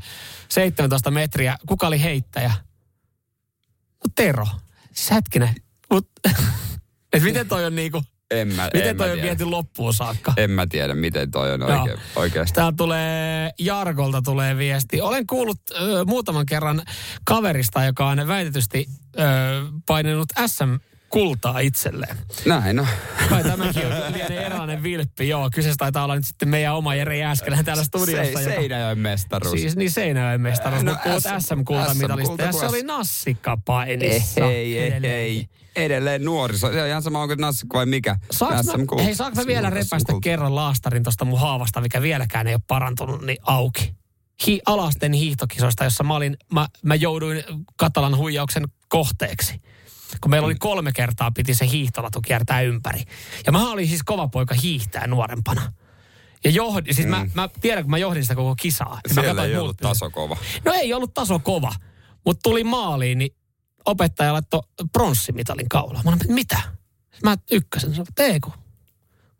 17 0.48 1.10
metriä. 1.10 1.56
Kuka 1.66 1.86
oli 1.86 2.02
heittäjä? 2.02 2.52
No 4.04 4.12
Tero. 4.16 4.46
Siis 4.92 5.10
hetkinen. 5.10 5.54
Mut, 5.90 6.08
et 7.12 7.22
miten 7.22 7.48
toi 7.48 7.64
on 7.64 7.74
niinku, 7.74 8.02
En 8.34 8.48
mä, 8.54 8.70
miten 8.74 8.88
en 8.90 8.96
mä 8.96 9.02
toi 9.02 9.10
on 9.10 9.14
tiedä. 9.14 9.26
viety 9.26 9.44
loppuun 9.44 9.94
saakka? 9.94 10.32
En 10.36 10.50
mä 10.50 10.66
tiedä, 10.66 10.94
miten 10.94 11.30
toi 11.30 11.52
on 11.52 11.62
oikein, 11.62 11.98
oikeasti. 12.16 12.54
Täällä 12.54 12.72
tulee, 12.76 13.50
Jarkolta 13.58 14.22
tulee 14.22 14.56
viesti. 14.56 15.00
Olen 15.00 15.26
kuullut 15.26 15.60
ö, 15.70 16.04
muutaman 16.06 16.46
kerran 16.46 16.82
kaverista, 17.24 17.84
joka 17.84 18.06
on 18.06 18.28
väitetysti 18.28 18.86
ö, 19.18 19.22
painanut 19.86 20.28
SM-kultaa 21.14 21.58
itselleen. 21.58 22.16
Näin 22.46 22.80
on. 22.80 22.86
Kai 23.28 23.42
tämäkin 23.42 23.86
on 23.86 24.12
lienee 24.12 24.46
eräänlainen 24.46 24.82
vilppi. 24.82 25.28
Joo, 25.28 25.50
kyseessä 25.54 25.76
taitaa 25.78 26.04
olla 26.04 26.14
nyt 26.14 26.26
sitten 26.26 26.48
meidän 26.48 26.74
oma 26.74 26.94
Jere 26.94 27.18
Jääskelän 27.18 27.64
täällä 27.64 27.84
studiossa. 27.84 28.38
Se, 28.38 28.44
Seinäjoen 28.44 28.98
mestaruus. 28.98 29.60
Siis 29.60 29.76
niin 29.76 29.90
Seinäjoen 29.90 30.40
mestaruus, 30.40 30.82
No, 30.82 30.92
no, 30.92 30.98
mutta 31.12 31.20
SM 31.40 31.54
SM-kultamitalista. 31.54 32.42
Ja 32.42 32.52
se 32.52 32.66
oli 32.66 32.82
nassikkapainissa. 32.82 34.44
ei, 34.44 34.78
ei, 34.78 34.86
edelleen. 34.86 35.14
ei. 35.14 35.48
Edelleen 35.76 36.24
nuoriso. 36.24 36.72
Se 36.72 36.82
on 36.82 36.88
ihan 36.88 37.02
sama, 37.02 37.22
onko 37.22 37.34
nassikko 37.38 37.78
vai 37.78 37.86
mikä. 37.86 38.16
Saanko 38.30 38.96
mä, 38.96 39.02
hei, 39.02 39.14
saanko 39.14 39.40
mä 39.40 39.46
vielä 39.46 39.70
repästä 39.70 40.12
kerran 40.22 40.54
laastarin 40.54 41.02
tuosta 41.02 41.24
mun 41.24 41.40
haavasta, 41.40 41.80
mikä 41.80 42.02
vieläkään 42.02 42.46
ei 42.46 42.54
ole 42.54 42.62
parantunut, 42.66 43.22
niin 43.26 43.38
auki. 43.42 43.94
Hi, 44.46 44.60
alasten 44.66 45.12
hiihtokisoista, 45.12 45.84
jossa 45.84 46.04
mä, 46.04 46.14
olin, 46.14 46.36
mä, 46.52 46.66
mä 46.82 46.94
jouduin 46.94 47.44
katalan 47.76 48.16
huijauksen 48.16 48.64
kohteeksi. 48.88 49.60
Kun 50.20 50.30
meillä 50.30 50.46
oli 50.46 50.54
kolme 50.54 50.92
kertaa 50.92 51.30
piti 51.30 51.54
se 51.54 51.68
hiihtolatu 51.70 52.20
kiertää 52.20 52.60
ympäri. 52.60 53.02
Ja 53.46 53.52
mä 53.52 53.70
olin 53.70 53.88
siis 53.88 54.02
kova 54.02 54.28
poika 54.28 54.54
hiihtää 54.54 55.06
nuorempana. 55.06 55.72
Ja 56.44 56.50
johdin, 56.50 56.94
siis 56.94 57.06
mm. 57.06 57.10
mä, 57.10 57.26
mä 57.34 57.48
tiedän, 57.60 57.84
kun 57.84 57.90
mä 57.90 57.98
johdin 57.98 58.22
sitä 58.22 58.34
koko 58.34 58.54
kisaa. 58.56 58.94
Mä 58.94 59.14
Siellä 59.14 59.28
katsoin, 59.28 59.50
ei 59.50 59.56
ollut 59.56 59.76
muut- 59.76 59.88
taso 59.88 60.10
kova. 60.10 60.36
No 60.64 60.72
ei 60.72 60.94
ollut 60.94 61.14
taso 61.14 61.38
kova, 61.38 61.72
mutta 62.24 62.40
tuli 62.42 62.64
maaliin, 62.64 63.18
niin 63.18 63.36
opettaja 63.84 64.32
laittoi 64.32 64.62
pronssimitalin 64.92 65.68
kaulaan. 65.68 66.04
Mä 66.04 66.10
olin, 66.10 66.34
mitä? 66.34 66.60
Mä 67.22 67.36
ykkösen 67.50 67.90
sanoin, 67.90 68.08
että 68.08 68.22
ei 68.22 68.40
kun. 68.40 68.52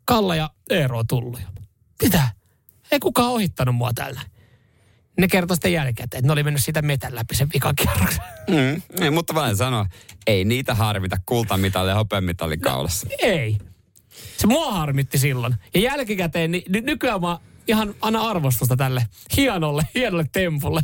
Kalle 0.05 0.37
ja 0.37 0.49
Eero 0.69 0.99
on 0.99 1.07
tullut. 1.07 1.39
Mitä? 2.03 2.27
Ei 2.91 2.99
kukaan 2.99 3.31
ohittanut 3.31 3.75
mua 3.75 3.91
tällä. 3.95 4.21
Ne 5.17 5.27
kertoi 5.27 5.55
sitten 5.57 5.73
jälkikäteen, 5.73 6.19
että 6.19 6.27
ne 6.27 6.33
oli 6.33 6.43
mennyt 6.43 6.63
sitä 6.63 6.81
metän 6.81 7.15
läpi 7.15 7.35
sen 7.35 7.49
vikakierroksen. 7.53 8.23
Mm. 8.47 8.81
Niin, 8.99 9.13
mutta 9.13 9.35
vain 9.35 9.57
sanoa, 9.57 9.85
ei 10.27 10.45
niitä 10.45 10.75
harvita 10.75 11.17
kultamitalli 11.25 11.91
ja 11.91 11.95
hopeamitalin 11.95 12.59
kaulassa. 12.61 13.07
Ei. 13.21 13.57
Se 14.37 14.47
mua 14.47 14.71
harmitti 14.71 15.17
silloin. 15.17 15.55
Ja 15.73 15.81
jälkikäteen, 15.81 16.51
niin 16.51 16.63
ny- 16.69 16.81
nykyään 16.81 17.21
mä 17.21 17.39
ihan 17.67 17.95
anna 18.01 18.21
arvostusta 18.21 18.75
tälle 18.75 19.07
hienolle, 19.37 19.83
hienolle 19.95 20.25
tempulle. 20.31 20.81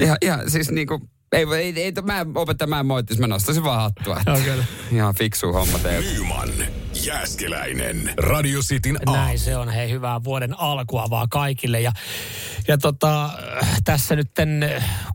Ihan, 0.00 0.16
ihan 0.22 0.50
siis 0.50 0.70
niinku, 0.70 1.08
ei, 1.32 1.46
ei, 1.56 1.82
ei, 1.82 1.92
mä 2.02 2.20
en 2.20 2.26
opeta, 2.34 2.66
mä 2.66 2.80
en 2.80 2.86
moittis, 2.86 3.18
mä 3.18 3.26
nostaisin 3.26 3.64
vaan 3.64 3.82
hattua. 3.82 4.20
Joo, 4.26 4.38
kyllä. 4.44 4.64
Ihan 4.92 5.14
fiksu 5.14 5.52
homma 5.52 5.78
teiltä. 5.78 6.85
Jääskeläinen. 7.06 8.14
Radio 8.16 8.60
Cityn 8.60 8.96
aamu. 9.06 9.18
Näin 9.18 9.38
se 9.38 9.56
on. 9.56 9.68
Hei, 9.68 9.90
hyvää 9.90 10.24
vuoden 10.24 10.60
alkua 10.60 11.06
vaan 11.10 11.28
kaikille. 11.28 11.80
Ja, 11.80 11.92
ja 12.68 12.78
tota, 12.78 13.30
tässä 13.84 14.16
nyt 14.16 14.30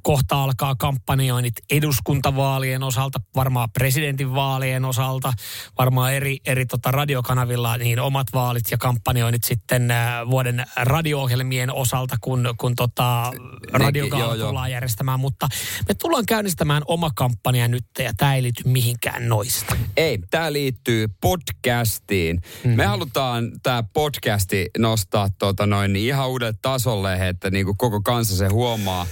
kohta 0.04 0.43
alkaa 0.43 0.76
kampanjoinnit 0.76 1.54
eduskuntavaalien 1.72 2.84
osalta, 2.84 3.20
varmaan 3.36 3.70
presidentinvaalien 3.72 4.86
osalta, 4.86 5.34
varmaan 5.78 6.14
eri, 6.14 6.38
eri 6.45 6.66
tota 6.66 6.91
radiokanavilla 6.91 7.78
niin 7.78 7.99
omat 7.99 8.28
vaalit 8.34 8.72
ja 8.72 8.78
kampanjoinnit 8.78 9.43
sitten 9.43 9.91
äh, 9.91 10.28
vuoden 10.30 10.66
radio-ohjelmien 10.76 11.74
osalta, 11.74 12.16
kun, 12.22 12.54
kun 12.58 12.76
tota, 12.76 13.34
joo, 13.93 14.36
joo. 14.36 14.47
tullaan 14.47 14.72
järjestämään. 14.72 15.20
Mutta 15.20 15.47
me 15.88 15.93
tullaan 15.93 16.26
käynnistämään 16.26 16.84
oma 16.86 17.12
kampanja 17.16 17.68
nyt 17.68 17.86
ja 17.99 18.12
tämä 18.18 18.36
ei 18.36 18.43
liity 18.43 18.64
mihinkään 18.66 19.30
noista. 19.30 19.76
Ei, 19.97 20.20
tämä 20.32 20.54
liittyy 20.54 21.08
podcastiin. 21.22 22.41
Mm. 22.64 22.72
Me 22.72 22.86
halutaan 22.86 23.52
tämä 23.64 23.84
podcasti 23.93 24.70
nostaa 24.78 25.30
tota 25.39 25.66
noin, 25.66 25.93
niin 25.93 26.08
ihan 26.08 26.30
uudelle 26.30 26.58
tasolle, 26.62 27.28
että 27.28 27.41
niinku 27.50 27.76
koko 27.78 28.02
kansa 28.02 28.36
se 28.36 28.48
huomaa, 28.48 29.08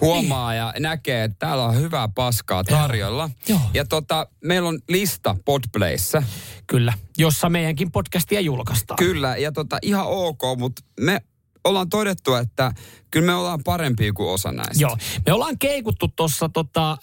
huomaa 0.00 0.54
ja 0.54 0.74
näkee, 0.78 1.24
että 1.24 1.36
täällä 1.38 1.64
on 1.64 1.76
hyvää 1.76 2.08
paskaa 2.14 2.64
tarjolla. 2.64 3.30
Joo. 3.48 3.60
Ja 3.74 3.84
tota, 3.84 4.26
meillä 4.44 4.68
on 4.68 4.78
lista 4.88 5.36
Podplayssä. 5.44 6.22
Kyllä, 6.66 6.92
jossa 7.18 7.48
meidänkin 7.48 7.92
podcastia 7.92 8.40
julkaistaan. 8.40 8.96
Kyllä, 8.96 9.36
ja 9.36 9.52
tota, 9.52 9.78
ihan 9.82 10.06
ok, 10.06 10.40
mutta 10.58 10.82
me 11.00 11.20
ollaan 11.64 11.88
todettu, 11.88 12.34
että 12.34 12.72
kyllä 13.10 13.26
me 13.26 13.34
ollaan 13.34 13.60
parempia 13.64 14.12
kuin 14.12 14.28
osa 14.30 14.52
näistä. 14.52 14.82
Joo, 14.82 14.96
me 15.26 15.32
ollaan 15.32 15.58
keikuttu 15.58 16.08
tuossa 16.08 16.48
tota, 16.48 16.98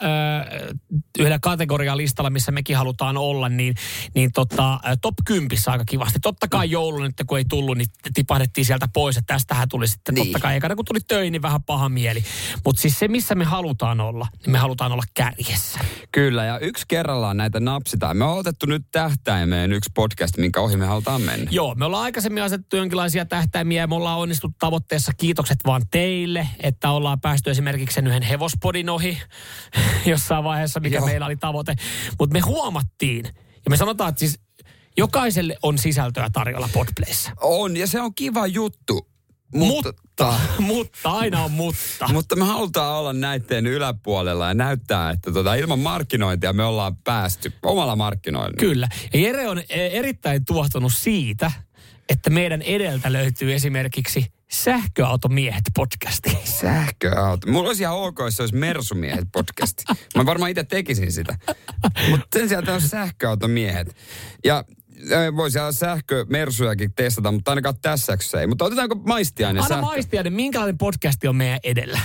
yhdellä 1.19 1.39
kategorialistalla, 1.41 2.29
missä 2.29 2.51
mekin 2.51 2.77
halutaan 2.77 3.17
olla, 3.17 3.49
niin, 3.49 3.75
niin 4.15 4.31
tota, 4.31 4.79
top 5.01 5.15
10 5.25 5.49
aika 5.67 5.85
kivasti. 5.85 6.19
Totta 6.19 6.47
kai 6.47 6.71
joulu 6.71 6.97
nyt, 6.97 7.13
kun 7.27 7.37
ei 7.37 7.45
tullut, 7.49 7.77
niin 7.77 7.87
tipahdettiin 8.13 8.65
sieltä 8.65 8.87
pois, 8.93 9.17
että 9.17 9.33
tästähän 9.33 9.69
tuli 9.69 9.87
sitten 9.87 10.15
Niin. 10.15 10.27
totta 10.27 10.39
kai, 10.39 10.55
ekana 10.55 10.75
kun 10.75 10.85
tuli 10.85 10.99
töihin, 11.07 11.31
niin 11.31 11.41
vähän 11.41 11.63
paha 11.63 11.89
mieli. 11.89 12.23
Mutta 12.65 12.81
siis 12.81 12.99
se, 12.99 13.07
missä 13.07 13.35
me 13.35 13.45
halutaan 13.45 13.99
olla, 14.01 14.27
niin 14.45 14.51
me 14.51 14.57
halutaan 14.57 14.91
olla 14.91 15.03
kärjessä. 15.13 15.79
Kyllä, 16.11 16.45
ja 16.45 16.59
yksi 16.59 16.85
kerrallaan 16.87 17.37
näitä 17.37 17.59
napsitaan. 17.59 18.17
Me 18.17 18.25
on 18.25 18.37
otettu 18.37 18.65
nyt 18.65 18.85
tähtäimeen 18.91 19.71
yksi 19.73 19.89
podcast, 19.95 20.37
minkä 20.37 20.61
ohi 20.61 20.77
me 20.77 20.85
halutaan 20.85 21.21
mennä. 21.21 21.47
Joo, 21.51 21.75
me 21.75 21.85
ollaan 21.85 22.03
aikaisemmin 22.03 22.43
asetettu 22.43 22.77
jonkinlaisia 22.77 23.25
tähtäimiä 23.25 23.81
ja 23.81 23.87
me 23.87 23.95
ollaan 23.95 24.19
onnistuttu 24.19 24.55
tavoitteessa. 24.59 25.11
Kiitokset 25.17 25.59
vaan 25.65 25.81
teille, 25.97 26.47
että 26.59 26.91
ollaan 26.91 27.21
päästy 27.21 27.51
esimerkiksi 27.51 27.95
sen 27.95 28.07
yhden 28.07 28.23
hevospodin 28.23 28.89
ohi 28.89 29.17
jossain 30.05 30.43
vaiheessa, 30.43 30.79
mikä 30.79 30.97
Joo. 30.97 31.05
meillä 31.05 31.25
oli 31.25 31.35
tavoite. 31.35 31.75
Mutta 32.19 32.33
me 32.33 32.39
huomattiin, 32.39 33.25
ja 33.35 33.69
me 33.69 33.77
sanotaan, 33.77 34.09
että 34.09 34.19
siis 34.19 34.39
jokaiselle 34.97 35.57
on 35.63 35.77
sisältöä 35.77 36.29
tarjolla 36.33 36.69
Podplayssä. 36.73 37.31
On, 37.41 37.77
ja 37.77 37.87
se 37.87 38.01
on 38.01 38.15
kiva 38.15 38.47
juttu. 38.47 39.07
Mutta, 39.55 39.93
Mutta, 40.01 40.39
mutta, 40.73 41.11
aina 41.11 41.43
on 41.43 41.51
mutta. 41.51 42.07
mutta 42.13 42.35
me 42.35 42.45
halutaan 42.45 42.95
olla 42.95 43.13
näiden 43.13 43.67
yläpuolella 43.67 44.47
ja 44.47 44.53
näyttää, 44.53 45.09
että 45.09 45.31
tota, 45.31 45.55
ilman 45.55 45.79
markkinointia 45.79 46.53
me 46.53 46.63
ollaan 46.63 46.97
päästy 46.97 47.53
omalla 47.63 47.95
markkinoinnilla. 47.95 48.59
Kyllä. 48.59 48.87
Ja 49.13 49.19
Jere 49.19 49.47
on 49.47 49.57
eh, 49.57 49.93
erittäin 49.93 50.45
tuohtunut 50.45 50.93
siitä, 50.93 51.51
että 52.09 52.29
meidän 52.29 52.61
edeltä 52.61 53.13
löytyy 53.13 53.53
esimerkiksi 53.53 54.36
Sähköautomiehet 54.51 55.63
podcasti. 55.75 56.37
Sähköauto. 56.61 57.51
Mulla 57.51 57.67
olisi 57.67 57.83
ihan 57.83 57.95
ok, 57.97 58.19
jos 58.19 58.35
se 58.35 58.43
olisi 58.43 58.55
Mersumiehet 58.55 59.25
podcasti. 59.33 59.83
Mä 60.15 60.25
varmaan 60.25 60.51
itse 60.51 60.63
tekisin 60.63 61.11
sitä. 61.11 61.37
Mutta 62.09 62.39
sen 62.39 62.47
sijaan 62.47 62.65
tämä 62.65 62.75
on 62.75 62.81
sähköautomiehet. 62.81 63.95
Ja 64.43 64.63
voisi 65.35 65.59
olla 65.59 65.71
sähkömersujakin 65.71 66.93
testata, 66.93 67.31
mutta 67.31 67.51
ainakaan 67.51 67.75
tässä 67.81 68.13
jaksossa 68.13 68.41
ei. 68.41 68.47
Mutta 68.47 68.65
otetaanko 68.65 68.95
maistiainen 68.95 69.63
Anna 69.63 69.75
sähkö? 69.75 69.81
maistiainen, 69.85 70.33
minkälainen 70.33 70.77
podcasti 70.77 71.27
on 71.27 71.35
meidän 71.35 71.59
edellä? 71.63 71.99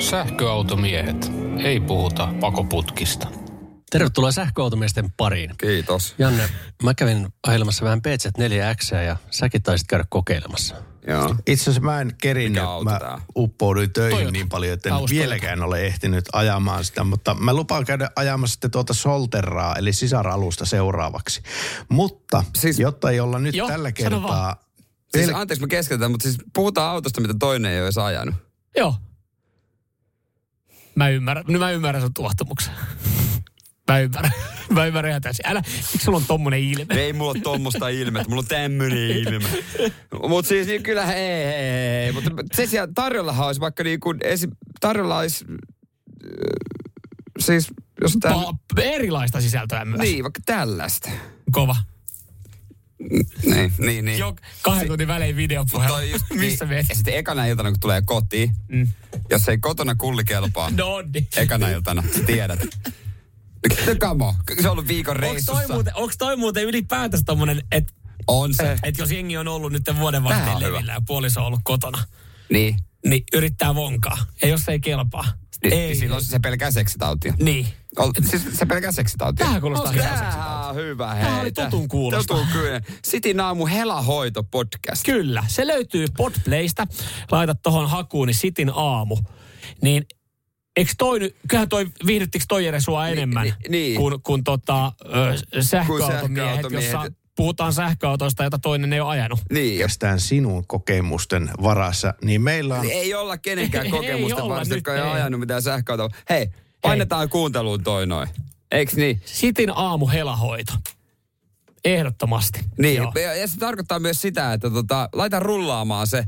Sähköautomiehet. 0.00 1.32
Ei 1.58 1.80
puhuta 1.80 2.34
pakoputkista. 2.40 3.28
Tervetuloa 3.90 4.32
sähköautomiesten 4.32 5.12
pariin. 5.16 5.50
Kiitos. 5.58 6.14
Janne, 6.18 6.48
mä 6.82 6.94
kävin 6.94 7.28
ajelemassa 7.46 7.84
vähän 7.84 8.00
PZ4X 8.08 8.94
ja 8.96 9.16
säkin 9.30 9.62
taisit 9.62 9.86
käydä 9.88 10.04
kokeilemassa. 10.08 10.74
Joo. 11.06 11.34
Itse 11.46 11.62
asiassa 11.62 11.80
mä 11.80 12.00
en 12.00 12.12
kerinnyt, 12.22 12.62
mä 12.84 12.98
tää? 12.98 13.20
uppouduin 13.36 13.92
töihin 13.92 14.16
Toyota. 14.16 14.32
niin 14.32 14.48
paljon, 14.48 14.72
että 14.72 14.88
en 14.88 14.92
Taus 14.94 15.10
Toyota. 15.10 15.20
vieläkään 15.22 15.62
ole 15.62 15.86
ehtinyt 15.86 16.24
ajamaan 16.32 16.84
sitä, 16.84 17.04
mutta 17.04 17.34
mä 17.34 17.54
lupaan 17.54 17.84
käydä 17.84 18.10
ajamassa 18.16 18.52
sitten 18.52 18.70
tuota 18.70 18.94
Solterraa, 18.94 19.76
eli 19.76 19.92
sisaralusta 19.92 20.64
seuraavaksi. 20.64 21.42
Mutta 21.88 22.42
Siis- 22.42 22.60
siis, 22.62 22.78
jotta 22.78 23.10
ei 23.10 23.20
olla 23.20 23.38
nyt 23.38 23.54
Joo, 23.54 23.68
tällä 23.68 23.92
kertaa... 23.92 24.64
Siis 25.16 25.28
pel- 25.30 25.34
anteeksi 25.36 25.60
mä 25.60 25.68
keskeytän, 25.68 26.10
mutta 26.10 26.22
siis 26.22 26.38
puhutaan 26.54 26.90
autosta, 26.92 27.20
mitä 27.20 27.34
toinen 27.38 27.72
ei 27.72 27.78
ole 27.78 27.86
edes 27.86 27.98
ajanut. 27.98 28.34
Joo. 28.76 28.94
Mä 30.94 31.08
ymmärrän, 31.08 31.44
nyt 31.48 31.60
mä 31.60 31.70
ymmärrän 31.70 32.02
sun 32.02 32.14
tuottamuksen. 32.14 32.74
Mä 33.88 33.98
ymmärrän. 34.00 34.32
Mä 34.70 34.86
ymmärrän. 34.86 35.20
Älä, 35.44 35.62
miksi 35.92 35.98
sulla 36.04 36.18
on 36.18 36.24
tommonen 36.28 36.60
ilme? 36.60 36.94
Ei 36.94 37.12
mulla 37.12 37.30
ole 37.30 37.40
tommosta 37.40 37.88
ilmettä, 37.88 38.28
mulla 38.28 38.40
on 38.40 38.46
tämmönen 38.48 38.98
ilme. 38.98 39.48
Mutta 40.28 40.48
siis 40.48 40.66
niin 40.66 40.82
kyllä 40.82 41.06
hei, 41.06 41.44
hei, 41.44 42.02
hei. 42.02 42.12
Mutta 42.12 42.30
sen 42.54 42.68
sijaan 42.68 42.94
tarjollahan 42.94 43.46
olisi 43.46 43.60
vaikka 43.60 43.84
niin 43.84 44.00
kuin, 44.00 44.18
esi- 44.24 44.48
tarjolla 44.80 45.18
olisi, 45.18 45.44
äh, 45.50 45.58
siis 47.38 47.66
jos 48.00 48.16
tää, 48.20 48.32
Pa- 48.32 48.82
erilaista 48.82 49.40
sisältöä 49.40 49.84
myös. 49.84 50.00
niin 50.00 50.22
vaikka 50.24 50.40
tällaista. 50.46 51.10
Kova. 51.50 51.76
Niin, 53.44 53.72
niin, 53.78 54.04
niin. 54.04 54.18
Jo 54.18 54.36
kahden 54.62 54.88
tunnin 54.88 55.08
välein 55.08 55.36
videopuhelu. 55.36 55.98
Just, 55.98 56.24
Missä 56.34 56.64
niin. 56.64 56.74
meet? 56.74 56.88
Ja 56.88 56.94
sitten 56.94 57.14
ekana 57.14 57.46
iltana, 57.46 57.70
kun 57.70 57.80
tulee 57.80 58.02
kotiin, 58.02 58.50
mm. 58.68 58.88
jos 59.30 59.48
ei 59.48 59.58
kotona 59.58 59.94
kulli 59.94 60.24
kelpaa, 60.24 60.70
No 60.70 61.02
niin. 61.14 61.28
ekana 61.36 61.68
iltana, 61.68 62.02
sä 62.16 62.22
tiedät. 62.22 62.60
Kamo, 63.98 64.34
se 64.60 64.68
on 64.68 64.72
ollut 64.72 64.88
viikon 64.88 65.16
reissussa. 65.16 65.52
toi, 65.52 65.66
muuten, 65.74 65.96
onks 65.96 66.16
toi 66.18 66.36
muuten 66.36 66.64
ylipäätänsä 66.64 67.24
tommonen, 67.26 67.62
että 67.72 67.92
On 68.26 68.54
se. 68.54 68.76
et 68.82 68.98
jos 68.98 69.10
jengi 69.12 69.36
on 69.36 69.48
ollut 69.48 69.72
nyt 69.72 69.82
vuoden 69.98 70.24
vaihteen 70.24 70.56
hyvä. 70.60 70.72
levillä 70.72 70.92
ja 70.92 71.00
puoliso 71.06 71.40
on 71.40 71.46
ollut 71.46 71.60
kotona, 71.64 72.04
Niin. 72.50 72.76
niin 73.06 73.22
yrittää 73.32 73.74
vonkaa. 73.74 74.18
Ja 74.42 74.48
jos 74.48 74.68
ei 74.68 74.80
kelpaa, 74.80 75.24
Niin, 75.62 75.72
ei. 75.74 75.94
Silloin 75.94 76.24
se 76.24 76.38
pelkää 76.38 76.70
seksitautia. 76.70 77.34
Niin. 77.40 77.68
Ol, 77.96 78.12
siis 78.30 78.42
se 78.52 78.66
pelkää 78.66 78.92
seksitautia. 78.92 79.38
Tämähän 79.44 79.60
kuulostaa 79.60 79.92
seksitautilta. 79.92 80.68
on 80.68 80.76
hyvä. 80.76 81.14
Hei. 81.14 81.40
oli 81.40 81.52
Tää- 81.52 81.70
tutun 81.70 81.88
kuulosta. 81.88 82.34
Tutun 82.34 82.48
kyllä. 82.52 82.80
Sitin 83.04 83.40
aamu 83.40 83.66
helahoito 83.66 84.42
podcast. 84.42 85.02
Kyllä, 85.04 85.44
se 85.48 85.66
löytyy 85.66 86.06
Podplaysta. 86.16 86.86
Laita 87.30 87.54
tohon 87.54 87.90
hakuun, 87.90 88.26
niin 88.26 88.34
Sitin 88.34 88.70
aamu. 88.74 89.18
Niin 89.82 90.06
Eikö 90.78 90.92
toi 90.98 91.18
nyt, 91.18 91.36
kyllähän 91.48 91.68
toi, 91.68 91.86
viihdyttikö 92.06 92.44
toi 92.48 92.64
Jere 92.64 92.80
sua 92.80 93.08
enemmän 93.08 93.44
ni- 93.44 93.54
niin. 93.68 93.96
kuin, 93.96 94.22
kuin 94.22 94.44
tota, 94.44 94.92
ö, 95.56 95.62
sähköautomiehet, 95.62 96.66
jossa 96.70 97.06
puhutaan 97.36 97.72
sähköautoista, 97.72 98.44
jota 98.44 98.58
toinen 98.58 98.92
ei 98.92 99.00
ole 99.00 99.10
ajanut. 99.10 99.40
Niin. 99.52 99.78
pelkästään 99.78 100.20
sinun 100.20 100.66
kokemusten 100.66 101.50
varassa, 101.62 102.14
niin 102.24 102.42
meillä 102.42 102.74
on... 102.74 102.90
Ei 102.90 103.14
olla 103.14 103.38
kenenkään 103.38 103.86
varsin, 104.48 104.70
nyt 104.70 104.76
jotka 104.76 104.94
ei 104.94 105.00
ole 105.00 105.08
ei. 105.08 105.14
ajanut 105.14 105.40
mitään 105.40 105.62
sähköautoa. 105.62 106.08
Hei, 106.30 106.48
painetaan 106.80 107.28
kuunteluun 107.28 107.82
toi 107.82 108.06
noin. 108.06 108.28
Eiks 108.70 108.96
niin? 108.96 109.22
Sitin 109.24 109.70
aamu 109.74 110.06
helahoito. 110.06 110.72
Ehdottomasti. 111.84 112.60
Niin, 112.78 112.96
Joo. 112.96 113.12
ja, 113.14 113.34
ja 113.34 113.48
se 113.48 113.58
tarkoittaa 113.58 113.98
myös 113.98 114.22
sitä, 114.22 114.52
että 114.52 114.70
tota, 114.70 115.08
laita 115.12 115.40
rullaamaan 115.40 116.06
se. 116.06 116.24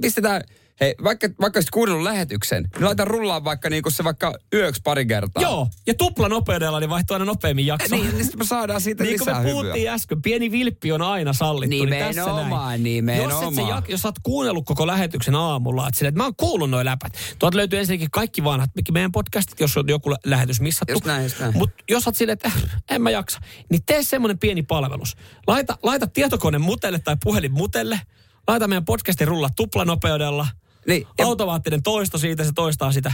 Pistetään, 0.00 0.42
hei, 0.80 0.94
vaikka, 1.04 1.28
vaikka 1.40 1.56
olisit 1.56 1.70
kuunnellut 1.70 2.04
lähetyksen, 2.04 2.62
niin 2.74 2.84
laita 2.84 3.04
rullaan 3.04 3.44
vaikka 3.44 3.70
niinku 3.70 3.90
se 3.90 4.04
vaikka 4.04 4.34
yöksi 4.54 4.80
pari 4.84 5.06
kertaa. 5.06 5.42
Joo, 5.42 5.68
ja 5.86 5.94
tupla 5.94 6.28
nopeudella 6.28 6.80
niin 6.80 6.90
vaihtuu 6.90 7.14
aina 7.14 7.24
nopeammin 7.24 7.66
jakso. 7.66 7.96
Niin, 7.96 8.10
niin 8.14 8.24
sitten 8.24 8.38
me 8.40 8.44
saadaan 8.44 8.80
siitä 8.80 9.04
Niin 9.04 9.18
kuin 9.18 9.28
lisää 9.28 9.42
me 9.42 9.50
puhuttiin 9.50 9.76
hyvyä. 9.80 9.92
äsken, 9.92 10.22
pieni 10.22 10.50
vilppi 10.50 10.92
on 10.92 11.02
aina 11.02 11.32
sallittu. 11.32 11.76
Niin 11.76 11.88
tässä 11.88 12.20
Nimenomaan, 12.24 12.68
näin. 12.68 12.82
nimenomaan. 12.82 13.44
Jos, 13.44 13.48
et 13.48 13.54
sä, 13.54 13.62
jak- 13.80 13.90
jos 13.90 14.02
sä 14.02 14.08
oot 14.08 14.18
kuunnellut 14.22 14.64
koko 14.66 14.86
lähetyksen 14.86 15.34
aamulla, 15.34 15.88
että, 15.88 15.98
sille, 15.98 16.08
että 16.08 16.18
mä 16.20 16.24
oon 16.24 16.36
kuullut 16.36 16.70
noin 16.70 16.84
läpät. 16.84 17.12
Tuolta 17.38 17.56
löytyy 17.56 17.78
ensinnäkin 17.78 18.10
kaikki 18.10 18.44
vanhat 18.44 18.70
meidän 18.92 19.12
podcastit, 19.12 19.60
jos 19.60 19.76
on 19.76 19.84
joku 19.88 20.10
lä- 20.10 20.18
lähetys 20.24 20.60
missattu. 20.60 20.92
Just 20.92 21.04
näin, 21.04 21.22
just 21.22 21.40
näin. 21.40 21.56
Mutta 21.58 21.84
jos 21.90 22.06
oot 22.06 22.16
silleen, 22.16 22.32
että 22.32 22.48
äh, 22.48 22.82
en 22.90 23.02
mä 23.02 23.10
jaksa, 23.10 23.40
niin 23.70 23.82
tee 23.86 24.02
semmoinen 24.02 24.38
pieni 24.38 24.62
palvelus. 24.62 25.16
Laita, 25.46 25.78
laita 25.82 26.06
tietokone 26.06 26.58
mutelle 26.58 26.98
tai 26.98 27.16
puhelin 27.24 27.52
mutelle. 27.52 28.00
Laita 28.48 28.68
meidän 28.68 28.84
podcastin 28.84 29.28
rulla 29.28 29.48
tuplanopeudella. 29.56 30.46
Niin, 30.86 31.06
ja- 31.18 31.26
Automaattinen 31.26 31.82
toisto 31.82 32.18
siitä, 32.18 32.44
se 32.44 32.52
toistaa 32.54 32.92
sitä. 32.92 33.12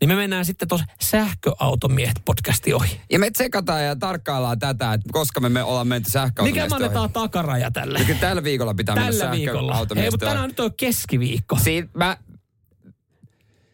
Niin 0.00 0.08
me 0.08 0.14
mennään 0.14 0.44
sitten 0.44 0.68
tuossa 0.68 0.86
sähköautomiehet 1.00 2.16
podcasti 2.24 2.74
ohi. 2.74 3.00
Ja 3.12 3.18
me 3.18 3.30
tsekataan 3.30 3.84
ja 3.84 3.96
tarkkaillaan 3.96 4.58
tätä, 4.58 4.92
että 4.92 5.08
koska 5.12 5.40
me, 5.40 5.48
me 5.48 5.62
ollaan 5.62 5.88
menty 5.88 6.10
Mikä 6.42 6.66
me 6.66 6.74
annetaan 6.74 7.12
takaraja 7.12 7.70
tälle? 7.70 7.98
Kyllä 8.04 8.20
tällä 8.20 8.42
viikolla 8.42 8.74
pitää 8.74 8.94
Tällä 8.94 9.10
mennä. 9.10 9.36
Hei, 9.36 9.46
sähköautomiestä 9.46 10.10
mutta 10.10 10.26
tänään 10.26 10.48
nyt 10.48 10.60
on 10.60 10.74
keskiviikko. 10.74 11.58
Siin, 11.58 11.90
mä, 11.94 12.16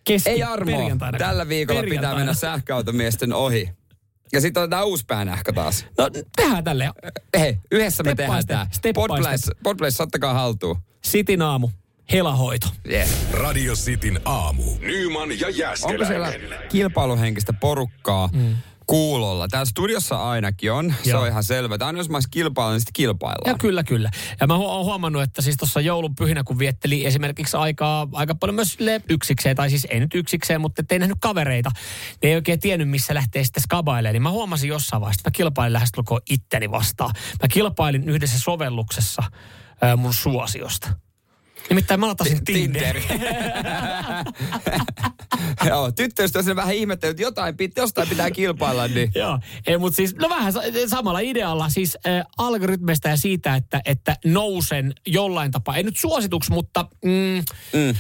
Keski, 0.05 0.30
ei 0.30 0.42
perjantaina. 0.64 1.18
Tällä 1.18 1.49
viikolla 1.49 1.82
pitää 1.82 2.14
mennä 2.14 2.34
sähköautomiesten 2.34 3.32
ohi. 3.32 3.70
Ja 4.32 4.40
sitten 4.40 4.62
otetaan 4.62 4.86
uusi 4.86 5.05
päänähkö 5.07 5.53
taas. 5.53 5.86
No 5.99 6.11
tehdään 6.36 6.64
tälleen. 6.64 6.92
Hei, 7.38 7.59
yhdessä 7.72 8.03
me 8.03 8.11
Step 8.11 8.16
by 8.16 8.22
tehdään 8.22 8.44
tämä. 8.46 8.66
Podplace, 8.94 9.53
Podplace, 9.62 10.03
ottakaa 10.03 10.34
haltuun. 10.34 10.76
Sitin 11.05 11.42
aamu. 11.42 11.70
Helahoito. 12.13 12.69
Yeah. 12.91 13.09
Radio 13.33 13.75
Cityn 13.75 14.21
aamu. 14.25 14.63
Nyman 14.81 15.41
ja 15.41 15.47
Onko 15.47 15.59
Jäskeläinen. 15.59 16.07
siellä 16.07 16.57
kilpailuhenkistä 16.69 17.53
porukkaa 17.53 18.29
mm. 18.33 18.57
kuulolla? 18.87 19.49
Täällä 19.49 19.65
studiossa 19.65 20.29
ainakin 20.31 20.73
on. 20.73 20.95
Se 21.03 21.11
Joo. 21.11 21.23
on 21.23 21.29
ihan 21.29 21.45
selvä. 21.45 21.79
Tämä 21.79 21.89
on 21.89 21.97
jos 21.97 22.09
mä 22.09 22.17
olisin 22.17 22.31
kilpailu, 22.31 22.71
niin 22.71 22.81
sitten 22.81 22.93
kilpaillaan. 22.93 23.51
Ja 23.53 23.59
kyllä, 23.59 23.85
kyllä. 23.85 24.11
Ja 24.41 24.47
mä 24.47 24.55
oon 24.55 24.85
huomannut, 24.85 25.23
että 25.23 25.43
siis 25.43 25.57
tuossa 25.57 25.81
joulun 25.81 26.15
pyhinä, 26.15 26.45
kun 26.45 26.59
vietteli 26.59 27.07
esimerkiksi 27.07 27.57
aikaa 27.57 28.09
aika 28.13 28.35
paljon 28.35 28.55
myös 28.55 28.77
yksikseen, 29.09 29.57
tai 29.57 29.71
siis 29.71 29.87
ei 29.91 30.01
nyt 30.01 30.15
yksikseen, 30.15 30.61
mutta 30.61 30.83
ei 30.91 30.99
nähnyt 30.99 31.19
kavereita, 31.21 31.71
niin 32.23 32.31
ei 32.31 32.37
oikein 32.37 32.61
tiennyt, 32.61 32.89
missä 32.89 33.15
lähtee 33.15 33.45
sitten 33.45 33.63
skabailemaan. 33.63 34.13
Niin 34.13 34.23
mä 34.23 34.31
huomasin 34.31 34.69
jossain 34.69 35.01
vaiheessa, 35.01 35.21
että 35.21 35.31
mä 35.31 35.37
kilpailin 35.37 35.73
lähestulkoon 35.73 36.21
itteni 36.31 36.71
vastaan. 36.71 37.11
Mä 37.43 37.49
kilpailin 37.49 38.09
yhdessä 38.09 38.39
sovelluksessa 38.39 39.23
mun 39.97 40.15
suosiosta. 40.15 40.89
Nimittäin 41.71 42.01
mä 42.01 42.09
latasin 42.09 42.45
Tinder. 42.45 42.97
Joo, 45.69 45.93
tyttöystävä 45.93 46.57
vähän 46.57 46.75
ihmettelee, 46.75 47.11
että 47.11 47.23
jotain, 47.23 47.55
jostain 47.77 48.09
pitää 48.09 48.31
kilpailla, 48.31 48.89
niin... 48.89 49.13
Joo, 49.15 49.39
ei, 49.67 49.79
mutta 49.79 49.97
siis 49.97 50.17
no 50.17 50.29
vähän 50.29 50.53
sa- 50.53 50.63
samalla 50.87 51.21
idealla 51.21 51.69
siis 51.69 51.99
äh, 52.07 52.25
algoritmeista 52.39 53.09
ja 53.09 53.17
siitä, 53.17 53.55
että, 53.55 53.81
että 53.85 54.17
nousen 54.25 54.95
jollain 55.07 55.51
tapaa, 55.51 55.77
ei 55.77 55.83
nyt 55.83 55.97
suosituksi, 55.97 56.53
mutta 56.53 56.87
mm, 57.05 57.45
Mm. 57.73 57.95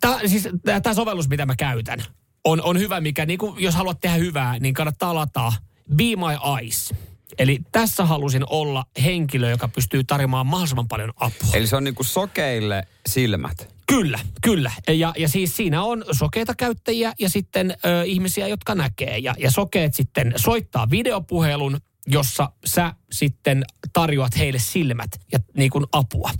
Tämä 0.00 0.18
siis, 0.26 0.48
tää 0.82 0.94
sovellus, 0.94 1.28
mitä 1.28 1.46
mä 1.46 1.56
käytän, 1.56 1.98
on, 2.44 2.62
on 2.62 2.78
hyvä, 2.78 3.00
mikä 3.00 3.26
niin 3.26 3.38
jos 3.58 3.74
haluat 3.74 4.00
tehdä 4.00 4.16
hyvää, 4.16 4.58
niin 4.58 4.74
kannattaa 4.74 5.14
lataa 5.14 5.52
Be 5.96 6.04
My 6.04 6.60
Eyes. 6.60 6.94
Eli 7.38 7.58
tässä 7.72 8.04
halusin 8.04 8.44
olla 8.50 8.84
henkilö, 9.04 9.50
joka 9.50 9.68
pystyy 9.68 10.04
tarjoamaan 10.04 10.46
mahdollisimman 10.46 10.88
paljon 10.88 11.12
apua. 11.16 11.50
Eli 11.54 11.66
se 11.66 11.76
on 11.76 11.84
niinku 11.84 12.04
sokeille 12.04 12.86
silmät. 13.08 13.76
Kyllä, 13.86 14.18
kyllä. 14.42 14.72
Ja, 14.88 15.12
ja 15.18 15.28
siis 15.28 15.56
siinä 15.56 15.82
on 15.82 16.04
sokeita 16.12 16.54
käyttäjiä 16.54 17.12
ja 17.18 17.28
sitten 17.28 17.70
ö, 17.70 18.04
ihmisiä, 18.04 18.48
jotka 18.48 18.74
näkee. 18.74 19.18
Ja, 19.18 19.34
ja 19.38 19.50
sokeet 19.50 19.94
sitten 19.94 20.34
soittaa 20.36 20.90
videopuhelun, 20.90 21.80
jossa 22.06 22.50
sä 22.64 22.94
sitten 23.12 23.64
tarjoat 23.92 24.38
heille 24.38 24.58
silmät 24.58 25.10
ja 25.32 25.38
niin 25.56 25.70
kuin 25.70 25.84
apua. 25.92 26.30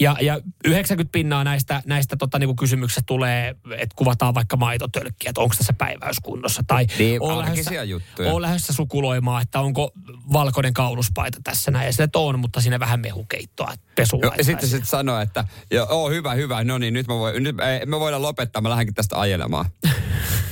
Ja, 0.00 0.16
ja 0.20 0.40
90 0.64 1.12
pinnaa 1.12 1.44
näistä, 1.44 1.82
näistä 1.86 2.16
tota, 2.16 2.38
niin 2.38 2.48
kuin 2.48 2.56
kysymyksistä 2.56 3.02
tulee, 3.06 3.54
että 3.78 3.94
kuvataan 3.96 4.34
vaikka 4.34 4.56
maitotölkkiä, 4.56 5.30
että 5.30 5.40
onko 5.40 5.54
tässä 5.58 5.72
päiväys 5.72 6.16
kunnossa. 6.22 6.62
Tai 6.66 6.86
Niin, 6.98 7.22
oon 7.22 7.44
arkisia 7.44 7.84
juttuja. 7.84 8.32
oon 8.32 8.42
lähdössä 8.42 8.72
sukuloimaan, 8.72 9.42
että 9.42 9.60
onko 9.60 9.92
valkoinen 10.32 10.74
kauluspaita 10.74 11.38
tässä 11.44 11.70
näin. 11.70 11.86
Ja 11.86 11.92
sille, 11.92 12.04
että 12.04 12.18
on, 12.18 12.38
mutta 12.38 12.60
siinä 12.60 12.80
vähän 12.80 13.00
mehukeittoa, 13.00 13.72
pesua. 13.94 14.20
Joo, 14.22 14.34
ja 14.38 14.44
sitten 14.44 14.68
sitten 14.68 14.86
sanoo, 14.86 15.20
että 15.20 15.44
joo, 15.70 15.86
oo, 15.90 16.10
hyvä, 16.10 16.34
hyvä, 16.34 16.64
no 16.64 16.78
niin, 16.78 16.94
nyt, 16.94 17.06
mä 17.06 17.14
voin, 17.14 17.42
nyt 17.42 17.56
me 17.86 18.00
voidaan 18.00 18.22
lopettaa, 18.22 18.62
mä 18.62 18.70
lähdenkin 18.70 18.94
tästä 18.94 19.20
ajelemaan. 19.20 19.64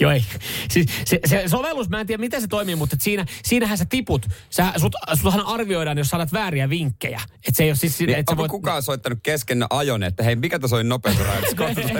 Joo, 0.00 0.10
ei. 0.10 0.24
Siis 0.70 0.86
se, 1.04 1.20
se 1.26 1.42
sovellus, 1.46 1.88
mä 1.88 2.00
en 2.00 2.06
tiedä 2.06 2.20
miten 2.20 2.40
se 2.40 2.46
toimii, 2.46 2.76
mutta 2.76 2.96
et 2.96 3.00
siinä, 3.00 3.26
siinähän 3.44 3.78
sä 3.78 3.84
tiput. 3.84 4.26
Sä, 4.50 4.72
sut, 4.76 4.94
suthan 5.22 5.46
arvioidaan, 5.46 5.98
jos 5.98 6.08
saat 6.08 6.32
vääriä 6.32 6.68
vinkkejä. 6.68 7.20
Että 7.34 7.52
se 7.56 7.62
ei 7.62 7.70
ole 7.70 7.76
siis... 7.76 8.00
Niin, 8.00 8.10
et 8.10 8.16
sä 8.16 8.32
onko 8.32 8.40
voit... 8.40 8.50
kukaan 8.50 8.82
soittanut 8.82 9.18
kesken 9.22 9.66
ajon, 9.70 10.02
että 10.02 10.22
hei, 10.22 10.36
mikä 10.36 10.58
tässä 10.58 10.76
oli 10.76 10.84
nopeusrajoitus? 10.84 11.54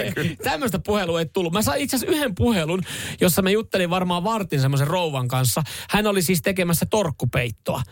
Tämmöistä 0.45 0.79
puhelua 0.79 1.21
ei 1.21 1.27
tullut. 1.27 1.53
Mä 1.53 1.63
sain 1.63 1.83
itse 1.83 1.97
asiassa 1.97 2.17
yhden 2.17 2.35
puhelun, 2.35 2.83
jossa 3.21 3.43
mä 3.43 3.51
juttelin 3.51 3.91
varmaan 3.91 4.25
vartin 4.25 4.61
semmoisen 4.61 4.87
rouvan 4.87 5.29
kanssa. 5.29 5.63
Hän 5.91 6.07
oli 6.07 6.23
siis 6.23 6.43
tekemässä 6.43 6.87
torkkupeittoa. 6.87 7.83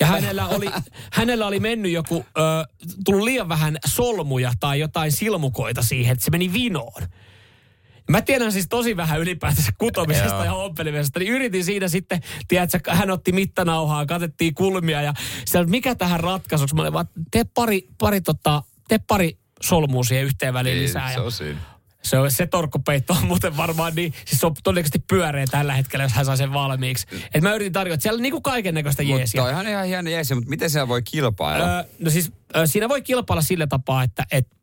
Ja 0.00 0.06
hänellä 0.06 0.48
oli, 0.48 0.66
hänellä 1.12 1.46
oli 1.46 1.60
mennyt 1.60 1.92
joku, 1.92 2.26
ö, 2.38 2.40
tullut 3.04 3.24
liian 3.24 3.48
vähän 3.48 3.78
solmuja 3.86 4.52
tai 4.60 4.80
jotain 4.80 5.12
silmukoita 5.12 5.82
siihen, 5.82 6.12
että 6.12 6.24
se 6.24 6.30
meni 6.30 6.52
vinoon. 6.52 7.02
Mä 8.10 8.22
tiedän 8.22 8.52
siis 8.52 8.66
tosi 8.68 8.96
vähän 8.96 9.20
ylipäätänsä 9.20 9.72
kutomisesta 9.78 10.44
ja 10.44 10.54
ompelemisesta. 10.54 11.18
Niin 11.18 11.32
yritin 11.32 11.64
siinä 11.64 11.88
sitten, 11.88 12.20
tiedätkö, 12.48 12.94
hän 12.94 13.10
otti 13.10 13.32
mittanauhaa, 13.32 14.06
katettiin 14.06 14.54
kulmia 14.54 15.02
ja 15.02 15.14
siellä, 15.44 15.66
mikä 15.66 15.94
tähän 15.94 16.20
ratkaisuksi? 16.20 16.74
Mä 16.74 16.82
olin 16.82 16.92
vaan, 16.92 17.08
tee 17.30 17.44
pari, 17.54 17.88
pari, 17.98 18.20
tota, 18.20 18.62
tee 18.88 18.98
pari 19.06 19.38
solmua 19.62 20.04
siihen 20.04 20.24
yhteen 20.24 20.54
väliin 20.54 20.74
Niin, 20.74 20.82
lisää. 20.84 21.12
se 21.14 21.20
on 21.20 21.32
siinä. 21.32 21.60
se, 22.02 22.18
on, 22.18 22.30
se 22.30 22.46
torkkupeitto 22.46 23.12
on 23.12 23.26
muuten 23.26 23.56
varmaan 23.56 23.92
niin, 23.94 24.14
siis 24.24 24.40
se 24.40 24.46
on 24.46 24.54
todennäköisesti 24.64 24.98
pyöreä 24.98 25.46
tällä 25.50 25.72
hetkellä, 25.74 26.04
jos 26.04 26.12
hän 26.12 26.24
saa 26.24 26.36
sen 26.36 26.52
valmiiksi. 26.52 27.06
Et 27.34 27.42
mä 27.42 27.54
yritin 27.54 27.72
tarjota, 27.72 27.94
että 27.94 28.02
siellä 28.02 28.16
on 28.18 28.22
niinku 28.22 28.40
kaiken 28.40 28.74
näköistä 28.74 29.02
jeesiä. 29.02 29.42
Mutta 29.42 29.56
on 29.58 29.68
ihan 29.68 29.86
hieno 29.86 30.10
jeesi, 30.10 30.34
mutta 30.34 30.50
miten 30.50 30.70
siellä 30.70 30.88
voi 30.88 31.02
kilpailla? 31.02 31.76
Öö, 31.76 31.84
no 31.98 32.10
siis 32.10 32.32
ö, 32.56 32.66
siinä 32.66 32.88
voi 32.88 33.02
kilpailla 33.02 33.42
sillä 33.42 33.66
tapaa, 33.66 34.02
että 34.02 34.26
et, 34.32 34.46
et, 34.46 34.59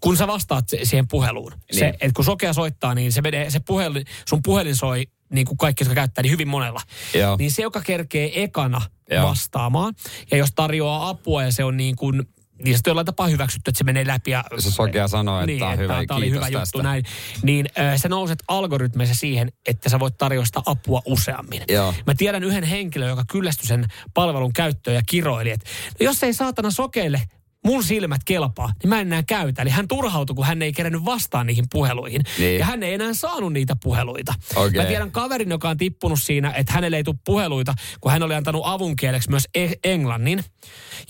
kun 0.00 0.16
sä 0.16 0.26
vastaat 0.26 0.64
siihen 0.82 1.08
puheluun, 1.08 1.52
niin. 1.52 1.78
se, 1.78 1.84
Niin. 1.84 1.94
että 1.94 2.12
kun 2.16 2.24
sokea 2.24 2.52
soittaa, 2.52 2.94
niin 2.94 3.12
se, 3.12 3.20
menee, 3.22 3.50
se 3.50 3.60
puhelin, 3.60 4.04
sun 4.28 4.40
puhelin 4.42 4.76
soi 4.76 5.06
niin 5.32 5.46
kuin 5.46 5.58
kaikki, 5.58 5.84
jotka 5.84 5.94
käyttää, 5.94 6.22
niin 6.22 6.32
hyvin 6.32 6.48
monella. 6.48 6.80
Joo. 7.14 7.36
Niin 7.36 7.50
se, 7.50 7.62
joka 7.62 7.80
kerkee 7.80 8.42
ekana 8.42 8.80
Joo. 9.10 9.28
vastaamaan, 9.28 9.94
ja 10.30 10.36
jos 10.36 10.50
tarjoaa 10.54 11.08
apua 11.08 11.42
ja 11.42 11.52
se 11.52 11.64
on 11.64 11.76
niin 11.76 11.96
kuin, 11.96 12.22
niin 12.64 12.74
se 12.76 12.80
on 12.86 12.90
jollain 12.90 13.06
tapaa 13.06 13.26
hyväksytty, 13.26 13.68
että 13.70 13.78
se 13.78 13.84
menee 13.84 14.06
läpi. 14.06 14.30
Ja, 14.30 14.44
Se 14.58 14.70
sokea 14.70 15.08
sanoo, 15.08 15.40
että 15.40 15.58
tää 15.58 15.68
on 15.68 15.78
hyvä, 15.78 16.04
tää 16.08 16.16
oli 16.16 16.30
hyvä 16.30 16.40
tästä. 16.50 16.58
juttu 16.58 16.82
näin. 16.82 17.04
Niin 17.42 17.66
äh, 17.78 18.00
sä 18.00 18.08
nouset 18.08 18.38
algoritmeissa 18.48 19.14
siihen, 19.14 19.52
että 19.66 19.88
sä 19.88 20.00
voit 20.00 20.18
tarjota 20.18 20.46
sitä 20.46 20.60
apua 20.66 21.02
useammin. 21.04 21.62
Joo. 21.68 21.94
Mä 22.06 22.14
tiedän 22.14 22.44
yhden 22.44 22.64
henkilön, 22.64 23.08
joka 23.08 23.24
kyllästyi 23.30 23.66
sen 23.66 23.86
palvelun 24.14 24.52
käyttöön 24.52 24.94
ja 24.94 25.02
kiroili, 25.06 25.50
että 25.50 25.70
no 26.00 26.04
jos 26.04 26.22
ei 26.22 26.34
saatana 26.34 26.70
sokeille 26.70 27.22
mun 27.66 27.84
silmät 27.84 28.20
kelpaa, 28.24 28.72
niin 28.82 28.88
mä 28.88 29.00
en 29.00 29.06
enää 29.06 29.22
käytä. 29.22 29.62
Eli 29.62 29.70
hän 29.70 29.88
turhautui, 29.88 30.36
kun 30.36 30.46
hän 30.46 30.62
ei 30.62 30.72
kerännyt 30.72 31.04
vastaan 31.04 31.46
niihin 31.46 31.64
puheluihin. 31.72 32.22
Niin. 32.38 32.58
Ja 32.58 32.64
hän 32.64 32.82
ei 32.82 32.94
enää 32.94 33.14
saanut 33.14 33.52
niitä 33.52 33.76
puheluita. 33.82 34.34
Okei. 34.54 34.80
Mä 34.80 34.88
tiedän 34.88 35.10
kaverin, 35.10 35.50
joka 35.50 35.68
on 35.68 35.76
tippunut 35.76 36.18
siinä, 36.22 36.50
että 36.50 36.72
hänelle 36.72 36.96
ei 36.96 37.04
tule 37.04 37.16
puheluita, 37.24 37.74
kun 38.00 38.12
hän 38.12 38.22
oli 38.22 38.34
antanut 38.34 38.62
avunkieleksi 38.64 39.30
myös 39.30 39.48
e- 39.54 39.72
englannin. 39.84 40.44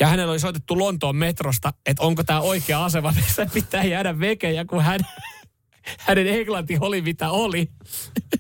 Ja 0.01 0.07
hänellä 0.07 0.31
oli 0.31 0.41
soitettu 0.41 0.79
Lontoon 0.79 1.17
metrosta, 1.17 1.73
että 1.87 2.03
onko 2.03 2.25
tämä 2.25 2.41
oikea 2.41 2.85
asema, 2.85 3.13
missä 3.13 3.47
pitää 3.55 3.85
jäädä 3.85 4.21
veke. 4.21 4.53
Ja 4.53 4.65
kun 4.65 4.83
hän, 4.83 5.01
hänen 6.07 6.27
englanti 6.27 6.79
oli 6.81 7.03
mitä 7.03 7.31
oli, 7.31 7.69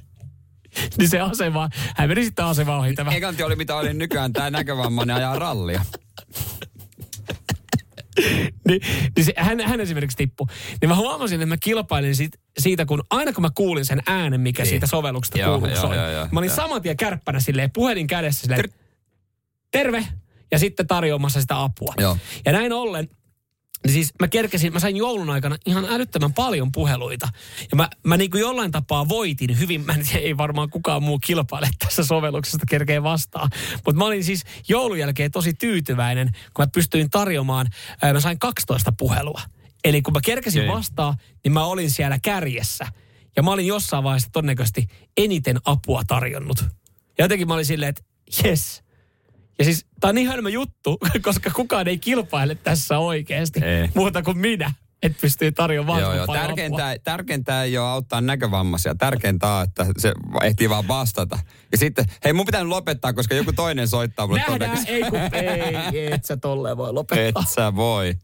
niin 0.98 1.08
se 1.08 1.20
asema, 1.20 1.68
hän 1.96 2.08
meni 2.08 2.24
sitten 2.24 2.44
asema 2.44 2.76
ohi. 2.76 2.94
Tämä. 2.94 3.10
Englanti 3.10 3.42
oli 3.42 3.56
mitä 3.56 3.76
oli 3.76 3.94
nykyään, 3.94 4.32
tämä 4.32 4.50
näkövammainen 4.50 5.16
ajaa 5.16 5.38
rallia. 5.38 5.84
Niin, 8.68 8.80
niin 9.16 9.24
se, 9.24 9.32
hän, 9.36 9.60
hän 9.60 9.80
esimerkiksi 9.80 10.16
tippui. 10.16 10.46
Niin 10.80 10.88
mä 10.88 10.94
huomasin, 10.96 11.34
että 11.40 11.46
mä 11.46 11.56
kilpailin 11.56 12.16
siitä, 12.16 12.38
siitä 12.58 12.86
kun 12.86 13.04
aina 13.10 13.32
kun 13.32 13.42
mä 13.42 13.50
kuulin 13.54 13.84
sen 13.84 14.02
äänen, 14.06 14.40
mikä 14.40 14.62
Niin. 14.62 14.70
siitä 14.70 14.86
sovelluksesta 14.86 15.38
Joo, 15.38 15.58
kuuluu, 15.58 15.74
joo, 15.74 15.80
soi. 15.80 15.96
joo, 15.96 16.10
joo, 16.10 16.28
mä 16.32 16.38
olin 16.40 16.48
joo. 16.48 16.56
saman 16.56 16.82
tien 16.82 16.96
kärppänä 16.96 17.40
silleen, 17.40 17.70
puhelin 17.70 18.06
kädessä 18.06 18.40
silleen, 18.40 18.64
terve, 19.70 20.06
ja 20.50 20.58
sitten 20.58 20.86
tarjoamassa 20.86 21.40
sitä 21.40 21.62
apua. 21.62 21.94
Joo. 21.98 22.18
Ja 22.44 22.52
näin 22.52 22.72
ollen, 22.72 23.08
niin 23.86 23.94
siis 23.94 24.12
mä 24.20 24.28
kerkesin, 24.28 24.72
mä 24.72 24.80
sain 24.80 24.96
joulun 24.96 25.30
aikana 25.30 25.56
ihan 25.66 25.84
älyttömän 25.84 26.32
paljon 26.32 26.72
puheluita. 26.72 27.28
Ja 27.70 27.76
mä, 27.76 27.90
mä 28.02 28.16
niin 28.16 28.30
kuin 28.30 28.40
jollain 28.40 28.72
tapaa 28.72 29.08
voitin 29.08 29.58
hyvin, 29.58 29.86
mä 29.86 29.92
en 29.92 30.04
ei 30.14 30.36
varmaan 30.36 30.70
kukaan 30.70 31.02
muu 31.02 31.18
kilpaile 31.18 31.68
tässä 31.78 32.04
sovelluksesta 32.04 32.66
kerkee 32.68 33.02
vastaan. 33.02 33.50
Mutta 33.74 33.98
mä 33.98 34.04
olin 34.04 34.24
siis 34.24 34.44
joulun 34.68 34.98
jälkeen 34.98 35.30
tosi 35.30 35.54
tyytyväinen, 35.54 36.30
kun 36.54 36.62
mä 36.62 36.66
pystyin 36.66 37.10
tarjoamaan, 37.10 37.66
ää, 38.02 38.12
mä 38.12 38.20
sain 38.20 38.38
12 38.38 38.92
puhelua. 38.98 39.40
Eli 39.84 40.02
kun 40.02 40.14
mä 40.14 40.20
kerkesin 40.24 40.62
Okei. 40.62 40.74
vastaan, 40.74 41.14
niin 41.44 41.52
mä 41.52 41.64
olin 41.64 41.90
siellä 41.90 42.18
kärjessä. 42.22 42.86
Ja 43.36 43.42
mä 43.42 43.50
olin 43.50 43.66
jossain 43.66 44.04
vaiheessa 44.04 44.30
todennäköisesti 44.32 44.86
eniten 45.16 45.58
apua 45.64 46.02
tarjonnut. 46.06 46.64
Ja 47.18 47.24
jotenkin 47.24 47.48
mä 47.48 47.54
olin 47.54 47.66
silleen, 47.66 47.88
että 47.88 48.02
yes. 48.44 48.82
Ja 49.58 49.64
siis 49.64 49.86
tää 50.00 50.08
on 50.08 50.14
niin 50.14 50.28
hölmö 50.28 50.50
juttu, 50.50 50.98
koska 51.22 51.50
kukaan 51.50 51.88
ei 51.88 51.98
kilpaile 51.98 52.54
tässä 52.54 52.98
oikeasti. 52.98 53.64
Ei. 53.64 53.88
Muuta 53.94 54.22
kuin 54.22 54.38
minä, 54.38 54.72
että 55.02 55.18
pystyy 55.20 55.52
tarjoamaan 55.52 56.00
Joo, 56.00 56.14
joo. 56.14 56.26
paljon 56.26 56.44
apua. 56.44 56.56
Tärkeintä, 56.56 56.96
tärkeintä 57.04 57.62
ei 57.62 57.78
ole 57.78 57.88
auttaa 57.88 58.20
näkövammaisia. 58.20 58.94
Tärkeintä 58.94 59.52
on, 59.52 59.64
että 59.64 59.86
se 59.98 60.12
ehtii 60.42 60.68
vaan 60.68 60.88
vastata. 60.88 61.38
Ja 61.72 61.78
sitten, 61.78 62.04
hei 62.24 62.32
mun 62.32 62.46
pitää 62.46 62.60
nyt 62.60 62.68
lopettaa, 62.68 63.12
koska 63.12 63.34
joku 63.34 63.52
toinen 63.52 63.88
soittaa 63.88 64.26
mulle 64.26 64.44
Nähdään, 64.48 64.78
ei 64.86 65.02
kun, 65.02 65.18
ei, 65.92 66.12
et 66.12 66.24
sä 66.24 66.36
tolleen 66.36 66.76
voi 66.76 66.92
lopettaa. 66.92 67.42
Et 67.42 67.50
sä 67.50 67.76
voi. 67.76 68.14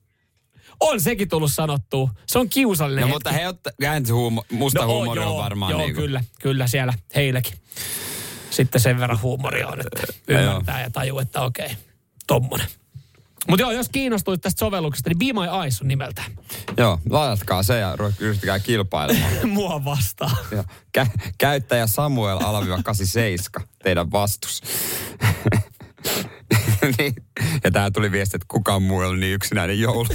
On 0.80 1.00
sekin 1.00 1.28
tullut 1.28 1.52
sanottua. 1.52 2.10
Se 2.26 2.38
on 2.38 2.48
kiusallinen 2.48 3.02
No 3.02 3.06
hetki. 3.06 3.14
mutta 3.14 3.32
he 3.32 3.48
ottaa, 3.48 3.72
musta 4.50 4.80
No, 4.80 4.86
huumori 4.86 5.20
on 5.20 5.36
varmaan 5.36 5.70
Joo, 5.70 5.80
niin 5.80 5.94
kuin, 5.94 6.04
kyllä, 6.04 6.24
kyllä 6.40 6.66
siellä 6.66 6.94
heilläkin. 7.14 7.54
Sitten 8.52 8.80
sen 8.80 9.00
verran 9.00 9.22
huumoria 9.22 9.68
on, 9.68 9.80
että 9.80 10.12
ymmärtää 10.28 10.82
ja 10.82 10.90
tajuu, 10.90 11.18
että 11.18 11.40
okei, 11.40 11.76
tommonen. 12.26 12.66
Mutta 13.48 13.62
joo, 13.62 13.70
jos 13.72 13.88
kiinnostuit 13.88 14.40
tästä 14.40 14.58
sovelluksesta, 14.58 15.10
niin 15.10 15.18
Be 15.18 15.40
My 15.40 15.62
Eyes 15.62 15.80
on 15.80 15.88
nimeltään. 15.88 16.32
Joo, 16.76 16.98
ladatkaa 17.10 17.62
se 17.62 17.78
ja 17.78 17.96
ryhtykää 18.20 18.58
kilpailemaan. 18.58 19.48
Mua 19.48 19.84
vastaan. 19.84 20.36
Joo. 20.50 20.64
Kä- 20.98 21.32
käyttäjä 21.38 21.86
Samuel 21.86 22.38
alaviva 22.44 22.82
87, 22.82 23.68
teidän 23.82 24.12
vastus. 24.12 24.62
niin. 26.98 27.14
Ja 27.64 27.70
tää 27.70 27.90
tuli 27.90 28.12
viesti, 28.12 28.36
että 28.36 28.46
kukaan 28.48 28.82
muu 28.82 29.00
ei 29.00 29.06
ollut 29.06 29.20
niin 29.20 29.34
yksinäinen 29.34 29.80
joulu. 29.80 30.08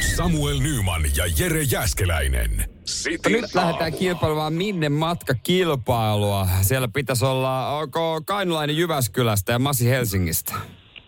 Samuel 0.00 0.58
Nyman 0.58 1.02
ja 1.16 1.24
Jere 1.38 1.62
Jäskeläinen. 1.62 2.70
City 2.86 3.30
nyt 3.30 3.54
lähdetään 3.54 3.92
kilpailemaan 3.92 4.52
minne 4.52 4.88
matkakilpailua. 4.88 6.48
Siellä 6.62 6.88
pitäisi 6.88 7.24
olla, 7.24 7.78
onko 7.78 8.22
Kainulainen 8.26 8.76
Jyväskylästä 8.76 9.52
ja 9.52 9.58
Masi 9.58 9.88
Helsingistä? 9.90 10.54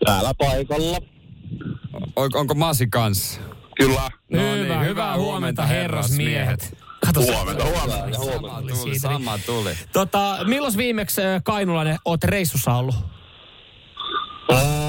Täällä 0.05 0.33
paikalla. 0.37 0.97
On, 2.15 2.29
onko 2.33 2.53
Masi 2.53 2.87
kanssa? 2.87 3.41
Kyllä. 3.77 4.09
No 4.29 4.39
hyvä, 4.39 4.53
niin, 4.55 4.63
hyvää, 4.63 4.83
hyvää 4.83 5.17
huomenta 5.17 5.65
herrasmiehet. 5.65 6.77
Kato, 7.05 7.21
Huomenta, 7.21 7.65
huomenta. 7.65 8.17
Sama 8.17 8.61
tuli, 8.61 8.99
sama 8.99 9.37
tuli. 9.45 9.77
Tota, 9.93 10.37
milloin 10.45 10.77
viimeksi 10.77 11.21
Kainulainen 11.43 11.97
oot 12.05 12.23
reissussa 12.23 12.73
ollut? 12.73 12.95
Äh, 14.53 14.63
no 14.63 14.82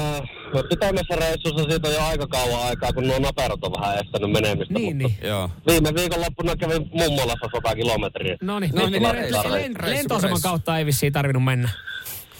pitämässä 0.63 1.15
reissussa 1.15 1.69
siitä 1.69 1.87
on 1.87 1.93
jo 1.93 2.01
aika 2.01 2.27
kauan 2.27 2.67
aikaa, 2.67 2.93
kun 2.93 3.07
nuo 3.07 3.19
naperot 3.19 3.63
on 3.63 3.73
vähän 3.79 3.99
estänyt 3.99 4.31
menemistä. 4.31 4.73
Niin, 4.73 4.97
mutta 4.97 5.17
niin. 5.21 5.29
Joo. 5.29 5.49
Viime 5.67 5.93
viikonloppuna 5.95 6.55
kävin 6.55 6.89
mummolassa 6.93 7.49
100 7.55 7.75
kilometriä. 7.75 8.37
No 8.41 8.59
niin, 8.59 8.71
No 8.75 8.89
niin, 8.89 9.03
niin, 9.03 9.75
lentoaseman 9.85 10.41
kautta 10.41 10.77
ei 10.77 10.85
vissiin 10.85 11.13
tarvinnut 11.13 11.43
mennä. 11.43 11.69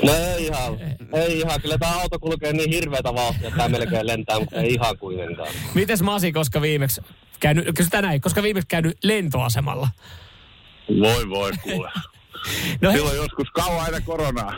No 0.03 0.13
ei 0.13 0.45
ihan, 0.45 0.79
ei 1.13 1.39
ihan. 1.39 1.61
Kyllä 1.61 1.77
tämä 1.77 1.99
auto 2.01 2.19
kulkee 2.19 2.53
niin 2.53 2.71
hirveätä 2.71 3.13
vauhtia, 3.13 3.47
että 3.47 3.57
tämä 3.57 3.69
melkein 3.69 4.07
lentää, 4.07 4.39
mutta 4.39 4.55
ei 4.55 4.73
ihan 4.73 4.97
kuitenkaan. 4.97 5.49
Mites 5.73 6.01
Masi, 6.01 6.31
koska 6.31 6.61
viimeksi 6.61 7.01
käynyt, 7.39 7.67
kysytään 7.77 8.03
näin, 8.03 8.21
koska 8.21 8.43
viimeksi 8.43 8.67
käynyt 8.67 8.97
lentoasemalla? 9.03 9.89
Voi 10.99 11.29
voi 11.29 11.51
kuule. 11.63 11.91
No 12.81 12.91
hei, 12.91 12.97
Silloin 12.99 13.17
joskus 13.17 13.51
kauan 13.51 13.87
ennen 13.87 14.03
koronaa. 14.03 14.53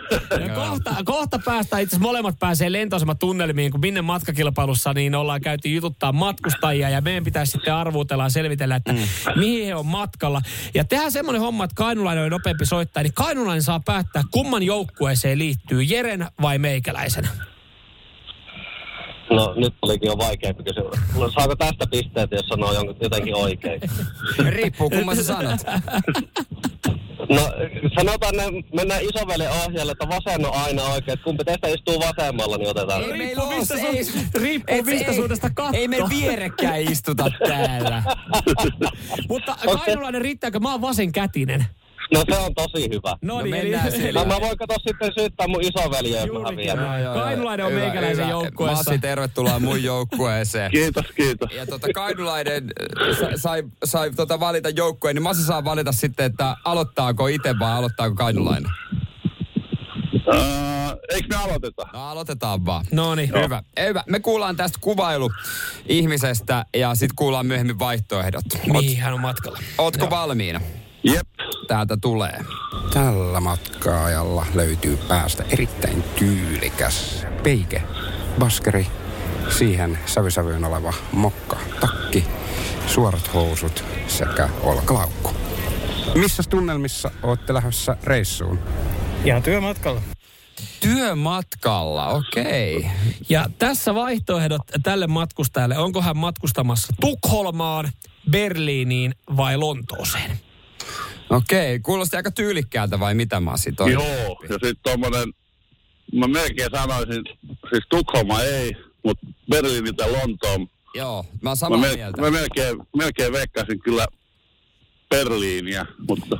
no 0.47 0.55
kohta, 0.55 0.95
kohta 1.05 1.39
päästään, 1.45 1.81
itse 1.81 1.95
asiassa 1.95 2.07
molemmat 2.07 2.39
pääsee 2.39 2.71
lentoasematunnelmiin, 2.71 3.71
kun 3.71 3.79
minne 3.79 4.01
matkakilpailussa 4.01 4.93
niin 4.93 5.15
ollaan 5.15 5.41
käyty 5.41 5.69
jututtaa 5.69 6.11
matkustajia 6.11 6.89
ja 6.89 7.01
meidän 7.01 7.23
pitäisi 7.23 7.51
sitten 7.51 7.73
arvuutella 7.73 8.23
ja 8.23 8.29
selvitellä, 8.29 8.75
että 8.75 8.93
mm. 8.93 8.99
mihin 9.35 9.65
he 9.65 9.75
on 9.75 9.85
matkalla. 9.85 10.41
Ja 10.73 10.83
tehdään 10.83 11.11
semmoinen 11.11 11.41
homma, 11.41 11.63
että 11.63 11.75
Kainulainen 11.75 12.23
on 12.23 12.31
nopeampi 12.31 12.65
soittaa, 12.65 13.03
niin 13.03 13.13
Kainulainen 13.13 13.63
saa 13.63 13.79
päättää, 13.79 14.23
kumman 14.31 14.63
joukkueeseen 14.63 15.39
liittyy, 15.39 15.81
Jeren 15.81 16.27
vai 16.41 16.57
Meikäläisen. 16.57 17.29
No 19.29 19.53
nyt 19.55 19.73
olikin 19.81 20.07
jo 20.07 20.17
vaikeampi 20.17 20.63
kysymys. 20.63 21.15
No, 21.19 21.31
saako 21.31 21.55
tästä 21.55 21.87
pisteet, 21.91 22.31
jos 22.31 22.47
sanoo 22.47 22.73
jotenkin 23.01 23.35
oikein? 23.35 23.81
Riippuu, 24.55 24.89
kumman 24.89 25.15
sä 25.15 25.23
sanot. 25.23 25.61
No 27.29 27.41
sanotaan, 27.95 28.39
että 28.39 28.75
mennään 28.75 29.01
isoveli 29.01 29.47
ohjalle, 29.47 29.91
että 29.91 30.07
vasen 30.09 30.45
on 30.45 30.53
aina 30.53 30.83
oikein. 30.83 31.13
Että 31.13 31.23
kumpi 31.23 31.43
teistä 31.43 31.67
istuu 31.67 31.99
vasemmalla, 31.99 32.57
niin 32.57 32.69
otetaan. 32.69 33.03
Ei 33.03 33.11
Riippuu 33.11 33.49
mistä 33.49 33.75
su- 33.75 33.85
ei- 33.85 34.41
riippuu 34.41 34.75
et- 34.75 34.85
mistä 34.85 35.11
ei- 35.11 35.15
suunnasta 35.15 35.49
katsoo. 35.49 35.79
Ei 35.81 35.87
me 35.87 35.97
vierekkäin 36.09 36.91
istuta 36.91 37.31
täällä. 37.47 38.03
Mutta 39.29 39.55
Kainulainen, 39.85 40.21
riittääkö? 40.21 40.59
Mä 40.59 40.71
oon 40.71 40.81
vasenkätinen. 40.81 41.65
No 42.13 42.23
se 42.31 42.37
on 42.37 42.53
tosi 42.55 42.89
hyvä. 42.89 43.15
No, 43.21 43.35
No 43.35 43.41
niin, 43.41 43.55
mennään 43.55 43.87
eli-. 43.95 44.11
No 44.11 44.25
mä 44.25 44.35
voin 44.41 44.57
kato 44.57 44.75
sitten 44.87 45.11
syyttää 45.19 45.47
mun 45.47 45.61
isoveliä, 45.61 46.19
jos 46.21 46.29
mä 46.31 46.39
häviän. 46.49 46.77
näin. 46.77 47.05
Kainulainen 47.13 47.65
on 47.65 47.73
meikäläisen 47.73 48.29
joukkueessa. 48.29 48.83
Masi, 48.91 48.99
tervetuloa 48.99 49.59
mun 49.59 49.83
joukkueeseen. 49.83 50.71
Kiitos, 50.77 51.05
kiitos. 51.15 51.51
Ja 51.55 51.65
tota, 51.65 51.87
Kainulainen 51.93 52.63
äh, 53.09 53.17
sa- 53.19 53.37
sai, 53.37 53.63
sai 53.85 54.11
tota 54.11 54.39
valita 54.39 54.69
joukkueen, 54.69 55.15
niin 55.15 55.23
Masi 55.23 55.43
saa 55.43 55.63
valita 55.63 55.91
sitten, 55.91 56.25
että 56.25 56.55
aloittaako 56.65 57.27
itse 57.27 57.59
vai 57.59 57.71
aloittaako 57.71 58.15
Kainulainen. 58.15 58.71
Uh, 60.27 60.99
eikö 61.13 61.27
me 61.29 61.35
aloiteta? 61.43 61.87
No 61.93 62.07
aloitetaan 62.09 62.65
vaan. 62.65 62.85
No 62.91 63.15
niin. 63.15 63.29
Hyvä. 63.43 63.63
Hyvä. 63.87 64.03
Me 64.09 64.19
kuullaan 64.19 64.55
tästä 64.55 64.77
kuvailu 64.81 65.31
ihmisestä 65.85 66.65
ja 66.77 66.95
sitten 66.95 67.15
kuullaan 67.15 67.45
myöhemmin 67.45 67.79
vaihtoehdot. 67.79 68.43
Oot, 68.53 68.81
Mihin 68.81 68.97
hän 68.99 69.13
on 69.13 69.21
matkalla? 69.21 69.59
ootko 69.77 70.09
valmiina? 70.09 70.61
Jep. 71.13 71.27
Täältä 71.67 71.97
tulee. 72.01 72.39
Tällä 72.93 73.39
matkaajalla 73.39 74.45
löytyy 74.53 74.97
päästä 74.97 75.43
erittäin 75.49 76.03
tyylikäs 76.03 77.25
peike, 77.43 77.83
baskeri, 78.39 78.87
siihen 79.57 79.99
sävysävyyn 80.05 80.65
oleva 80.65 80.93
mokka, 81.11 81.57
takki, 81.79 82.25
suorat 82.87 83.33
housut 83.33 83.83
sekä 84.07 84.49
olkalaukku. 84.63 85.31
Missä 86.15 86.43
tunnelmissa 86.49 87.11
olette 87.23 87.53
lähdössä 87.53 87.97
reissuun? 88.03 88.59
Ihan 89.25 89.43
työmatkalla. 89.43 90.01
Työmatkalla, 90.79 92.07
okei. 92.07 92.77
Okay. 92.77 92.89
Ja 93.29 93.49
tässä 93.59 93.95
vaihtoehdot 93.95 94.61
tälle 94.83 95.07
matkustajalle, 95.07 95.77
onko 95.77 96.01
hän 96.01 96.17
matkustamassa 96.17 96.93
Tukholmaan, 97.01 97.91
Berliiniin 98.31 99.15
vai 99.37 99.57
Lontooseen? 99.57 100.46
Okei, 101.29 101.59
okay. 101.75 101.79
kuulosti 101.79 102.15
aika 102.17 102.31
tyylikkäältä 102.31 102.99
vai 102.99 103.13
mitä 103.13 103.39
Masi 103.39 103.71
toi? 103.71 103.91
Joo, 103.93 104.39
ja 104.43 104.49
sitten 104.49 104.75
tommonen, 104.83 105.29
mä 106.13 106.27
melkein 106.27 106.69
sanoisin, 106.75 107.23
siis 107.69 107.83
Tukholma 107.89 108.41
ei, 108.41 108.71
mutta 109.03 109.27
Berliinit 109.49 109.95
ja 109.97 110.11
Lontoon. 110.11 110.67
Joo, 110.95 111.23
mä 111.23 111.29
oon 111.29 111.41
Mä, 111.51 111.55
samaa 111.55 111.79
mel- 111.79 111.95
mieltä. 111.95 112.21
mä 112.21 112.31
melkein, 112.31 112.77
melkein 112.97 113.33
veikkaisin 113.33 113.79
kyllä 113.79 114.05
Berliiniä, 115.09 115.85
mutta 116.09 116.37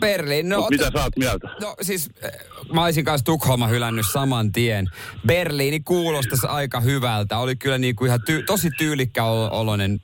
Berliin, 0.00 0.48
no, 0.48 0.56
mut 0.60 0.70
mitä 0.70 0.90
sä 0.96 1.02
oot 1.02 1.16
mieltä? 1.16 1.48
No 1.60 1.74
siis 1.82 2.10
eh, 2.22 2.30
mä 2.72 2.84
olisin 2.84 3.04
kanssa 3.04 3.24
Tukholma 3.24 3.66
hylännyt 3.66 4.06
saman 4.12 4.52
tien. 4.52 4.86
Berliini 5.26 5.80
kuulostaisi 5.80 6.46
aika 6.46 6.80
hyvältä. 6.80 7.38
Oli 7.38 7.56
kyllä 7.56 7.78
niin 7.78 7.96
kuin 7.96 8.06
ihan 8.08 8.20
ty- 8.30 8.44
tosi 8.46 8.70
tyylikkä 8.78 9.24
ol- 9.24 9.48
oloinen 9.50 10.00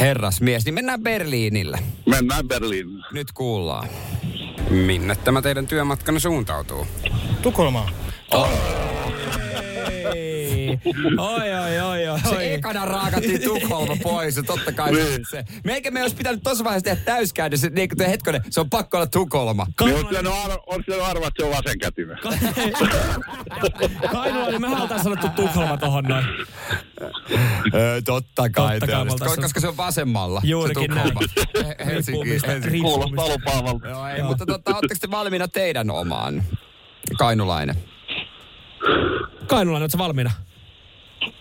herrasmies. 0.00 0.64
Niin 0.64 0.74
mennään 0.74 1.02
Berliinille. 1.02 1.78
Mennään 2.06 2.48
Berliiniin. 2.48 3.04
Nyt 3.12 3.32
kuullaan. 3.32 3.88
Minne 4.70 5.16
tämä 5.16 5.42
teidän 5.42 5.66
työmatkanne 5.66 6.20
suuntautuu? 6.20 6.86
Tukholmaan. 7.42 7.92
Ei. 10.14 10.78
Oi, 11.18 11.54
oi, 11.54 11.80
oi, 11.80 12.08
oi. 12.08 12.18
Se 12.20 12.54
ekana 12.54 12.84
raakattiin 12.84 13.42
Tukholma 13.42 13.96
pois 14.02 14.36
ja 14.36 14.42
totta 14.42 14.72
kai 14.72 14.92
Niin. 14.92 15.20
se. 15.30 15.44
Meikä 15.64 15.90
me 15.90 16.02
olisi 16.02 16.16
pitänyt 16.16 16.42
tuossa 16.42 16.64
vaiheessa 16.64 16.84
tehdä 16.84 17.00
täyskäännös, 17.04 17.64
että 17.64 17.74
niin 17.80 17.88
kuin 17.96 18.08
hetkonen, 18.10 18.42
se 18.50 18.60
on 18.60 18.70
pakko 18.70 18.96
olla 18.96 19.06
Tukholma. 19.06 19.66
Niin 19.84 19.94
oot 19.96 20.08
pitänyt 20.08 20.32
arva, 21.02 21.26
että 21.26 21.42
se 21.42 21.44
on 21.44 21.50
vasenkätinen. 21.56 22.18
Kainulainen, 24.12 24.60
mehän 24.60 24.82
oltaan 24.82 25.02
sanottu 25.02 25.28
Tukholma 25.28 25.76
tohon 25.76 26.04
noin. 26.04 26.24
Totta 28.04 28.50
kai. 28.50 28.80
Totta 28.80 28.92
kai 28.92 29.02
olisitte, 29.02 29.42
koska 29.42 29.60
se 29.60 29.68
on 29.68 29.76
vasemmalla. 29.76 30.40
Juurikin 30.44 30.92
se. 30.92 31.64
He- 31.66 31.76
Helsinki. 31.86 32.80
Kuulostaa 32.80 33.28
lupaavalta. 33.28 33.88
Joo, 33.88 34.06
ei, 34.08 34.22
mutta 34.22 34.46
tota, 34.46 34.74
ootteko 34.74 34.94
te 35.00 35.10
valmiina 35.10 35.48
teidän 35.48 35.90
omaan? 35.90 36.42
Kainulainen. 37.18 37.76
Kainulainen, 39.46 39.82
ootko 39.84 39.98
valmiina? 39.98 40.30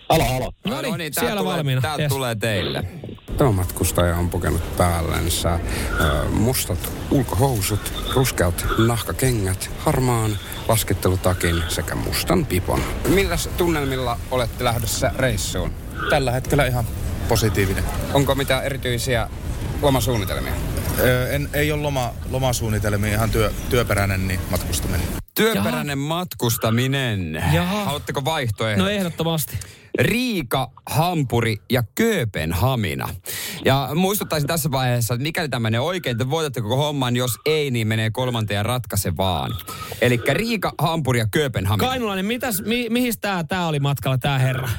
Alo, 0.09 0.23
alo. 0.35 0.51
No 0.65 0.81
niin, 0.97 1.13
tää 1.13 1.23
siellä 1.23 1.41
tulee, 1.41 1.55
valmiina. 1.57 1.81
Täältä 1.81 2.01
Yes. 2.03 2.09
tulee 2.13 2.35
teille. 2.35 2.83
Tämä 3.37 3.51
matkustaja 3.51 4.15
on 4.15 4.29
pukenut 4.29 4.77
päällensä 4.77 5.59
ö, 5.99 6.25
mustat 6.29 6.91
ulkohousut, 7.11 7.93
ruskeat 8.15 8.65
nahkakengät, 8.77 9.69
harmaan 9.79 10.37
laskettelutakin 10.67 11.63
sekä 11.67 11.95
mustan 11.95 12.45
pipon. 12.45 12.79
Milläs 13.07 13.49
tunnelmilla 13.57 14.19
olette 14.31 14.63
lähdössä 14.63 15.11
reissuun? 15.15 15.71
Tällä 16.09 16.31
hetkellä 16.31 16.65
ihan 16.65 16.85
positiivinen. 17.27 17.83
Onko 18.13 18.35
mitään 18.35 18.63
erityisiä 18.63 19.29
lomasuunnitelmia? 19.81 20.53
Öö, 20.99 21.29
en, 21.29 21.49
ei 21.53 21.71
ole 21.71 21.81
loma, 21.81 22.13
lomasuunnitelmia, 22.29 23.11
ihan 23.13 23.29
työ, 23.31 23.53
työperäinen 23.69 24.27
niin 24.27 24.39
matkustaminen. 24.51 25.07
Työperäinen 25.35 25.97
matkustaminen. 25.97 27.43
Jaha. 27.53 27.85
Haluatteko 27.85 28.25
vaihtoehdot? 28.25 28.85
No 28.85 28.91
ehdottomasti. 28.91 29.59
Riika, 29.99 30.71
Hampuri 30.89 31.57
ja 31.71 31.83
Kööpenhamina. 31.95 33.09
Ja 33.65 33.89
muistuttaisin 33.95 34.47
tässä 34.47 34.71
vaiheessa, 34.71 35.13
että 35.13 35.23
mikäli 35.23 35.49
tämä 35.49 35.59
menee 35.59 35.79
oikein, 35.79 36.17
te 36.17 36.29
voitatte 36.29 36.61
koko 36.61 36.75
homman. 36.75 37.15
Jos 37.15 37.31
ei, 37.45 37.71
niin 37.71 37.87
menee 37.87 38.11
kolmanteen 38.11 38.55
ja 38.55 38.63
ratkaise 38.63 39.17
vaan. 39.17 39.51
Eli 40.01 40.21
Riika, 40.33 40.73
Hampuri 40.77 41.19
ja 41.19 41.27
Kööpenhamina. 41.31 41.87
Kainulainen, 41.87 42.25
mitäs, 42.25 42.61
mi, 42.61 42.87
mihin 42.89 43.13
tää, 43.21 43.43
tää 43.43 43.67
oli 43.67 43.79
matkalla 43.79 44.17
tää 44.17 44.39
herra? 44.39 44.69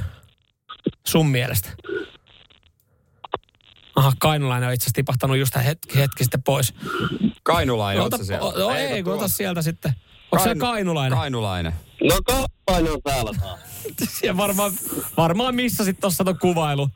Sun 1.06 1.28
mielestä? 1.28 1.70
Aha, 3.96 4.12
Kainulainen 4.18 4.68
on 4.68 4.74
itse 4.74 4.84
asiassa 4.84 4.94
tipahtanut 4.94 5.36
just 5.36 5.54
hetki, 5.64 5.98
hetki 5.98 6.24
sitten 6.24 6.42
pois. 6.42 6.74
Kainulainen, 7.42 8.02
ota, 8.02 8.18
o, 8.40 8.58
no, 8.58 8.70
ei, 8.70 9.02
kun 9.02 9.12
ota 9.12 9.28
sieltä 9.28 9.62
sitten. 9.62 9.92
Onko 10.36 10.48
se 10.48 10.54
Kainulainen? 10.54 11.18
Kainulainen. 11.18 11.72
No 12.02 12.18
Kainulainen 12.26 12.92
on 12.92 13.02
täällä 13.04 13.30
taas. 13.40 13.60
Ja 14.22 14.36
varmaan, 14.36 14.72
varmaan 15.16 15.54
missasit 15.54 16.00
tossa 16.00 16.24
ton 16.24 16.38
kuvailu. 16.38 16.88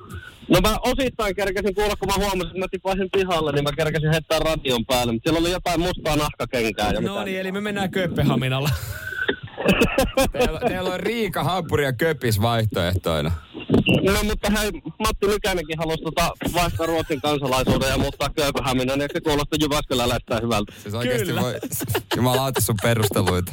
No 0.49 0.61
mä 0.61 0.77
osittain 0.83 1.35
kerkäsin 1.37 1.75
kuulla, 1.75 1.97
kun 1.97 2.09
mä 2.09 2.15
huomasin, 2.17 2.47
että 2.47 2.59
mä 2.59 2.67
tipasin 2.71 3.09
pihalle, 3.13 3.53
niin 3.53 3.65
mä 3.65 3.71
kerkäsin 3.77 4.11
heittää 4.13 4.39
radion 4.39 4.87
päälle. 4.87 5.13
Mutta 5.13 5.31
siellä 5.31 5.41
oli 5.41 5.51
jotain 5.53 5.81
mustaa 5.81 6.17
nahkakenkää. 6.17 6.91
Ja 6.93 7.01
No 7.01 7.25
niin, 7.25 7.41
eli 7.41 7.53
me 7.53 7.61
mennään 7.61 7.91
Kööpenhaminalla. 7.91 8.71
Teillä, 10.33 10.61
teillä 10.69 10.91
on 10.95 11.01
Riika, 11.01 11.45
Hampuri 11.45 11.85
ja 11.85 11.93
Köpis 11.93 12.43
vaihtoehtoina. 12.43 13.33
No 14.03 14.23
mutta 14.25 14.51
hei, 14.51 14.71
Matti 14.99 15.27
Nykäinenkin 15.27 15.79
halusi 15.79 16.03
tota 16.03 16.33
vaihtaa 16.55 16.87
Ruotsin 16.87 17.21
kansalaisuuden 17.21 17.89
ja 17.89 17.99
muuttaa 17.99 18.29
Kööpenhaminan, 18.29 19.01
ja 19.01 19.09
se 19.13 19.21
kuulostaa 19.21 19.59
Jyväskyläläistä 19.61 20.41
hyvältä. 20.43 20.73
Siis 20.83 20.95
oikeasti 20.95 21.35
voi, 21.35 21.55
jumalauta 22.17 22.61
sun 22.61 22.75
perusteluita. 22.83 23.53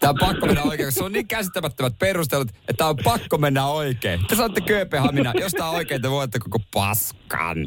Tää 0.00 0.10
on 0.10 0.16
pakko 0.20 0.46
mennä 0.46 0.62
oikein, 0.62 0.92
se 0.92 1.04
on 1.04 1.12
niin 1.12 1.28
käsittämättömät 1.28 1.98
perustelut, 1.98 2.48
että 2.50 2.74
tää 2.76 2.88
on 2.88 2.96
pakko 3.04 3.38
mennä 3.38 3.66
oikein. 3.66 4.20
Te 4.28 4.36
saatte 4.36 4.60
Kööpenhamina, 4.60 5.32
jos 5.40 5.52
tää 5.52 5.68
on 5.68 5.76
oikein, 5.76 6.02
te 6.02 6.10
voitte 6.10 6.38
koko 6.38 6.58
paskan. 6.74 7.58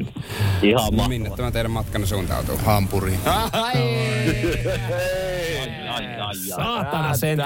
Ihan 0.62 0.84
mahtavaa. 0.84 1.08
Minne 1.08 1.30
tämä 1.36 1.50
teidän 1.50 1.70
matkanne 1.70 2.06
suuntautuu? 2.06 2.58
Saatana 6.56 7.16
sen. 7.16 7.38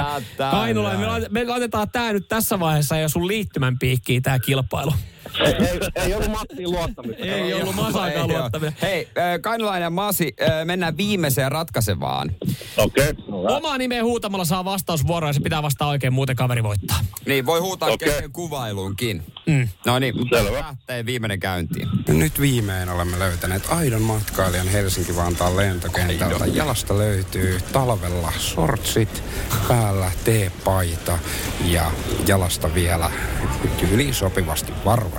Kainulainen, 0.50 1.26
me, 1.30 1.44
laitetaan 1.44 1.90
tää 1.90 2.12
nyt 2.12 2.28
tässä 2.28 2.60
vaiheessa 2.60 2.96
ja 2.96 3.08
sun 3.08 3.26
liittymän 3.28 3.78
piikkiin 3.78 4.22
tää 4.22 4.38
kilpailu. 4.38 4.92
Ei, 5.40 5.54
ei, 5.54 5.78
ei 5.94 6.14
ollut 6.14 6.30
Mattiin 6.30 6.70
luottamista. 6.70 7.24
Ei 7.24 7.54
ollut 7.54 7.74
Masaakaan 7.74 8.12
Ei 8.12 8.20
oo. 8.20 8.40
luottaminen. 8.40 8.76
Hei, 8.82 9.08
Kainulainen 9.40 9.82
ja 9.82 9.90
Masi, 9.90 10.34
mennään 10.64 10.96
viimeiseen 10.96 11.52
ratkaisevaan. 11.52 12.30
Okei. 12.76 13.10
Okay. 13.10 13.56
Omaa 13.56 13.78
nimeä 13.78 14.04
huutamalla 14.04 14.44
saa 14.44 14.64
vastausvuoroa 14.64 15.28
ja 15.28 15.32
se 15.32 15.40
pitää 15.40 15.62
vastaa 15.62 15.88
oikein, 15.88 16.12
muuten 16.12 16.36
kaveri 16.36 16.62
voittaa. 16.62 17.00
Niin, 17.26 17.46
voi 17.46 17.60
huutaa 17.60 17.88
Okei. 17.90 18.08
kesken 18.08 18.32
kuvailuunkin. 18.32 19.22
Mm. 19.46 19.68
No 19.86 19.98
niin, 19.98 20.14
lähtee 20.52 21.06
viimeinen 21.06 21.40
käyntiin. 21.40 21.88
Nyt 22.08 22.40
viimein 22.40 22.88
olemme 22.88 23.18
löytäneet 23.18 23.62
aidon 23.68 24.02
matkailijan 24.02 24.68
Helsinki-Vantaan 24.68 25.56
lentokentältä. 25.56 26.46
Jalasta 26.46 26.98
löytyy 26.98 27.58
talvella 27.72 28.32
sortsit, 28.38 29.22
päällä 29.68 30.10
teepaita 30.24 31.18
ja 31.64 31.90
jalasta 32.26 32.74
vielä 32.74 33.10
tyyliin 33.80 34.14
sopivasti 34.14 34.72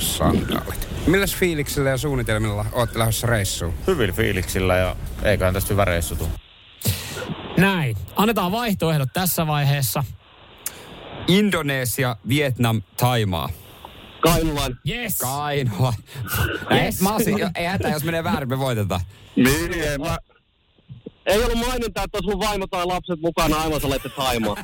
varvassandaalit. 0.03 0.87
Milläs 1.07 1.35
fiiliksillä 1.35 1.89
ja 1.89 1.97
suunnitelmilla 1.97 2.65
olette 2.71 2.99
lähdössä 2.99 3.27
reissuun? 3.27 3.73
Hyvillä 3.87 4.13
fiiliksillä 4.13 4.77
ja 4.77 4.95
eiköhän 5.23 5.53
tästä 5.53 5.73
hyvä 5.73 5.85
reissu 5.85 6.15
tuu. 6.15 6.29
Näin. 7.57 7.97
Annetaan 8.15 8.51
vaihtoehdot 8.51 9.09
tässä 9.13 9.47
vaiheessa. 9.47 10.03
Indonesia, 11.27 12.15
Vietnam, 12.27 12.81
Taimaa. 12.97 13.49
Kainulainen. 14.21 14.79
Yes. 14.89 15.17
Kainua. 15.17 15.93
Yes. 16.71 17.01
Masi, 17.01 17.31
jo- 17.31 17.49
ei 17.55 17.65
hätä, 17.65 17.89
jos 17.89 18.03
menee 18.03 18.23
väärin, 18.23 18.49
me 18.49 18.59
voitetaan. 18.59 19.01
Niin, 19.35 19.73
ei 19.73 19.97
mä... 19.97 20.17
Ei 21.25 21.43
ollut 21.43 21.57
maininta, 21.67 22.03
että 22.03 22.17
sun 22.23 22.39
vaimo 22.39 22.67
tai 22.67 22.85
lapset 22.85 23.19
mukana, 23.19 23.61
aivan 23.61 23.81
sä 23.81 23.87
olette 23.87 24.09
Taimaa. 24.09 24.55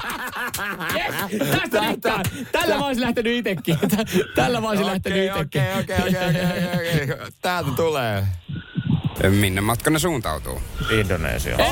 Yes. 0.95 1.16
Tästä 1.51 1.80
riittää. 1.80 2.24
Tällä 2.51 2.78
mä 2.78 2.86
olisin 2.86 3.03
lähtenyt 3.03 3.34
itekin. 3.34 3.78
Tällä 4.36 4.62
mä 4.62 4.70
olisin 4.70 4.86
lähtenyt 4.86 5.24
itekin. 5.24 5.41
Okei, 5.41 5.80
okei, 5.80 5.95
okei, 5.99 6.28
okei, 6.30 7.03
okei. 7.03 7.18
Täältä 7.41 7.72
tulee. 7.72 8.24
Minne 9.30 9.62
matkanne 9.62 9.99
suuntautuu? 9.99 10.62
Indonesia. 10.91 11.55
Ei! 11.57 11.70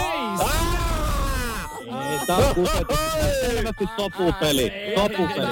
Ei, 2.12 2.20
tää 2.28 2.38
on 2.38 2.56
kusetus. 2.56 3.00
Selvästi 3.42 3.86
sopupeli. 3.98 4.72
Sopupeli. 4.96 5.48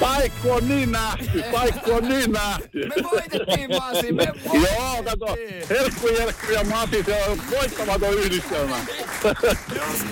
Paikku 0.00 0.50
on 0.52 0.68
niin 0.68 0.92
nähty, 0.92 1.42
paikku 1.52 1.92
on 1.92 2.08
niin 2.08 2.32
nähty. 2.32 2.88
Me 2.88 2.94
voitettiin, 3.12 3.70
Masi, 3.70 4.12
me 4.12 4.28
Joo, 4.54 5.02
kato, 5.04 5.36
Herkku, 5.70 6.08
Jerkku 6.08 6.52
ja 6.52 6.64
Mati, 6.64 7.04
se 7.04 7.24
on 7.30 7.38
voittamaton 7.50 8.14
yhdistelmä. 8.14 8.76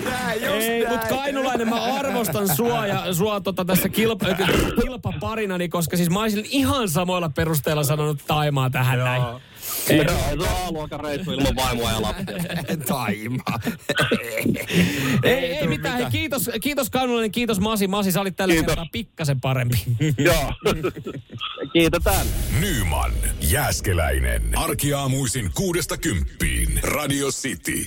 näin, 0.04 0.42
just 0.42 0.52
Ei, 0.62 0.84
näin. 0.84 0.92
mutta 0.92 1.06
Kainulainen, 1.14 1.68
mä 1.68 1.82
arvostan 1.82 2.56
sua 2.56 2.86
ja 2.86 3.14
sua 3.14 3.40
tota 3.40 3.64
tässä 3.64 3.88
kilpa, 3.88 4.26
kilpaparinani, 4.82 5.68
koska 5.68 5.96
siis 5.96 6.10
mä 6.10 6.20
olisin 6.20 6.46
ihan 6.48 6.88
samoilla 6.88 7.28
perusteilla 7.28 7.84
sanonut 7.84 8.18
Taimaa 8.26 8.70
tähän 8.70 8.98
näin. 8.98 9.22
Ei, 9.90 9.98
se 9.98 10.04
A-luokan 10.66 11.00
reissu 11.00 11.32
ilman 11.32 11.56
vaimoa 11.56 11.90
ja 11.90 12.02
lapsia. 12.02 12.26
Taima. 12.86 13.44
Ei, 15.22 15.34
ei 15.56 15.66
mitään. 15.66 15.98
Hei, 15.98 16.06
kiitos, 16.10 16.50
kiitos 16.60 16.90
Kainulainen, 16.90 17.32
kiitos 17.32 17.60
Masi. 17.60 17.86
Masi, 17.88 18.12
sä 18.12 18.20
olit 18.20 18.36
tällä 18.36 18.54
Kiitos. 18.54 18.66
kertaa 18.66 18.86
pikkasen 18.92 19.40
parempi. 19.40 19.82
Joo. 20.18 20.52
Kiitetään. 21.72 22.26
Nyman, 22.60 23.12
Jääskeläinen. 23.40 24.58
Arkiaamuisin 24.58 25.50
kuudesta 25.54 25.96
kymppiin. 25.96 26.80
Radio 26.82 27.28
City. 27.28 27.86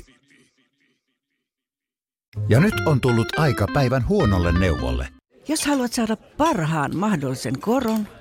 Ja 2.50 2.60
nyt 2.60 2.74
on 2.86 3.02
tullut 3.02 3.40
aika 3.40 3.68
päivän 3.74 4.08
huonolle 4.08 4.60
neuvolle. 4.60 5.08
Jos 5.48 5.66
haluat 5.66 5.94
saada 5.94 6.16
parhaan 6.16 6.96
mahdollisen 6.98 7.60
koron, 7.60 8.08